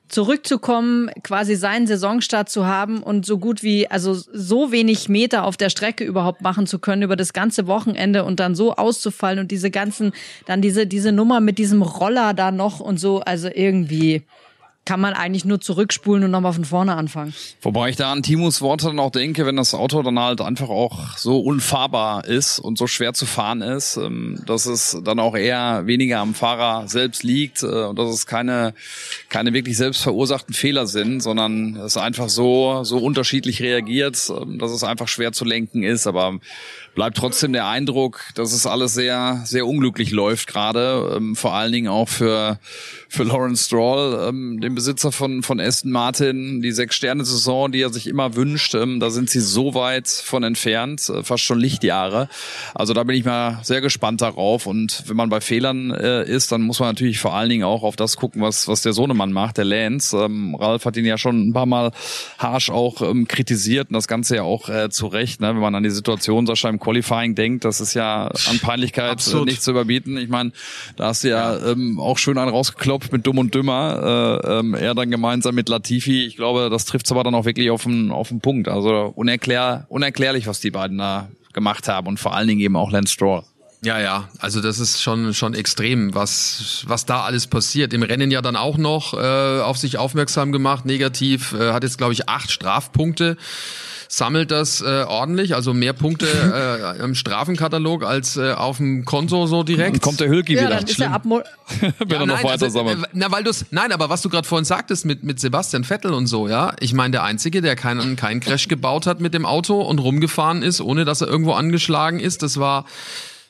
zurückzukommen, 0.08 1.10
quasi 1.24 1.56
seinen 1.56 1.88
Saisonstart 1.88 2.48
zu 2.50 2.66
haben 2.66 3.02
und 3.02 3.26
so 3.26 3.40
gut 3.40 3.64
wie, 3.64 3.90
also 3.90 4.14
so 4.14 4.72
wenig 4.72 5.10
Meter 5.10 5.46
auf 5.46 5.58
der 5.58 5.70
Strecke 5.70 6.04
überhaupt 6.04 6.42
machen 6.42 6.68
zu 6.68 6.78
können 6.78 7.02
über 7.02 7.16
das 7.16 7.34
ganze 7.34 7.66
Wochenende 7.66 8.24
und 8.24 8.40
dann 8.40 8.54
so 8.54 8.76
auszufallen 8.76 9.40
und 9.40 9.52
diese 9.52 9.72
ganzen, 9.72 10.14
dann 10.46 10.62
diese, 10.62 10.86
diese 10.86 11.12
Nummer 11.12 11.40
mit 11.40 11.58
diesem 11.58 11.82
Roller 11.82 12.34
da 12.34 12.52
noch 12.52 12.80
und 12.80 13.00
so, 13.00 13.22
also 13.22 13.50
irgendwie, 13.54 14.24
kann 14.86 15.00
man 15.00 15.14
eigentlich 15.14 15.46
nur 15.46 15.60
zurückspulen 15.60 16.24
und 16.24 16.32
nochmal 16.32 16.54
von 16.54 16.64
vorne 16.64 16.96
anfangen. 16.96 17.34
Wobei 17.62 17.90
ich 17.90 17.96
da 17.96 18.12
an 18.12 18.22
Timos 18.22 18.62
Worte 18.62 18.86
dann 18.86 19.00
auch 19.00 19.12
denke, 19.12 19.46
wenn 19.46 19.56
das 19.56 19.74
Auto 19.74 20.04
dann 20.04 20.20
halt 20.20 20.42
einfach 20.42 20.70
auch 20.70 21.18
so 21.18 21.40
unfahrbar 21.40 22.26
ist 22.26 22.60
und 22.60 22.78
so 22.78 22.86
schwer 22.86 23.14
zu 23.14 23.26
fahren 23.26 23.62
ist, 23.62 23.98
ähm, 23.98 24.42
dass 24.46 24.68
es 24.68 24.98
dann 25.04 25.20
auch 25.20 25.36
eher 25.36 25.88
weniger 25.88 26.20
am 26.20 26.36
Fahrer 26.36 26.88
selbst 26.88 27.24
liegt 27.24 27.64
äh, 27.64 27.66
und 27.66 27.98
dass 27.98 28.10
es 28.10 28.28
keine, 28.28 28.74
keine 29.30 29.54
wirklich 29.54 29.76
selbst 29.76 30.04
verursachten 30.04 30.54
Fehler 30.54 30.86
sind, 30.86 31.22
sondern 31.22 31.76
es 31.78 31.98
einfach 31.98 32.30
so, 32.30 32.84
so 32.84 33.00
unterschiedlich 33.00 33.62
reagiert, 33.62 34.30
ähm, 34.30 34.60
dass 34.60 34.72
es 34.72 34.84
einfach 34.84 35.08
schwer 35.08 35.32
zu 35.32 35.46
lenken 35.46 35.82
ist. 35.84 36.06
Aber 36.06 36.40
bleibt 36.96 37.18
trotzdem 37.18 37.54
der 37.54 37.68
Eindruck, 37.68 38.22
dass 38.36 38.54
es 38.54 38.66
alles 38.66 38.94
sehr, 38.94 39.42
sehr 39.44 39.68
unglücklich 39.68 40.12
läuft 40.12 40.48
gerade, 40.48 41.14
ähm, 41.16 41.36
vor 41.36 41.54
allen 41.54 41.74
Dingen 41.74 41.90
auch 41.90 42.08
für, 42.08 42.58
für 43.10 43.24
Lawrence 43.24 43.66
Stroll, 43.66 44.28
ähm, 44.28 44.62
den 44.62 44.74
Besitzer 44.74 45.12
von, 45.12 45.44
von 45.44 45.60
Aston 45.60 45.92
Martin, 45.92 46.62
die 46.62 46.72
Sechs-Sterne-Saison, 46.72 47.72
die 47.72 47.82
er 47.82 47.92
sich 47.92 48.08
immer 48.08 48.36
wünscht, 48.36 48.74
ähm, 48.76 49.00
da 49.02 49.10
sind 49.10 49.30
sie 49.30 49.42
so 49.42 49.76
weit 49.76 50.08
von 50.08 50.44
entfernt, 50.44 51.08
äh, 51.10 51.24
fast 51.24 51.44
schon 51.44 51.60
Lichtjahre. 51.60 52.30
Also 52.74 52.94
da 52.94 53.04
bin 53.04 53.16
ich 53.16 53.26
mal 53.26 53.60
sehr 53.64 53.82
gespannt 53.82 54.22
darauf 54.22 54.66
und 54.66 55.04
wenn 55.08 55.18
man 55.18 55.30
bei 55.30 55.42
Fehlern 55.42 55.92
äh, 55.92 56.24
ist, 56.24 56.54
dann 56.54 56.62
muss 56.62 56.80
man 56.80 56.90
natürlich 56.90 57.20
vor 57.20 57.36
allen 57.36 57.50
Dingen 57.50 57.66
auch 57.66 57.84
auf 57.84 57.98
das 57.98 58.16
gucken, 58.16 58.42
was, 58.42 58.70
was 58.70 58.82
der 58.82 58.94
Sohnemann 58.94 59.34
macht, 59.34 59.58
der 59.58 59.66
Lance. 59.66 60.18
Ähm, 60.18 60.56
Ralf 60.56 60.86
hat 60.86 60.96
ihn 60.96 61.06
ja 61.06 61.18
schon 61.18 61.50
ein 61.50 61.54
paar 61.54 61.66
Mal 61.66 61.92
harsch 62.38 62.70
auch 62.70 63.02
ähm, 63.02 63.28
kritisiert 63.28 63.90
und 63.90 63.96
das 63.96 64.08
Ganze 64.08 64.38
ja 64.38 64.44
auch 64.44 64.70
äh, 64.70 64.90
zu 64.90 65.08
Recht, 65.08 65.42
ne? 65.42 65.50
wenn 65.50 65.62
man 65.62 65.76
an 65.76 65.84
die 65.84 65.90
Situation 65.90 66.46
Sascha 66.46 66.70
im 66.70 66.80
Qualifying 66.86 67.34
denkt, 67.34 67.66
das 67.66 67.82
ist 67.82 67.96
ja 67.96 68.28
an 68.28 68.60
Peinlichkeit 68.60 69.26
äh, 69.28 69.42
nicht 69.44 69.64
zu 69.64 69.72
überbieten. 69.72 70.18
Ich 70.18 70.30
meine, 70.30 70.52
da 70.96 71.08
hast 71.08 71.24
du 71.24 71.30
ja, 71.30 71.58
ja. 71.58 71.72
Ähm, 71.72 72.00
auch 72.00 72.20
schön 72.20 72.38
einen 72.38 72.50
rausgeklopft 72.50 73.12
mit 73.12 73.26
Dumm 73.26 73.40
und 73.40 73.56
Dümmer. 73.56 74.42
Äh, 74.44 74.60
ähm, 74.60 74.74
er 74.76 74.94
dann 74.94 75.10
gemeinsam 75.10 75.56
mit 75.56 75.68
Latifi. 75.68 76.26
Ich 76.26 76.38
glaube, 76.38 76.70
das 76.70 76.86
trifft 76.86 77.12
aber 77.12 77.24
dann 77.24 77.34
auch 77.34 77.46
wirklich 77.46 77.72
auf 77.72 77.84
den, 77.84 78.12
auf 78.12 78.30
den 78.30 78.40
Punkt. 78.40 78.68
Also 78.68 79.12
unerklär, 79.16 79.86
unerklärlich, 79.90 80.46
was 80.46 80.60
die 80.60 80.72
beiden 80.72 81.00
da 81.00 81.30
gemacht 81.54 81.88
haben 81.88 82.08
und 82.08 82.20
vor 82.20 82.36
allen 82.36 82.48
Dingen 82.48 82.62
eben 82.62 82.76
auch 82.76 82.92
Lance 82.92 83.14
Stroll. 83.14 83.44
Ja, 83.86 84.00
ja, 84.00 84.30
also 84.40 84.62
das 84.62 84.80
ist 84.80 85.02
schon 85.02 85.34
schon 85.36 85.54
extrem, 85.54 86.16
was 86.16 86.84
was 86.88 87.06
da 87.06 87.22
alles 87.22 87.46
passiert. 87.46 87.94
Im 87.94 88.02
Rennen 88.02 88.32
ja 88.32 88.42
dann 88.42 88.56
auch 88.56 88.78
noch 88.78 89.14
äh, 89.14 89.62
auf 89.62 89.78
sich 89.78 90.00
aufmerksam 90.00 90.52
gemacht, 90.52 90.86
negativ, 90.86 91.54
äh, 91.54 91.72
hat 91.72 91.84
jetzt 91.84 92.00
glaube 92.00 92.14
ich 92.14 92.28
acht 92.28 92.52
Strafpunkte 92.52 93.38
sammelt 94.08 94.52
das 94.52 94.82
äh, 94.82 95.04
ordentlich, 95.08 95.56
also 95.56 95.74
mehr 95.74 95.94
Punkte 95.94 96.28
äh, 96.98 97.04
im 97.04 97.16
Strafenkatalog 97.16 98.04
als 98.04 98.38
äh, 98.38 98.54
auf 98.54 98.78
dem 98.78 99.06
Konto 99.06 99.48
so 99.48 99.64
direkt. 99.64 99.96
Dann 99.96 100.02
kommt 100.02 100.20
der 100.20 100.30
Hülki 100.30 100.54
ja, 100.54 100.62
wieder. 100.62 100.70
Dann 100.76 100.86
ist 100.86 101.00
er 101.00 101.12
Wenn 101.26 102.10
ja, 102.10 102.20
er 102.20 102.26
noch 102.26 102.44
weiter 102.44 102.66
also, 102.66 102.70
sammelt. 102.70 103.04
Äh, 103.04 103.08
na, 103.14 103.32
weil 103.32 103.44
du's, 103.44 103.66
nein, 103.72 103.92
aber 103.92 104.10
was 104.10 104.22
du 104.22 104.30
gerade 104.30 104.48
vorhin 104.48 104.66
sagtest 104.66 105.06
mit, 105.06 105.24
mit 105.24 105.40
Sebastian 105.40 105.84
Vettel 105.84 106.14
und 106.14 106.28
so, 106.28 106.48
ja. 106.48 106.74
Ich 106.80 106.94
meine, 106.94 107.12
der 107.12 107.24
Einzige, 107.24 107.62
der 107.62 107.76
keinen, 107.76 108.16
keinen 108.16 108.40
Crash 108.40 108.68
gebaut 108.68 109.08
hat 109.08 109.22
mit 109.22 109.34
dem 109.34 109.46
Auto 109.46 109.82
und 109.82 110.00
rumgefahren 110.00 110.62
ist, 110.62 110.82
ohne 110.82 111.06
dass 111.06 111.22
er 111.22 111.28
irgendwo 111.28 111.54
angeschlagen 111.54 112.20
ist, 112.20 112.44
das 112.44 112.60
war 112.60 112.86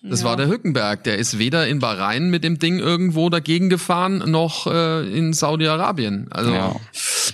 das 0.10 0.22
ja. 0.22 0.28
war 0.28 0.38
der 0.38 0.48
Hückenberg. 0.48 1.04
Der 1.04 1.18
ist 1.18 1.40
weder 1.40 1.68
in 1.68 1.80
Bahrain 1.80 2.30
mit 2.30 2.44
dem 2.44 2.60
Ding 2.60 2.80
irgendwo 2.80 3.30
dagegen 3.30 3.70
gefahren, 3.70 4.24
noch 4.30 4.68
äh, 4.68 5.08
in 5.18 5.34
Saudi-Arabien. 5.34 6.28
Also 6.32 6.52
ja. 6.52 6.76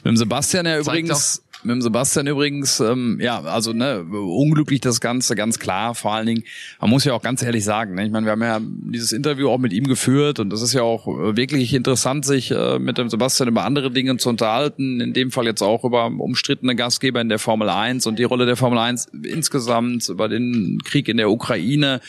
mit 0.04 0.06
dem 0.06 0.18
Sebastian 0.18 0.66
ja 0.66 0.80
übrigens 0.80 1.44
mit 1.63 1.76
dem 1.76 1.82
Sebastian 1.82 2.28
übrigens, 2.28 2.80
ähm, 2.80 3.19
ja, 3.21 3.41
also 3.41 3.74
ne, 3.74 4.04
unglücklich 4.04 4.82
das 4.82 5.02
Ganze, 5.02 5.36
ganz 5.36 5.60
klar. 5.60 5.95
Vor 5.95 6.13
allen 6.13 6.26
Dingen, 6.26 6.43
man 6.80 6.89
muss 6.89 7.04
ja 7.04 7.13
auch 7.13 7.21
ganz 7.21 7.43
ehrlich 7.43 7.63
sagen, 7.63 7.95
ne, 7.95 8.06
ich 8.06 8.12
meine, 8.12 8.26
wir 8.26 8.32
haben 8.32 8.41
ja 8.41 8.60
dieses 8.62 9.12
Interview 9.12 9.50
auch 9.50 9.58
mit 9.58 9.74
ihm 9.74 9.86
geführt 9.86 10.39
und 10.39 10.50
das 10.50 10.62
ist 10.62 10.74
ja 10.74 10.82
auch 10.82 11.08
äh, 11.08 11.38
wirklich 11.38 11.74
interessant, 11.74 12.26
sich 12.26 12.52
äh, 12.52 12.80
mit 12.80 12.97
dem 12.97 13.10
Sebastian 13.10 13.50
über 13.50 13.63
andere 13.63 13.91
Dinge 13.91 14.17
zu 14.17 14.30
unterhalten. 14.30 15.02
In 15.02 15.13
dem 15.13 15.32
Fall 15.32 15.45
jetzt 15.45 15.62
auch 15.62 15.84
über 15.84 16.08
umstrittene 16.08 16.76
Gastgeber 16.76 17.21
in 17.21 17.30
der 17.30 17.39
Formel 17.39 17.69
1 17.69 18.08
und 18.08 18.17
die 18.17 18.24
Rolle 18.24 18.45
der 18.45 18.56
Formel 18.56 18.80
1 18.80 19.10
insgesamt, 19.24 20.10
über 20.10 20.28
den 20.30 20.80
Krieg 20.84 21.08
in 21.08 21.17
der 21.17 21.30
Ukraine. 21.30 22.02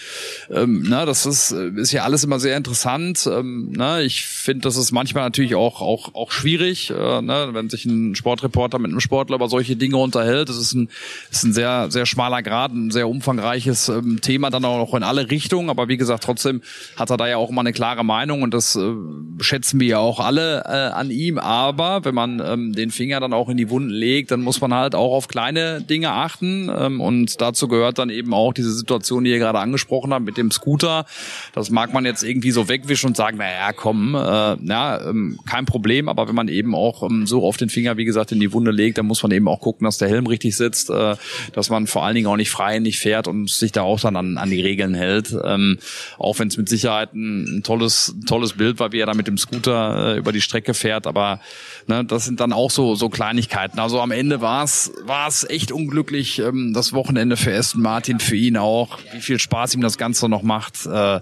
Ähm, 0.51 0.87
na, 0.89 1.05
das 1.05 1.27
ist, 1.27 1.53
ist 1.53 1.93
ja 1.93 2.05
alles 2.05 2.25
immer 2.25 2.41
sehr 2.41 2.57
interessant. 2.57 3.29
Ähm, 3.31 3.69
na, 3.73 4.01
ich 4.01 4.25
finde, 4.27 4.63
das 4.63 4.77
ist 4.77 4.93
manchmal 4.93 5.25
natürlich 5.25 5.55
auch, 5.55 5.83
auch, 5.83 6.15
auch 6.15 6.33
schwierig, 6.33 6.91
äh, 6.91 7.21
ne, 7.21 7.51
wenn 7.53 7.69
sich 7.69 7.85
ein 7.85 8.15
Sportreporter 8.15 8.79
mit 8.79 8.91
einem 8.91 9.01
Sportler 9.01 9.42
über 9.43 9.49
solche 9.49 9.75
Dinge 9.75 9.97
unterhält. 9.97 10.49
Das 10.49 10.57
ist 10.57 10.73
ein, 10.73 10.89
ist 11.31 11.43
ein 11.43 11.53
sehr, 11.53 11.91
sehr 11.91 12.07
schmaler 12.07 12.43
Grad, 12.43 12.73
ein 12.73 12.93
sehr 12.93 13.09
umfangreiches 13.09 13.89
ähm, 13.89 14.21
Thema, 14.21 14.51
dann 14.51 14.65
auch 14.65 14.79
noch 14.79 14.95
in 14.95 15.03
alle 15.03 15.31
Richtungen. 15.31 15.69
Aber 15.69 15.89
wie 15.89 15.97
gesagt, 15.97 16.23
trotzdem 16.23 16.63
hat 16.97 17.11
er 17.11 17.17
da 17.17 17.27
ja 17.27 17.39
auch 17.39 17.51
immer 17.51 17.63
eine 17.63 17.73
klare 17.73 18.05
Meinung 18.05 18.43
und 18.43 18.55
das 18.55 18.77
äh, 18.77 18.93
schätzen 19.41 19.81
wir 19.81 19.89
ja 19.89 19.99
auch 19.99 20.21
alle 20.21 20.63
äh, 20.65 20.95
an 20.95 21.11
ihm. 21.11 21.39
Aber 21.39 22.05
wenn 22.05 22.15
man 22.15 22.41
ähm, 22.45 22.73
den 22.73 22.93
Finger 22.93 23.19
dann 23.19 23.33
auch 23.33 23.49
in 23.49 23.57
die 23.57 23.69
Wunden 23.69 23.91
legt, 23.91 24.31
dann 24.31 24.43
muss 24.43 24.61
man 24.61 24.73
halt 24.73 24.95
auch 24.95 25.13
auf 25.13 25.27
kleine 25.27 25.81
Dinge 25.81 26.13
achten. 26.13 26.71
Ähm, 26.73 27.01
und 27.01 27.41
dazu 27.41 27.67
gehört 27.67 27.99
dann 27.99 28.11
eben 28.11 28.33
auch 28.35 28.53
diese 28.53 28.73
Situation, 28.73 29.25
die 29.25 29.31
ihr 29.31 29.39
gerade 29.39 29.59
angesprochen 29.59 30.15
habt 30.15 30.25
mit 30.25 30.37
dem 30.37 30.53
Scooter. 30.53 31.05
Das 31.53 31.71
mag 31.71 31.93
man 31.93 32.05
jetzt 32.05 32.23
irgendwie 32.23 32.53
so 32.53 32.69
wegwischen 32.69 33.09
und 33.09 33.17
sagen, 33.17 33.39
naja, 33.39 33.73
komm, 33.73 34.15
äh, 34.15 34.19
ja, 34.19 35.01
ähm, 35.01 35.41
kein 35.47 35.67
Problem. 35.67 36.09
Aber 36.09 36.29
wenn 36.29 36.37
man 36.37 36.47
eben 36.47 36.77
auch 36.77 37.03
ähm, 37.03 37.27
so 37.27 37.45
auf 37.45 37.57
den 37.57 37.71
Finger, 37.71 37.97
wie 37.97 38.05
gesagt, 38.05 38.31
in 38.31 38.39
die 38.39 38.53
Wunde 38.53 38.71
legt, 38.71 38.99
dann 38.99 39.07
muss 39.07 39.23
man 39.23 39.32
eben 39.33 39.49
auch 39.49 39.61
gucken, 39.61 39.85
dass 39.85 39.99
der 39.99 40.09
Helm 40.09 40.27
richtig 40.27 40.57
sitzt, 40.57 40.91
äh, 40.91 41.17
dass 41.53 41.71
man 41.71 41.87
vor 41.87 42.05
allen 42.05 42.15
Dingen 42.15 42.27
auch 42.27 42.37
nicht 42.37 42.51
frei, 42.51 42.79
nicht 42.79 42.99
fährt 42.99 43.29
und 43.29 43.51
sich 43.51 43.73
da 43.73 43.83
auch 43.83 44.01
dann 44.01 44.17
an, 44.17 44.39
an 44.39 44.51
die 44.51 44.61
Regeln 44.61 44.95
hält. 44.95 45.35
Ähm, 45.45 45.79
auch 46.19 46.39
wenn 46.39 46.49
es 46.49 46.57
mit 46.57 46.69
Sicherheit 46.69 47.15
ein, 47.15 47.63
tolles, 47.65 48.15
tolles 48.27 48.55
Bild 48.55 48.79
war, 48.79 48.93
wie 48.93 49.01
er 49.01 49.07
da 49.07 49.15
mit 49.15 49.27
dem 49.27 49.39
Scooter 49.39 50.15
äh, 50.15 50.19
über 50.19 50.33
die 50.33 50.41
Strecke 50.41 50.75
fährt, 50.75 51.07
aber 51.07 51.41
ne, 51.87 52.05
das 52.05 52.25
sind 52.25 52.41
dann 52.41 52.53
auch 52.53 52.71
so, 52.71 52.95
so 52.95 53.09
Kleinigkeiten. 53.09 53.79
Also 53.79 54.01
am 54.01 54.11
Ende 54.11 54.41
war 54.41 54.65
es 54.65 55.47
echt 55.49 55.73
unglücklich, 55.73 56.39
ähm, 56.39 56.73
das 56.75 56.93
Wochenende 56.93 57.37
für 57.37 57.55
Aston 57.55 57.83
Martin, 57.83 58.21
für 58.21 58.37
ihn 58.37 58.57
auch. 58.57 58.99
Wie 59.13 59.21
viel 59.21 59.39
Spaß 59.39 59.75
ihm 59.75 59.81
das 59.81 59.99
Ganze 59.99 60.29
noch 60.29 60.43
macht, 60.43 60.87
äh, 60.87 61.21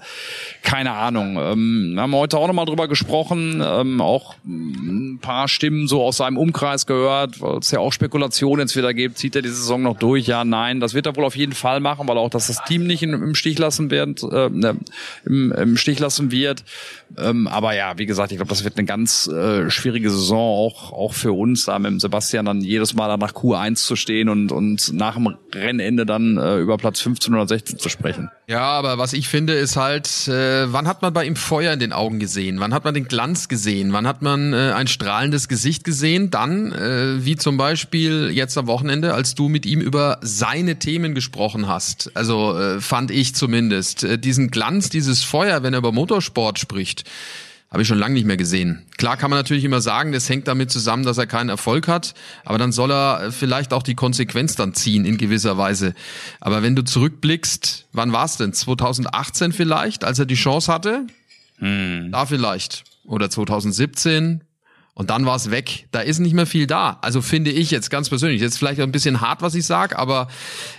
keine 0.62 0.92
Ahnung. 0.92 1.36
Ähm, 1.38 1.92
wir 1.94 2.02
haben 2.02 2.14
heute 2.14 2.38
auch 2.38 2.46
nochmal 2.46 2.66
drüber 2.66 2.88
gesprochen, 2.88 3.62
ähm, 3.64 4.00
auch 4.00 4.34
ein 4.44 5.18
paar 5.20 5.48
Stimmen 5.48 5.86
so 5.86 6.02
aus 6.02 6.18
seinem 6.18 6.36
Umkreis 6.36 6.86
gehört, 6.86 7.40
weil 7.40 7.58
es 7.58 7.70
ja 7.70 7.80
auch 7.80 7.92
Spekulationen 8.00 8.66
jetzt 8.66 8.76
wieder 8.76 8.94
gibt. 8.94 9.18
Zieht 9.18 9.36
er 9.36 9.42
die 9.42 9.50
Saison 9.50 9.82
noch 9.82 9.98
durch? 9.98 10.26
Ja, 10.26 10.42
nein. 10.42 10.80
Das 10.80 10.94
wird 10.94 11.04
er 11.04 11.14
wohl 11.16 11.24
auf 11.24 11.36
jeden 11.36 11.52
Fall 11.52 11.80
machen, 11.80 12.08
weil 12.08 12.16
auch, 12.16 12.30
dass 12.30 12.46
das 12.46 12.64
Team 12.64 12.86
nicht 12.86 13.02
im 13.02 13.34
Stich 13.34 13.58
lassen 13.58 13.90
wird, 13.90 14.22
äh, 14.22 14.48
ne, 14.48 14.78
im, 15.26 15.52
im 15.52 15.76
Stich 15.76 15.98
lassen 15.98 16.30
wird. 16.30 16.64
Ähm, 17.18 17.48
aber 17.48 17.74
ja, 17.74 17.98
wie 17.98 18.06
gesagt, 18.06 18.32
ich 18.32 18.38
glaube, 18.38 18.50
das 18.50 18.64
wird 18.64 18.78
eine 18.78 18.86
ganz 18.86 19.26
äh, 19.26 19.68
schwierige 19.70 20.10
Saison 20.10 20.38
auch 20.38 20.92
auch 20.92 21.12
für 21.12 21.32
uns, 21.32 21.64
da 21.64 21.78
mit 21.78 22.00
Sebastian 22.00 22.44
dann 22.44 22.60
jedes 22.60 22.94
Mal 22.94 23.16
nach 23.16 23.32
Q1 23.32 23.76
zu 23.76 23.96
stehen 23.96 24.28
und 24.28 24.52
und 24.52 24.92
nach 24.92 25.14
dem 25.14 25.34
Rennende 25.52 26.06
dann 26.06 26.36
äh, 26.38 26.58
über 26.58 26.76
Platz 26.76 27.00
15 27.00 27.34
oder 27.34 27.48
16 27.48 27.78
zu 27.78 27.88
sprechen. 27.88 28.30
Ja, 28.46 28.62
aber 28.62 28.98
was 28.98 29.12
ich 29.12 29.28
finde, 29.28 29.54
ist 29.54 29.76
halt, 29.76 30.28
äh, 30.28 30.72
wann 30.72 30.86
hat 30.86 31.02
man 31.02 31.12
bei 31.12 31.24
ihm 31.24 31.36
Feuer 31.36 31.72
in 31.72 31.80
den 31.80 31.92
Augen 31.92 32.18
gesehen? 32.18 32.60
Wann 32.60 32.74
hat 32.74 32.84
man 32.84 32.94
den 32.94 33.06
Glanz 33.06 33.48
gesehen? 33.48 33.92
Wann 33.92 34.06
hat 34.06 34.22
man 34.22 34.52
äh, 34.52 34.72
ein 34.74 34.86
strahlendes 34.86 35.48
Gesicht 35.48 35.84
gesehen? 35.84 36.30
Dann, 36.30 36.72
äh, 36.72 37.24
wie 37.24 37.36
zum 37.36 37.56
Beispiel 37.56 38.30
jetzt 38.32 38.56
am 38.58 38.66
Wochenende, 38.66 39.14
als 39.14 39.34
du 39.34 39.48
mit 39.48 39.66
ihm 39.66 39.80
über 39.80 40.18
seine 40.22 40.78
Themen 40.78 41.14
gesprochen 41.14 41.68
hast. 41.68 42.10
Also 42.14 42.58
äh, 42.58 42.80
fand 42.80 43.10
ich 43.10 43.34
zumindest 43.34 44.04
äh, 44.04 44.18
diesen 44.18 44.50
Glanz, 44.50 44.88
dieses 44.88 45.22
Feuer, 45.22 45.62
wenn 45.62 45.74
er 45.74 45.78
über 45.78 45.92
Motorsport 45.92 46.58
spricht 46.58 46.99
habe 47.70 47.82
ich 47.82 47.88
schon 47.88 47.98
lange 47.98 48.14
nicht 48.14 48.26
mehr 48.26 48.36
gesehen. 48.36 48.84
Klar 48.98 49.16
kann 49.16 49.30
man 49.30 49.38
natürlich 49.38 49.64
immer 49.64 49.80
sagen, 49.80 50.10
das 50.10 50.28
hängt 50.28 50.48
damit 50.48 50.72
zusammen, 50.72 51.04
dass 51.04 51.18
er 51.18 51.26
keinen 51.26 51.48
Erfolg 51.48 51.86
hat, 51.86 52.14
aber 52.44 52.58
dann 52.58 52.72
soll 52.72 52.90
er 52.90 53.30
vielleicht 53.30 53.72
auch 53.72 53.84
die 53.84 53.94
Konsequenz 53.94 54.56
dann 54.56 54.74
ziehen 54.74 55.04
in 55.04 55.18
gewisser 55.18 55.56
Weise. 55.56 55.94
Aber 56.40 56.62
wenn 56.64 56.74
du 56.74 56.82
zurückblickst, 56.82 57.86
wann 57.92 58.12
war 58.12 58.24
es 58.24 58.36
denn? 58.36 58.52
2018 58.52 59.52
vielleicht, 59.52 60.02
als 60.02 60.18
er 60.18 60.26
die 60.26 60.34
Chance 60.34 60.72
hatte? 60.72 61.06
Hm. 61.58 62.10
Da 62.10 62.26
vielleicht. 62.26 62.84
Oder 63.04 63.30
2017, 63.30 64.42
und 64.94 65.08
dann 65.08 65.24
war 65.24 65.36
es 65.36 65.50
weg. 65.50 65.86
Da 65.92 66.00
ist 66.00 66.18
nicht 66.18 66.34
mehr 66.34 66.46
viel 66.46 66.66
da. 66.66 66.98
Also 67.00 67.22
finde 67.22 67.50
ich 67.50 67.70
jetzt 67.70 67.90
ganz 67.90 68.08
persönlich. 68.08 68.40
Jetzt 68.40 68.58
vielleicht 68.58 68.80
ein 68.80 68.92
bisschen 68.92 69.20
hart, 69.20 69.40
was 69.40 69.54
ich 69.54 69.64
sage, 69.64 69.98
aber 69.98 70.28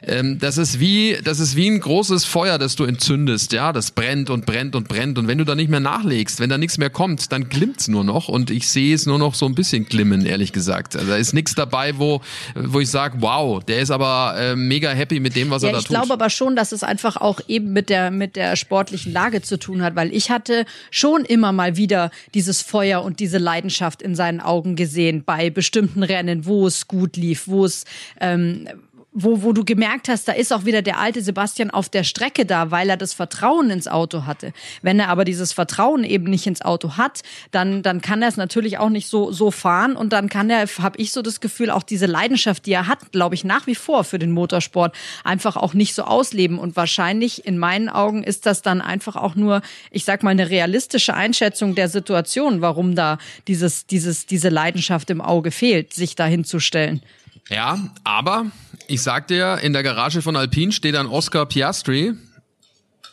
ähm, 0.06 0.38
das 0.38 0.58
ist 0.58 0.80
wie 0.80 1.18
das 1.24 1.40
ist 1.40 1.56
wie 1.56 1.68
ein 1.68 1.80
großes 1.80 2.26
Feuer, 2.26 2.58
das 2.58 2.76
du 2.76 2.84
entzündest. 2.84 3.54
Ja, 3.54 3.74
das 3.74 3.92
brennt 3.92 4.30
und 4.30 4.46
brennt 4.46 4.76
und 4.76 4.88
brennt. 4.88 5.18
Und 5.18 5.28
wenn 5.28 5.38
du 5.38 5.46
da 5.46 5.56
nicht 5.56 5.70
mehr 5.70 5.80
nachlegst, 5.80 6.40
wenn 6.40 6.50
da 6.50 6.58
nichts 6.58 6.78
mehr 6.78 6.90
kommt, 6.90 7.32
dann 7.32 7.50
glimmt's 7.50 7.88
nur 7.88 8.04
noch. 8.04 8.28
Und 8.28 8.52
ich 8.52 8.68
sehe 8.68 8.94
es 8.94 9.06
nur 9.06 9.18
noch 9.18 9.34
so 9.34 9.46
ein 9.46 9.56
bisschen 9.56 9.86
glimmen, 9.86 10.26
ehrlich 10.26 10.52
gesagt. 10.52 10.96
Also 10.96 11.08
da 11.08 11.16
ist 11.16 11.34
nichts 11.34 11.56
dabei, 11.56 11.98
wo 11.98 12.22
wo 12.54 12.80
ich 12.80 12.90
sage, 12.90 13.18
wow, 13.22 13.64
der 13.64 13.80
ist 13.80 13.92
aber 13.92 14.36
äh, 14.38 14.56
mega 14.56 14.92
happy 14.92 15.20
mit 15.20 15.36
dem, 15.36 15.50
was 15.50 15.64
ja, 15.64 15.70
er 15.70 15.72
da 15.72 15.78
tut. 15.80 15.86
Ich 15.86 15.96
glaube 15.96 16.14
aber 16.14 16.30
schon, 16.30 16.56
dass 16.56 16.74
es 16.74 16.84
einfach 16.84 17.18
auch 17.18 17.40
eben 17.48 17.74
mit 17.74 17.90
der 17.90 18.12
mit 18.12 18.36
der 18.36 18.56
sportlichen 18.56 19.14
Lage 19.14 19.42
zu 19.42 19.58
tun 19.58 19.82
hat, 19.82 19.96
weil 19.96 20.14
ich 20.14 20.30
hatte 20.30 20.66
schon 20.92 21.24
immer 21.26 21.54
mal 21.54 21.78
wieder 21.78 22.12
dieses 22.34 22.62
Feuer 22.62 23.04
und 23.04 23.20
diese 23.20 23.38
Leidenschaft 23.38 24.01
in 24.02 24.16
seinen 24.16 24.42
Augen 24.42 24.76
gesehen 24.76 25.24
bei 25.24 25.50
bestimmten 25.50 26.04
Rennen, 26.04 26.46
wo 26.46 26.68
es 26.68 26.88
gut 26.88 27.18
lief, 27.18 27.48
wo 27.48 27.66
es 27.66 27.86
ähm, 28.20 28.68
wo, 29.14 29.44
wo 29.44 29.52
du 29.52 29.66
gemerkt 29.66 30.08
hast, 30.08 30.28
da 30.28 30.32
ist 30.32 30.54
auch 30.54 30.64
wieder 30.64 30.82
der 30.82 30.98
alte 30.98 31.22
Sebastian 31.22 31.70
auf 31.70 31.90
der 31.90 32.06
Strecke 32.06 32.46
da, 32.46 32.72
weil 32.72 32.90
er 32.90 32.96
das 32.96 33.14
Vertrauen 33.14 33.70
ins 33.70 33.88
Auto 33.88 34.26
hatte. 34.26 34.54
Wenn 34.82 35.00
er 35.00 35.10
aber 35.10 35.26
dieses 35.26 35.52
Vertrauen 35.52 36.06
eben 36.06 36.26
nicht 36.26 36.48
ins 36.48 36.62
Auto 36.62 36.96
hat, 36.96 37.22
dann, 37.52 37.84
dann 37.84 38.02
kann 38.02 38.22
er 38.22 38.30
es 38.30 38.38
natürlich 38.38 38.78
auch 38.78 38.90
nicht 38.90 39.10
so, 39.10 39.34
so 39.34 39.52
fahren 39.52 39.98
und 39.98 40.14
dann 40.14 40.30
kann 40.30 40.50
er, 40.50 40.66
habe 40.66 40.98
ich 40.98 41.12
so 41.12 41.22
das 41.22 41.42
Gefühl, 41.42 41.72
auch 41.72 41.84
diese 41.84 42.06
Leidenschaft, 42.06 42.66
die 42.66 42.72
er 42.72 42.88
hat, 42.88 43.12
glaube 43.12 43.36
ich, 43.36 43.44
nach 43.44 43.68
wie 43.68 43.76
vor 43.76 44.06
für 44.06 44.18
den 44.18 44.32
Motorsport 44.32 44.96
einfach 45.26 45.58
auch 45.58 45.74
nicht 45.74 45.94
so 45.94 46.04
ausleben. 46.04 46.58
Und 46.58 46.78
wahrscheinlich 46.78 47.46
in 47.46 47.58
meinen 47.58 47.90
Augen 47.90 48.24
ist 48.24 48.46
das 48.46 48.62
dann 48.62 48.80
einfach 48.80 49.18
auch 49.18 49.36
nur, 49.36 49.62
ich 49.92 50.06
sag 50.06 50.24
mal, 50.24 50.30
eine 50.30 50.50
realistische 50.50 51.14
Einschätzung 51.14 51.76
der 51.76 51.90
Situation, 51.90 52.62
warum 52.62 52.96
da 52.96 53.18
dieses, 53.50 53.86
dieses, 53.88 54.26
diese 54.26 54.48
Leidenschaft 54.48 55.10
im 55.10 55.20
Auge 55.20 55.52
fehlt, 55.52 55.94
sich 55.94 56.16
dahin 56.16 56.46
zu 56.46 56.62
stellen. 56.62 57.02
Ja, 57.50 57.78
aber 58.06 58.46
ich 58.92 59.02
sag 59.02 59.28
dir, 59.28 59.60
in 59.62 59.72
der 59.72 59.84
Garage 59.84 60.22
von 60.22 60.36
Alpine 60.36 60.74
steht 60.74 60.98
ein 60.98 61.08
Oscar 61.08 61.46
Piastri, 61.46 62.14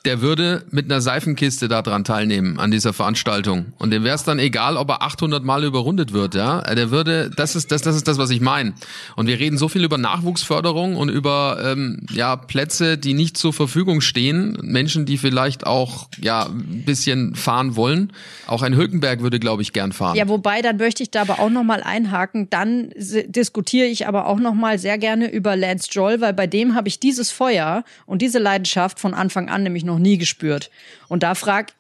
der 0.08 0.22
würde 0.22 0.64
mit 0.70 0.86
einer 0.86 1.02
Seifenkiste 1.02 1.68
daran 1.68 2.02
teilnehmen 2.02 2.58
an 2.58 2.70
dieser 2.70 2.94
Veranstaltung 2.94 3.74
und 3.76 3.90
dem 3.90 4.04
wäre 4.04 4.14
es 4.14 4.24
dann 4.24 4.38
egal, 4.38 4.78
ob 4.78 4.88
er 4.88 5.02
800 5.02 5.44
Mal 5.44 5.64
überrundet 5.64 6.14
wird, 6.14 6.34
ja. 6.34 6.62
Der 6.62 6.90
würde, 6.90 7.30
das 7.36 7.54
ist 7.54 7.70
das, 7.70 7.82
das 7.82 7.94
ist 7.94 8.08
das, 8.08 8.16
was 8.16 8.30
ich 8.30 8.40
meine. 8.40 8.72
Und 9.16 9.26
wir 9.26 9.38
reden 9.38 9.58
so 9.58 9.68
viel 9.68 9.84
über 9.84 9.98
Nachwuchsförderung 9.98 10.96
und 10.96 11.10
über 11.10 11.58
ähm, 11.62 12.06
ja 12.10 12.36
Plätze, 12.36 12.96
die 12.96 13.12
nicht 13.12 13.36
zur 13.36 13.52
Verfügung 13.52 14.00
stehen, 14.00 14.56
Menschen, 14.62 15.04
die 15.04 15.18
vielleicht 15.18 15.66
auch 15.66 16.08
ja 16.18 16.46
ein 16.46 16.84
bisschen 16.86 17.34
fahren 17.34 17.76
wollen. 17.76 18.14
Auch 18.46 18.62
ein 18.62 18.74
Hülkenberg 18.74 19.20
würde, 19.20 19.38
glaube 19.38 19.60
ich, 19.60 19.74
gern 19.74 19.92
fahren. 19.92 20.16
Ja, 20.16 20.26
wobei 20.26 20.62
dann 20.62 20.78
möchte 20.78 21.02
ich 21.02 21.10
da 21.10 21.20
aber 21.20 21.38
auch 21.38 21.50
noch 21.50 21.64
mal 21.64 21.82
einhaken. 21.82 22.48
Dann 22.48 22.94
diskutiere 22.96 23.86
ich 23.86 24.08
aber 24.08 24.26
auch 24.26 24.38
noch 24.38 24.54
mal 24.54 24.78
sehr 24.78 24.96
gerne 24.96 25.30
über 25.30 25.54
Lance 25.54 25.84
Stroll, 25.90 26.22
weil 26.22 26.32
bei 26.32 26.46
dem 26.46 26.74
habe 26.74 26.88
ich 26.88 26.98
dieses 26.98 27.30
Feuer 27.30 27.84
und 28.06 28.22
diese 28.22 28.38
Leidenschaft 28.38 29.00
von 29.00 29.12
Anfang 29.12 29.50
an 29.50 29.64
nämlich 29.64 29.84
noch 29.84 29.97
nie 29.98 30.18
gespürt. 30.18 30.70
Und 31.08 31.22
da 31.22 31.34
frag 31.34 31.72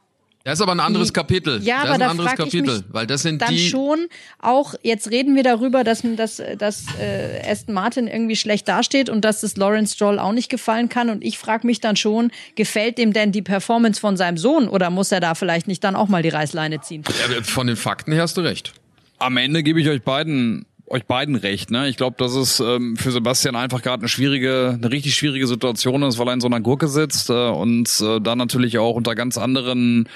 das 0.48 0.60
ist 0.60 0.62
aber 0.62 0.72
ein 0.72 0.80
anderes 0.80 1.12
Kapitel. 1.12 1.60
Ja, 1.62 1.82
das 1.82 1.84
aber 1.84 1.88
ist 1.88 1.94
ein 1.94 2.00
da 2.00 2.10
anderes 2.10 2.34
Kapitel, 2.36 2.76
mich 2.76 2.84
weil 2.88 3.06
das 3.06 3.20
sind 3.20 3.42
dann 3.42 3.50
die 3.50 3.68
schon 3.68 4.08
auch, 4.38 4.74
jetzt 4.82 5.10
reden 5.10 5.36
wir 5.36 5.42
darüber, 5.42 5.84
dass, 5.84 6.02
dass, 6.16 6.42
dass 6.56 6.86
äh, 6.98 7.42
Aston 7.46 7.74
Martin 7.74 8.06
irgendwie 8.06 8.34
schlecht 8.34 8.66
dasteht 8.66 9.10
und 9.10 9.26
dass 9.26 9.42
es 9.42 9.58
Lawrence 9.58 9.94
Stroll 9.94 10.18
auch 10.18 10.32
nicht 10.32 10.48
gefallen 10.48 10.88
kann. 10.88 11.10
Und 11.10 11.22
ich 11.22 11.36
frage 11.36 11.66
mich 11.66 11.80
dann 11.80 11.96
schon, 11.96 12.30
gefällt 12.54 12.96
dem 12.96 13.12
denn 13.12 13.30
die 13.30 13.42
Performance 13.42 14.00
von 14.00 14.16
seinem 14.16 14.38
Sohn 14.38 14.68
oder 14.68 14.88
muss 14.88 15.12
er 15.12 15.20
da 15.20 15.34
vielleicht 15.34 15.68
nicht 15.68 15.84
dann 15.84 15.94
auch 15.94 16.08
mal 16.08 16.22
die 16.22 16.30
Reißleine 16.30 16.80
ziehen? 16.80 17.04
Ja, 17.30 17.42
von 17.42 17.66
den 17.66 17.76
Fakten 17.76 18.12
her 18.12 18.22
hast 18.22 18.38
du 18.38 18.40
recht. 18.40 18.72
Am 19.18 19.36
Ende 19.36 19.62
gebe 19.62 19.82
ich 19.82 19.88
euch 19.88 20.02
beiden 20.02 20.64
euch 20.90 21.04
beiden 21.04 21.34
recht. 21.34 21.70
Ne? 21.70 21.88
Ich 21.88 21.96
glaube, 21.96 22.16
dass 22.18 22.34
es 22.34 22.60
ähm, 22.60 22.96
für 22.96 23.10
Sebastian 23.10 23.56
einfach 23.56 23.82
gerade 23.82 24.02
eine 24.02 24.08
schwierige, 24.08 24.78
eine 24.80 24.90
richtig 24.90 25.14
schwierige 25.14 25.46
Situation 25.46 26.02
ist, 26.02 26.18
weil 26.18 26.28
er 26.28 26.34
in 26.34 26.40
so 26.40 26.46
einer 26.46 26.60
Gurke 26.60 26.88
sitzt 26.88 27.30
äh, 27.30 27.48
und 27.48 27.88
äh, 28.00 28.20
dann 28.20 28.38
natürlich 28.38 28.78
auch 28.78 28.94
unter 28.94 29.14
ganz 29.14 29.38
anderen 29.38 30.08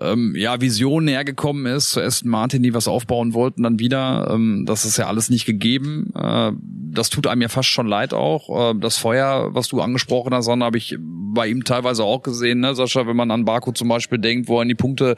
ähm, 0.00 0.34
ja, 0.36 0.60
Visionen 0.60 1.08
hergekommen 1.08 1.66
ist. 1.66 1.90
Zu 1.90 2.00
Aston 2.00 2.30
Martin, 2.30 2.62
die 2.62 2.74
was 2.74 2.88
aufbauen 2.88 3.34
wollten, 3.34 3.62
dann 3.62 3.78
wieder. 3.78 4.28
Ähm, 4.30 4.64
das 4.66 4.84
ist 4.84 4.96
ja 4.96 5.06
alles 5.06 5.30
nicht 5.30 5.46
gegeben. 5.46 6.12
Äh, 6.14 6.52
das 6.92 7.10
tut 7.10 7.26
einem 7.26 7.42
ja 7.42 7.48
fast 7.48 7.68
schon 7.68 7.86
leid 7.86 8.12
auch. 8.12 8.72
Äh, 8.72 8.78
das 8.78 8.98
Feuer, 8.98 9.54
was 9.54 9.68
du 9.68 9.80
angesprochen 9.80 10.34
hast, 10.34 10.48
habe 10.48 10.78
ich 10.78 10.96
bei 11.36 11.46
ihm 11.46 11.64
teilweise 11.64 12.02
auch 12.02 12.22
gesehen, 12.22 12.60
ne, 12.60 12.74
Sascha, 12.74 13.06
wenn 13.06 13.16
man 13.16 13.30
an 13.30 13.44
Baku 13.44 13.72
zum 13.72 13.88
Beispiel 13.88 14.18
denkt, 14.18 14.48
wo 14.48 14.58
er 14.58 14.62
in 14.62 14.68
die 14.68 14.74
Punkte 14.74 15.16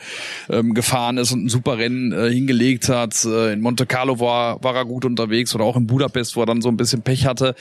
ähm, 0.50 0.74
gefahren 0.74 1.16
ist 1.16 1.32
und 1.32 1.44
ein 1.44 1.48
super 1.48 1.78
Rennen 1.78 2.12
äh, 2.12 2.30
hingelegt 2.30 2.88
hat. 2.88 3.24
Äh, 3.24 3.52
in 3.52 3.60
Monte 3.60 3.86
Carlo 3.86 4.18
war, 4.18 4.62
war 4.62 4.74
er 4.74 4.84
gut 4.84 4.97
gut 4.98 5.04
unterwegs 5.04 5.54
oder 5.54 5.64
auch 5.64 5.76
in 5.76 5.87
Budapest, 5.87 6.34
wo 6.34 6.42
er 6.42 6.46
dann 6.46 6.61
so 6.61 6.68
ein 6.68 6.76
bisschen 6.76 7.02
Pech 7.02 7.24
hatte. 7.24 7.54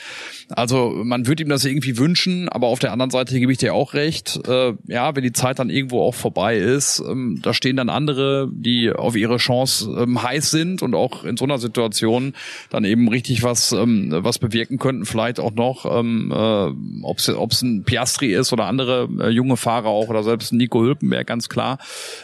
Also 0.49 0.89
man 1.03 1.27
würde 1.27 1.43
ihm 1.43 1.49
das 1.49 1.65
irgendwie 1.65 1.97
wünschen, 1.99 2.49
aber 2.49 2.67
auf 2.67 2.79
der 2.79 2.91
anderen 2.91 3.11
Seite 3.11 3.39
gebe 3.39 3.51
ich 3.51 3.59
dir 3.59 3.75
auch 3.75 3.93
recht. 3.93 4.39
Äh, 4.47 4.73
ja, 4.87 5.15
wenn 5.15 5.23
die 5.23 5.33
Zeit 5.33 5.59
dann 5.59 5.69
irgendwo 5.69 6.01
auch 6.01 6.15
vorbei 6.15 6.57
ist, 6.57 7.03
ähm, 7.07 7.39
da 7.43 7.53
stehen 7.53 7.75
dann 7.75 7.89
andere, 7.89 8.49
die 8.51 8.91
auf 8.91 9.15
ihre 9.15 9.37
Chance 9.37 9.95
ähm, 9.99 10.23
heiß 10.23 10.49
sind 10.49 10.81
und 10.81 10.95
auch 10.95 11.23
in 11.25 11.37
so 11.37 11.45
einer 11.45 11.59
Situation 11.59 12.33
dann 12.71 12.85
eben 12.85 13.07
richtig 13.07 13.43
was 13.43 13.71
ähm, 13.71 14.09
was 14.11 14.39
bewirken 14.39 14.79
könnten, 14.79 15.05
vielleicht 15.05 15.39
auch 15.39 15.53
noch, 15.53 15.85
ähm, 15.85 16.31
äh, 16.31 17.03
ob 17.03 17.19
es 17.51 17.61
ein 17.61 17.83
Piastri 17.83 18.33
ist 18.33 18.51
oder 18.51 18.65
andere 18.65 19.07
äh, 19.19 19.29
junge 19.29 19.57
Fahrer 19.57 19.89
auch 19.89 20.07
oder 20.07 20.23
selbst 20.23 20.53
Nico 20.53 20.81
Hülkenberg, 20.81 21.27
ganz 21.27 21.49
klar. 21.49 21.77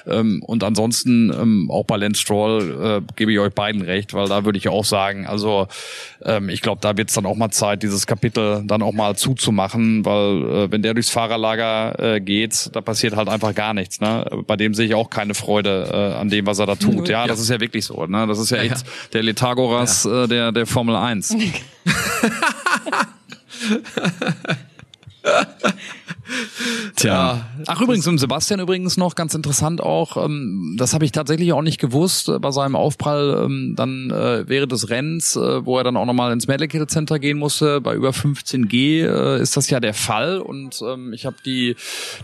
Ähm, 0.08 0.42
und 0.44 0.64
ansonsten 0.64 1.32
ähm, 1.32 1.70
auch 1.70 1.86
bei 1.86 1.98
Lance 1.98 2.22
Stroll 2.22 3.04
äh, 3.06 3.14
gebe 3.16 3.32
ich 3.32 3.40
euch 3.40 3.54
beiden 3.54 3.84
recht, 3.84 4.14
weil 4.14 4.28
da 4.28 4.46
würde 4.46 4.58
ich 4.58 4.70
auch 4.70 4.86
sagen, 4.86 5.03
sagen. 5.04 5.28
Also 5.28 5.68
ähm, 6.24 6.50
ich 6.50 6.62
glaube, 6.62 6.80
da 6.82 6.98
wird 6.98 7.10
es 7.10 7.16
dann 7.16 7.26
auch 7.26 7.36
mal 7.36 7.52
Zeit, 7.52 7.84
dieses 7.84 8.08
Kapitel 8.08 8.64
dann 8.66 8.82
auch 8.82 8.94
mal 8.94 9.16
zuzumachen, 9.16 10.06
weil 10.06 10.66
äh, 10.66 10.72
wenn 10.72 10.82
der 10.82 10.94
durchs 10.94 11.10
Fahrerlager 11.10 12.16
äh, 12.16 12.22
geht, 12.22 12.70
da 12.74 12.82
passiert 12.82 13.16
halt 13.16 13.30
einfach 13.30 13.54
gar 13.54 13.74
nichts. 13.74 14.00
Ne? 14.00 14.26
Bei 14.48 14.56
dem 14.56 14.74
sehe 14.74 14.86
ich 14.86 14.96
auch 14.96 15.10
keine 15.10 15.34
Freude 15.34 15.90
äh, 15.92 16.20
an 16.20 16.30
dem, 16.30 16.46
was 16.46 16.60
er 16.60 16.68
da 16.68 16.76
tut. 16.76 17.10
Ja, 17.10 17.22
ja, 17.22 17.28
das 17.28 17.40
ist 17.40 17.50
ja 17.50 17.60
wirklich 17.60 17.86
so. 17.86 18.06
Ne? 18.06 18.28
Das 18.28 18.40
ist 18.40 18.52
ja, 18.52 18.58
ja 18.58 18.64
echt 18.64 18.78
ja. 18.78 18.84
der 19.14 19.24
Letagoras 19.24 20.06
äh, 20.06 20.28
der, 20.28 20.52
der 20.52 20.66
Formel 20.66 20.96
1. 20.96 21.36
Tja. 26.96 27.46
Ach 27.68 27.82
übrigens, 27.82 28.08
im 28.08 28.18
Sebastian 28.18 28.60
übrigens 28.60 28.98
noch 28.98 29.16
ganz 29.16 29.34
interessant 29.34 29.82
auch, 29.82 30.24
ähm, 30.24 30.76
das 30.78 30.94
habe 30.94 31.06
ich 31.06 31.12
tatsächlich 31.12 31.54
auch 31.54 31.62
nicht 31.62 31.80
gewusst, 31.80 32.30
äh, 32.30 32.40
bei 32.40 32.52
seinem 32.52 32.76
Aufprall 32.76 33.44
ähm, 33.46 33.74
dann 33.76 34.12
äh, 34.12 34.48
während 34.48 34.72
des 34.72 34.90
Rennens, 34.90 35.36
äh, 35.36 35.66
wo 35.66 35.78
er 35.78 35.84
dann 35.84 35.98
auch 35.98 36.06
nochmal 36.06 36.32
ins 36.32 36.48
Medical 36.48 36.88
Center 36.88 37.20
gehen 37.20 37.38
musste, 37.38 37.82
bei 37.82 37.94
über 37.96 38.14
15 38.14 38.68
G 38.68 39.02
äh, 39.02 39.42
ist 39.42 39.58
das 39.58 39.70
ja 39.70 39.80
der 39.80 39.94
Fall. 39.94 40.40
Und 40.40 40.82
ähm, 40.82 41.14
ich 41.14 41.26
habe 41.26 41.36
die, 41.46 41.76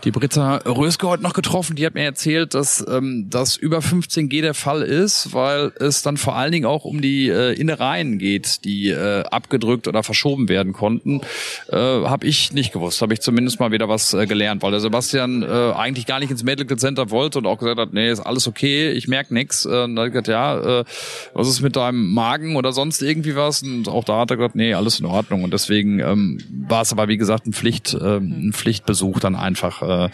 die 0.03 0.11
Britta 0.11 0.57
Röske 0.57 1.07
heute 1.07 1.23
noch 1.23 1.33
getroffen, 1.33 1.75
die 1.75 1.85
hat 1.85 1.93
mir 1.93 2.03
erzählt, 2.03 2.53
dass 2.53 2.85
ähm, 2.87 3.27
das 3.29 3.55
über 3.55 3.81
15 3.81 4.29
G 4.29 4.41
der 4.41 4.53
Fall 4.53 4.81
ist, 4.81 5.33
weil 5.33 5.71
es 5.79 6.01
dann 6.01 6.17
vor 6.17 6.35
allen 6.35 6.51
Dingen 6.51 6.65
auch 6.65 6.85
um 6.85 7.01
die 7.01 7.29
äh, 7.29 7.53
Innereien 7.53 8.17
geht, 8.17 8.63
die 8.65 8.89
äh, 8.89 9.23
abgedrückt 9.23 9.87
oder 9.87 10.03
verschoben 10.03 10.49
werden 10.49 10.73
konnten, 10.73 11.21
äh, 11.69 11.75
habe 11.75 12.25
ich 12.25 12.53
nicht 12.53 12.71
gewusst, 12.71 13.01
habe 13.01 13.13
ich 13.13 13.21
zumindest 13.21 13.59
mal 13.59 13.71
wieder 13.71 13.89
was 13.89 13.98
äh, 14.13 14.25
gelernt, 14.25 14.61
weil 14.61 14.71
der 14.71 14.79
Sebastian 14.79 15.43
äh, 15.43 15.73
eigentlich 15.75 16.05
gar 16.05 16.19
nicht 16.19 16.31
ins 16.31 16.43
Medical 16.43 16.77
Center 16.77 17.09
wollte 17.09 17.39
und 17.39 17.45
auch 17.45 17.57
gesagt 17.57 17.79
hat, 17.79 17.93
nee, 17.93 18.09
ist 18.09 18.19
alles 18.19 18.47
okay, 18.47 18.91
ich 18.91 19.07
merk 19.07 19.31
nix. 19.31 19.65
Äh, 19.65 19.83
und 19.83 19.95
dann 19.95 19.99
hat 19.99 20.03
er 20.05 20.09
gesagt, 20.09 20.27
ja, 20.27 20.79
äh, 20.79 20.83
was 21.33 21.47
ist 21.47 21.61
mit 21.61 21.75
deinem 21.75 22.13
Magen 22.13 22.55
oder 22.55 22.71
sonst 22.71 23.01
irgendwie 23.01 23.35
was? 23.35 23.61
Und 23.61 23.87
auch 23.87 24.03
da 24.03 24.19
hat 24.19 24.31
er 24.31 24.37
gesagt, 24.37 24.55
nee, 24.55 24.73
alles 24.73 24.99
in 24.99 25.05
Ordnung. 25.05 25.43
Und 25.43 25.53
deswegen 25.53 25.99
ähm, 25.99 26.39
war 26.67 26.81
es 26.81 26.91
aber, 26.91 27.07
wie 27.07 27.17
gesagt, 27.17 27.45
ein, 27.45 27.53
Pflicht, 27.53 27.93
äh, 27.93 28.17
ein 28.17 28.51
Pflichtbesuch 28.53 29.19
dann 29.19 29.35
einfach, 29.35 29.81
äh, 29.81 30.09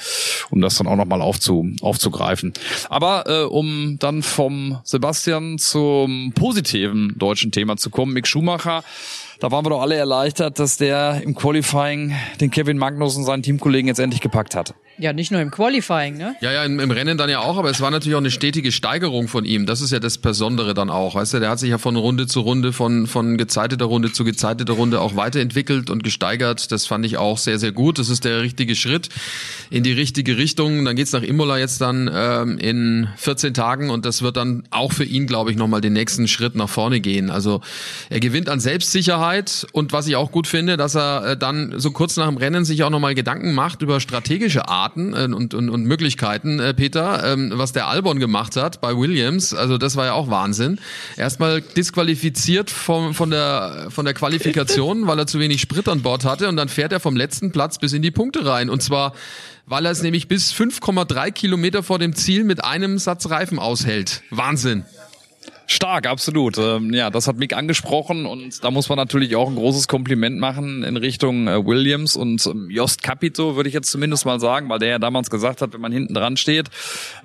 um 0.49 0.61
das 0.61 0.75
dann 0.77 0.87
auch 0.87 0.95
nochmal 0.95 1.21
aufzu, 1.21 1.69
aufzugreifen. 1.81 2.53
Aber 2.89 3.23
äh, 3.27 3.43
um 3.43 3.97
dann 3.99 4.23
vom 4.23 4.79
Sebastian 4.83 5.57
zum 5.57 6.33
positiven 6.33 7.15
deutschen 7.17 7.51
Thema 7.51 7.77
zu 7.77 7.89
kommen, 7.89 8.13
Mick 8.13 8.27
Schumacher 8.27 8.83
da 9.39 9.51
waren 9.51 9.65
wir 9.65 9.69
doch 9.69 9.81
alle 9.81 9.95
erleichtert, 9.95 10.59
dass 10.59 10.77
der 10.77 11.21
im 11.23 11.35
Qualifying 11.35 12.13
den 12.39 12.51
Kevin 12.51 12.77
Magnus 12.77 13.17
und 13.17 13.23
seinen 13.23 13.43
Teamkollegen 13.43 13.87
jetzt 13.87 13.99
endlich 13.99 14.21
gepackt 14.21 14.55
hat. 14.55 14.73
Ja, 14.97 15.11
nicht 15.11 15.29
nur 15.29 15.41
im 15.41 15.51
Qualifying, 15.51 16.15
ne? 16.15 16.37
Ja, 16.39 16.53
ja, 16.53 16.63
im, 16.63 16.79
im, 16.79 16.89
Rennen 16.89 17.17
dann 17.17 17.29
ja 17.29 17.39
auch, 17.39 17.57
aber 17.57 17.69
es 17.69 17.81
war 17.81 17.91
natürlich 17.91 18.15
auch 18.15 18.21
eine 18.21 18.31
stetige 18.31 18.71
Steigerung 18.71 19.27
von 19.27 19.43
ihm. 19.43 19.65
Das 19.65 19.81
ist 19.81 19.91
ja 19.91 19.99
das 19.99 20.17
Besondere 20.17 20.73
dann 20.73 20.89
auch. 20.89 21.15
Weißt 21.15 21.33
du, 21.33 21.39
der 21.39 21.49
hat 21.49 21.59
sich 21.59 21.71
ja 21.71 21.77
von 21.77 21.97
Runde 21.97 22.27
zu 22.27 22.39
Runde, 22.39 22.71
von, 22.71 23.05
von 23.05 23.37
gezeiteter 23.37 23.85
Runde 23.85 24.13
zu 24.13 24.23
gezeiteter 24.23 24.73
Runde 24.73 25.01
auch 25.01 25.17
weiterentwickelt 25.17 25.89
und 25.89 26.03
gesteigert. 26.03 26.71
Das 26.71 26.85
fand 26.85 27.05
ich 27.05 27.17
auch 27.17 27.37
sehr, 27.37 27.59
sehr 27.59 27.73
gut. 27.73 27.99
Das 27.99 28.07
ist 28.07 28.23
der 28.23 28.41
richtige 28.41 28.73
Schritt 28.73 29.09
in 29.69 29.83
die 29.83 29.91
richtige 29.91 30.37
Richtung. 30.37 30.85
Dann 30.85 30.95
geht's 30.95 31.11
nach 31.11 31.23
Imola 31.23 31.57
jetzt 31.57 31.81
dann 31.81 32.09
ähm, 32.13 32.57
in 32.57 33.09
14 33.17 33.53
Tagen 33.53 33.89
und 33.89 34.05
das 34.05 34.21
wird 34.21 34.37
dann 34.37 34.63
auch 34.69 34.93
für 34.93 35.03
ihn, 35.03 35.27
glaube 35.27 35.51
ich, 35.51 35.57
nochmal 35.57 35.81
den 35.81 35.93
nächsten 35.93 36.29
Schritt 36.29 36.55
nach 36.55 36.69
vorne 36.69 37.01
gehen. 37.01 37.29
Also 37.29 37.59
er 38.09 38.21
gewinnt 38.21 38.47
an 38.47 38.61
Selbstsicherheit 38.61 39.67
und 39.73 39.91
was 39.91 40.07
ich 40.07 40.15
auch 40.15 40.31
gut 40.31 40.47
finde, 40.47 40.77
dass 40.77 40.95
er 40.95 41.31
äh, 41.31 41.37
dann 41.37 41.73
so 41.77 41.91
kurz 41.91 42.15
nach 42.15 42.27
dem 42.27 42.37
Rennen 42.37 42.63
sich 42.63 42.83
auch 42.83 42.89
nochmal 42.89 43.13
Gedanken 43.13 43.53
macht 43.53 43.81
über 43.81 43.99
strategische 43.99 44.69
Art 44.69 44.84
Arten 44.85 45.13
äh, 45.13 45.33
und, 45.33 45.53
und, 45.53 45.69
und 45.69 45.83
Möglichkeiten, 45.83 46.59
äh, 46.59 46.73
Peter, 46.73 47.23
ähm, 47.33 47.51
was 47.55 47.73
der 47.73 47.87
Albon 47.87 48.19
gemacht 48.19 48.55
hat 48.55 48.81
bei 48.81 48.95
Williams. 48.95 49.53
Also 49.53 49.77
das 49.77 49.95
war 49.95 50.05
ja 50.05 50.13
auch 50.13 50.29
Wahnsinn. 50.29 50.79
Erstmal 51.17 51.61
disqualifiziert 51.61 52.69
vom, 52.69 53.13
von, 53.13 53.31
der, 53.31 53.87
von 53.89 54.05
der 54.05 54.13
Qualifikation, 54.13 55.07
weil 55.07 55.19
er 55.19 55.27
zu 55.27 55.39
wenig 55.39 55.61
Sprit 55.61 55.87
an 55.89 56.01
Bord 56.01 56.23
hatte 56.23 56.47
und 56.47 56.55
dann 56.55 56.69
fährt 56.69 56.91
er 56.91 56.99
vom 56.99 57.15
letzten 57.15 57.51
Platz 57.51 57.79
bis 57.79 57.93
in 57.93 58.01
die 58.01 58.11
Punkte 58.11 58.45
rein. 58.45 58.69
Und 58.69 58.81
zwar 58.81 59.13
weil 59.67 59.85
er 59.85 59.91
es 59.91 60.03
nämlich 60.03 60.27
bis 60.27 60.53
5,3 60.53 61.31
Kilometer 61.31 61.81
vor 61.81 61.97
dem 61.97 62.13
Ziel 62.13 62.43
mit 62.43 62.63
einem 62.63 62.99
Satz 62.99 63.31
Reifen 63.31 63.57
aushält. 63.57 64.21
Wahnsinn. 64.29 64.85
Stark, 65.67 66.07
absolut. 66.07 66.57
Ähm, 66.57 66.93
ja, 66.93 67.09
das 67.09 67.27
hat 67.27 67.37
Mick 67.37 67.53
angesprochen 67.53 68.25
und 68.25 68.63
da 68.63 68.71
muss 68.71 68.87
man 68.89 68.97
natürlich 68.97 69.35
auch 69.35 69.49
ein 69.49 69.55
großes 69.55 69.87
Kompliment 69.87 70.39
machen 70.39 70.83
in 70.83 70.95
Richtung 70.95 71.47
äh, 71.47 71.65
Williams 71.65 72.15
und 72.15 72.45
ähm, 72.45 72.69
Jost 72.69 73.01
Capito, 73.01 73.55
würde 73.55 73.69
ich 73.69 73.73
jetzt 73.73 73.89
zumindest 73.89 74.25
mal 74.25 74.39
sagen, 74.39 74.69
weil 74.69 74.79
der 74.79 74.89
ja 74.89 74.99
damals 74.99 75.29
gesagt 75.29 75.61
hat, 75.61 75.73
wenn 75.73 75.81
man 75.81 75.91
hinten 75.91 76.13
dran 76.13 76.37
steht 76.37 76.69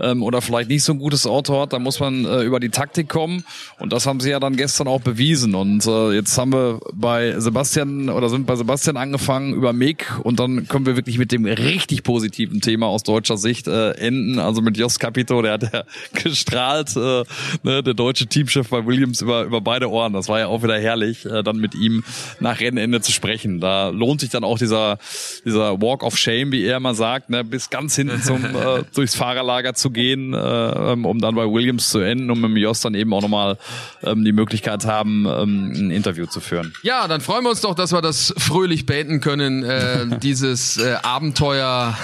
ähm, 0.01 0.23
oder 0.23 0.41
vielleicht 0.41 0.71
nicht 0.71 0.85
so 0.85 0.93
ein 0.93 0.99
gutes 0.99 1.27
Auto 1.27 1.61
hat, 1.61 1.73
dann 1.73 1.83
muss 1.83 2.01
man 2.01 2.25
äh, 2.25 2.43
über 2.43 2.61
die 2.61 2.71
Taktik 2.71 3.09
kommen. 3.09 3.45
Und 3.79 3.93
das 3.93 4.07
haben 4.07 4.21
sie 4.21 4.31
ja 4.31 4.41
dann 4.41 4.57
gestern 4.57 4.89
auch 4.89 5.01
bewiesen. 5.01 5.55
Und 5.55 5.87
äh, 5.87 6.13
jetzt 6.13 6.37
haben 6.39 6.53
wir 6.53 6.81
bei 6.95 7.39
Sebastian 7.39 8.09
oder 8.09 8.31
sind 8.31 8.47
bei 8.47 8.57
Sebastian 8.57 8.97
angefangen 8.97 9.53
über 9.53 9.73
Mick 9.73 10.19
und 10.23 10.41
dann 10.41 10.67
können 10.67 10.87
wir 10.87 10.97
wirklich 10.97 11.19
mit 11.19 11.31
dem 11.33 11.45
richtig 11.45 12.03
positiven 12.05 12.61
Thema 12.61 12.87
aus 12.87 13.03
deutscher 13.03 13.37
Sicht 13.37 13.69
äh, 13.69 13.91
enden, 13.93 14.39
also 14.39 14.63
mit 14.63 14.79
Jost 14.79 14.99
Capito, 14.99 15.43
der 15.43 15.53
hat 15.53 15.73
ja 15.73 15.85
gestrahlt, 16.23 16.97
äh, 16.97 17.25
ne, 17.63 17.83
der 17.83 17.95
deutsche 17.95 18.30
Teamchef 18.31 18.69
bei 18.69 18.87
Williams 18.87 19.21
über, 19.21 19.45
über 19.45 19.61
beide 19.61 19.91
Ohren. 19.91 20.13
Das 20.13 20.29
war 20.29 20.39
ja 20.39 20.47
auch 20.47 20.63
wieder 20.63 20.79
herrlich, 20.79 21.27
äh, 21.27 21.43
dann 21.43 21.59
mit 21.59 21.75
ihm 21.75 22.05
nach 22.41 22.61
Rennende 22.61 23.01
zu 23.01 23.13
sprechen. 23.13 23.61
Da 23.61 23.91
lohnt 23.91 24.21
sich 24.21 24.31
dann 24.31 24.45
auch 24.45 24.59
dieser, 24.59 24.99
dieser 25.45 25.81
Walk 25.81 26.03
of 26.03 26.17
Shame, 26.17 26.53
wie 26.53 26.65
er 26.65 26.79
immer 26.79 26.95
sagt, 26.95 27.31
ne, 27.31 27.45
bis 27.45 27.71
ganz 27.71 27.97
hinten 27.97 28.23
zum, 28.23 28.45
äh, 28.45 28.83
durchs 28.95 29.15
Fahrerlager 29.15 29.75
zu 29.75 29.91
gehen, 29.91 30.33
äh, 30.33 30.39
ähm, 30.39 31.05
um 31.05 31.21
dann 31.21 31.35
bei 31.35 31.45
Williams 31.45 31.91
zu 31.91 31.99
enden 31.99 32.31
und 32.31 32.41
mit 32.41 32.51
dem 32.51 32.57
Jost 32.57 32.85
dann 32.85 32.95
eben 32.95 33.13
auch 33.13 33.23
nochmal 33.23 33.59
ähm, 34.03 34.25
die 34.25 34.33
Möglichkeit 34.33 34.85
haben, 34.87 35.27
ähm, 35.27 35.73
ein 35.75 35.91
Interview 35.91 36.27
zu 36.27 36.41
führen. 36.41 36.73
Ja, 36.83 37.09
dann 37.09 37.21
freuen 37.21 37.45
wir 37.45 37.51
uns 37.51 37.61
doch, 37.61 37.75
dass 37.75 37.93
wir 37.93 38.01
das 38.01 38.33
fröhlich 38.39 38.87
beenden 38.87 39.21
können, 39.21 39.63
äh, 39.63 40.19
dieses 40.23 40.79
äh, 40.79 40.97
Abenteuer 41.03 41.97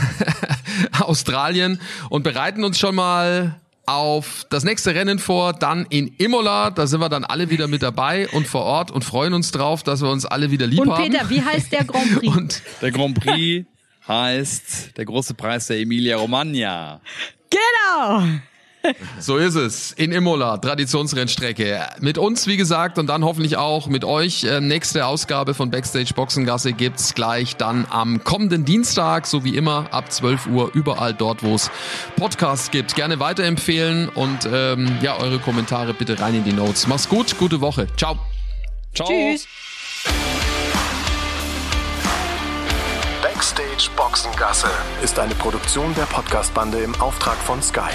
Australien 1.00 1.80
und 2.10 2.22
bereiten 2.22 2.64
uns 2.64 2.78
schon 2.78 2.94
mal 2.94 3.56
auf 3.86 4.46
das 4.50 4.64
nächste 4.64 4.94
Rennen 4.94 5.18
vor, 5.20 5.52
dann 5.52 5.86
in 5.88 6.08
Imola. 6.18 6.70
Da 6.70 6.86
sind 6.86 7.00
wir 7.00 7.08
dann 7.08 7.24
alle 7.24 7.50
wieder 7.50 7.68
mit 7.68 7.82
dabei 7.82 8.28
und 8.30 8.46
vor 8.46 8.62
Ort 8.62 8.90
und 8.90 9.04
freuen 9.04 9.32
uns 9.32 9.52
drauf, 9.52 9.84
dass 9.84 10.02
wir 10.02 10.10
uns 10.10 10.26
alle 10.26 10.50
wieder 10.50 10.66
lieb 10.66 10.80
und 10.80 10.90
haben. 10.90 11.04
Und 11.04 11.12
Peter, 11.12 11.30
wie 11.30 11.40
heißt 11.40 11.72
der 11.72 11.84
Grand 11.84 12.18
Prix? 12.18 12.36
Und 12.36 12.62
der 12.82 12.90
Grand 12.90 13.18
Prix 13.18 13.66
heißt 14.08 14.96
der 14.96 15.04
große 15.04 15.34
Preis 15.34 15.68
der 15.68 15.78
Emilia 15.78 16.16
Romagna. 16.16 17.00
Genau! 17.48 18.24
So 19.18 19.36
ist 19.36 19.54
es. 19.54 19.92
In 19.92 20.12
Imola, 20.12 20.58
Traditionsrennstrecke. 20.58 21.80
Mit 22.00 22.18
uns, 22.18 22.46
wie 22.46 22.56
gesagt, 22.56 22.98
und 22.98 23.06
dann 23.06 23.24
hoffentlich 23.24 23.56
auch 23.56 23.86
mit 23.88 24.04
euch. 24.04 24.44
Äh, 24.44 24.60
nächste 24.60 25.06
Ausgabe 25.06 25.54
von 25.54 25.70
Backstage 25.70 26.12
Boxengasse 26.14 26.72
gibt's 26.72 27.14
gleich 27.14 27.56
dann 27.56 27.86
am 27.90 28.24
kommenden 28.24 28.64
Dienstag, 28.64 29.26
so 29.26 29.44
wie 29.44 29.56
immer, 29.56 29.92
ab 29.92 30.12
12 30.12 30.46
Uhr, 30.48 30.70
überall 30.74 31.14
dort, 31.14 31.42
wo 31.42 31.54
es 31.54 31.70
Podcasts 32.16 32.70
gibt. 32.70 32.94
Gerne 32.94 33.20
weiterempfehlen 33.20 34.08
und 34.08 34.48
ähm, 34.50 34.98
ja, 35.02 35.16
eure 35.18 35.38
Kommentare 35.38 35.94
bitte 35.94 36.20
rein 36.20 36.34
in 36.34 36.44
die 36.44 36.52
Notes. 36.52 36.86
Mach's 36.86 37.08
gut, 37.08 37.38
gute 37.38 37.60
Woche. 37.60 37.86
Ciao. 37.96 38.18
Ciao. 38.94 39.08
Tschüss. 39.08 39.46
Backstage 43.22 43.90
Boxengasse 43.96 44.70
ist 45.02 45.18
eine 45.18 45.34
Produktion 45.34 45.94
der 45.94 46.04
Podcastbande 46.04 46.78
im 46.78 46.94
Auftrag 47.00 47.36
von 47.36 47.62
Sky. 47.62 47.92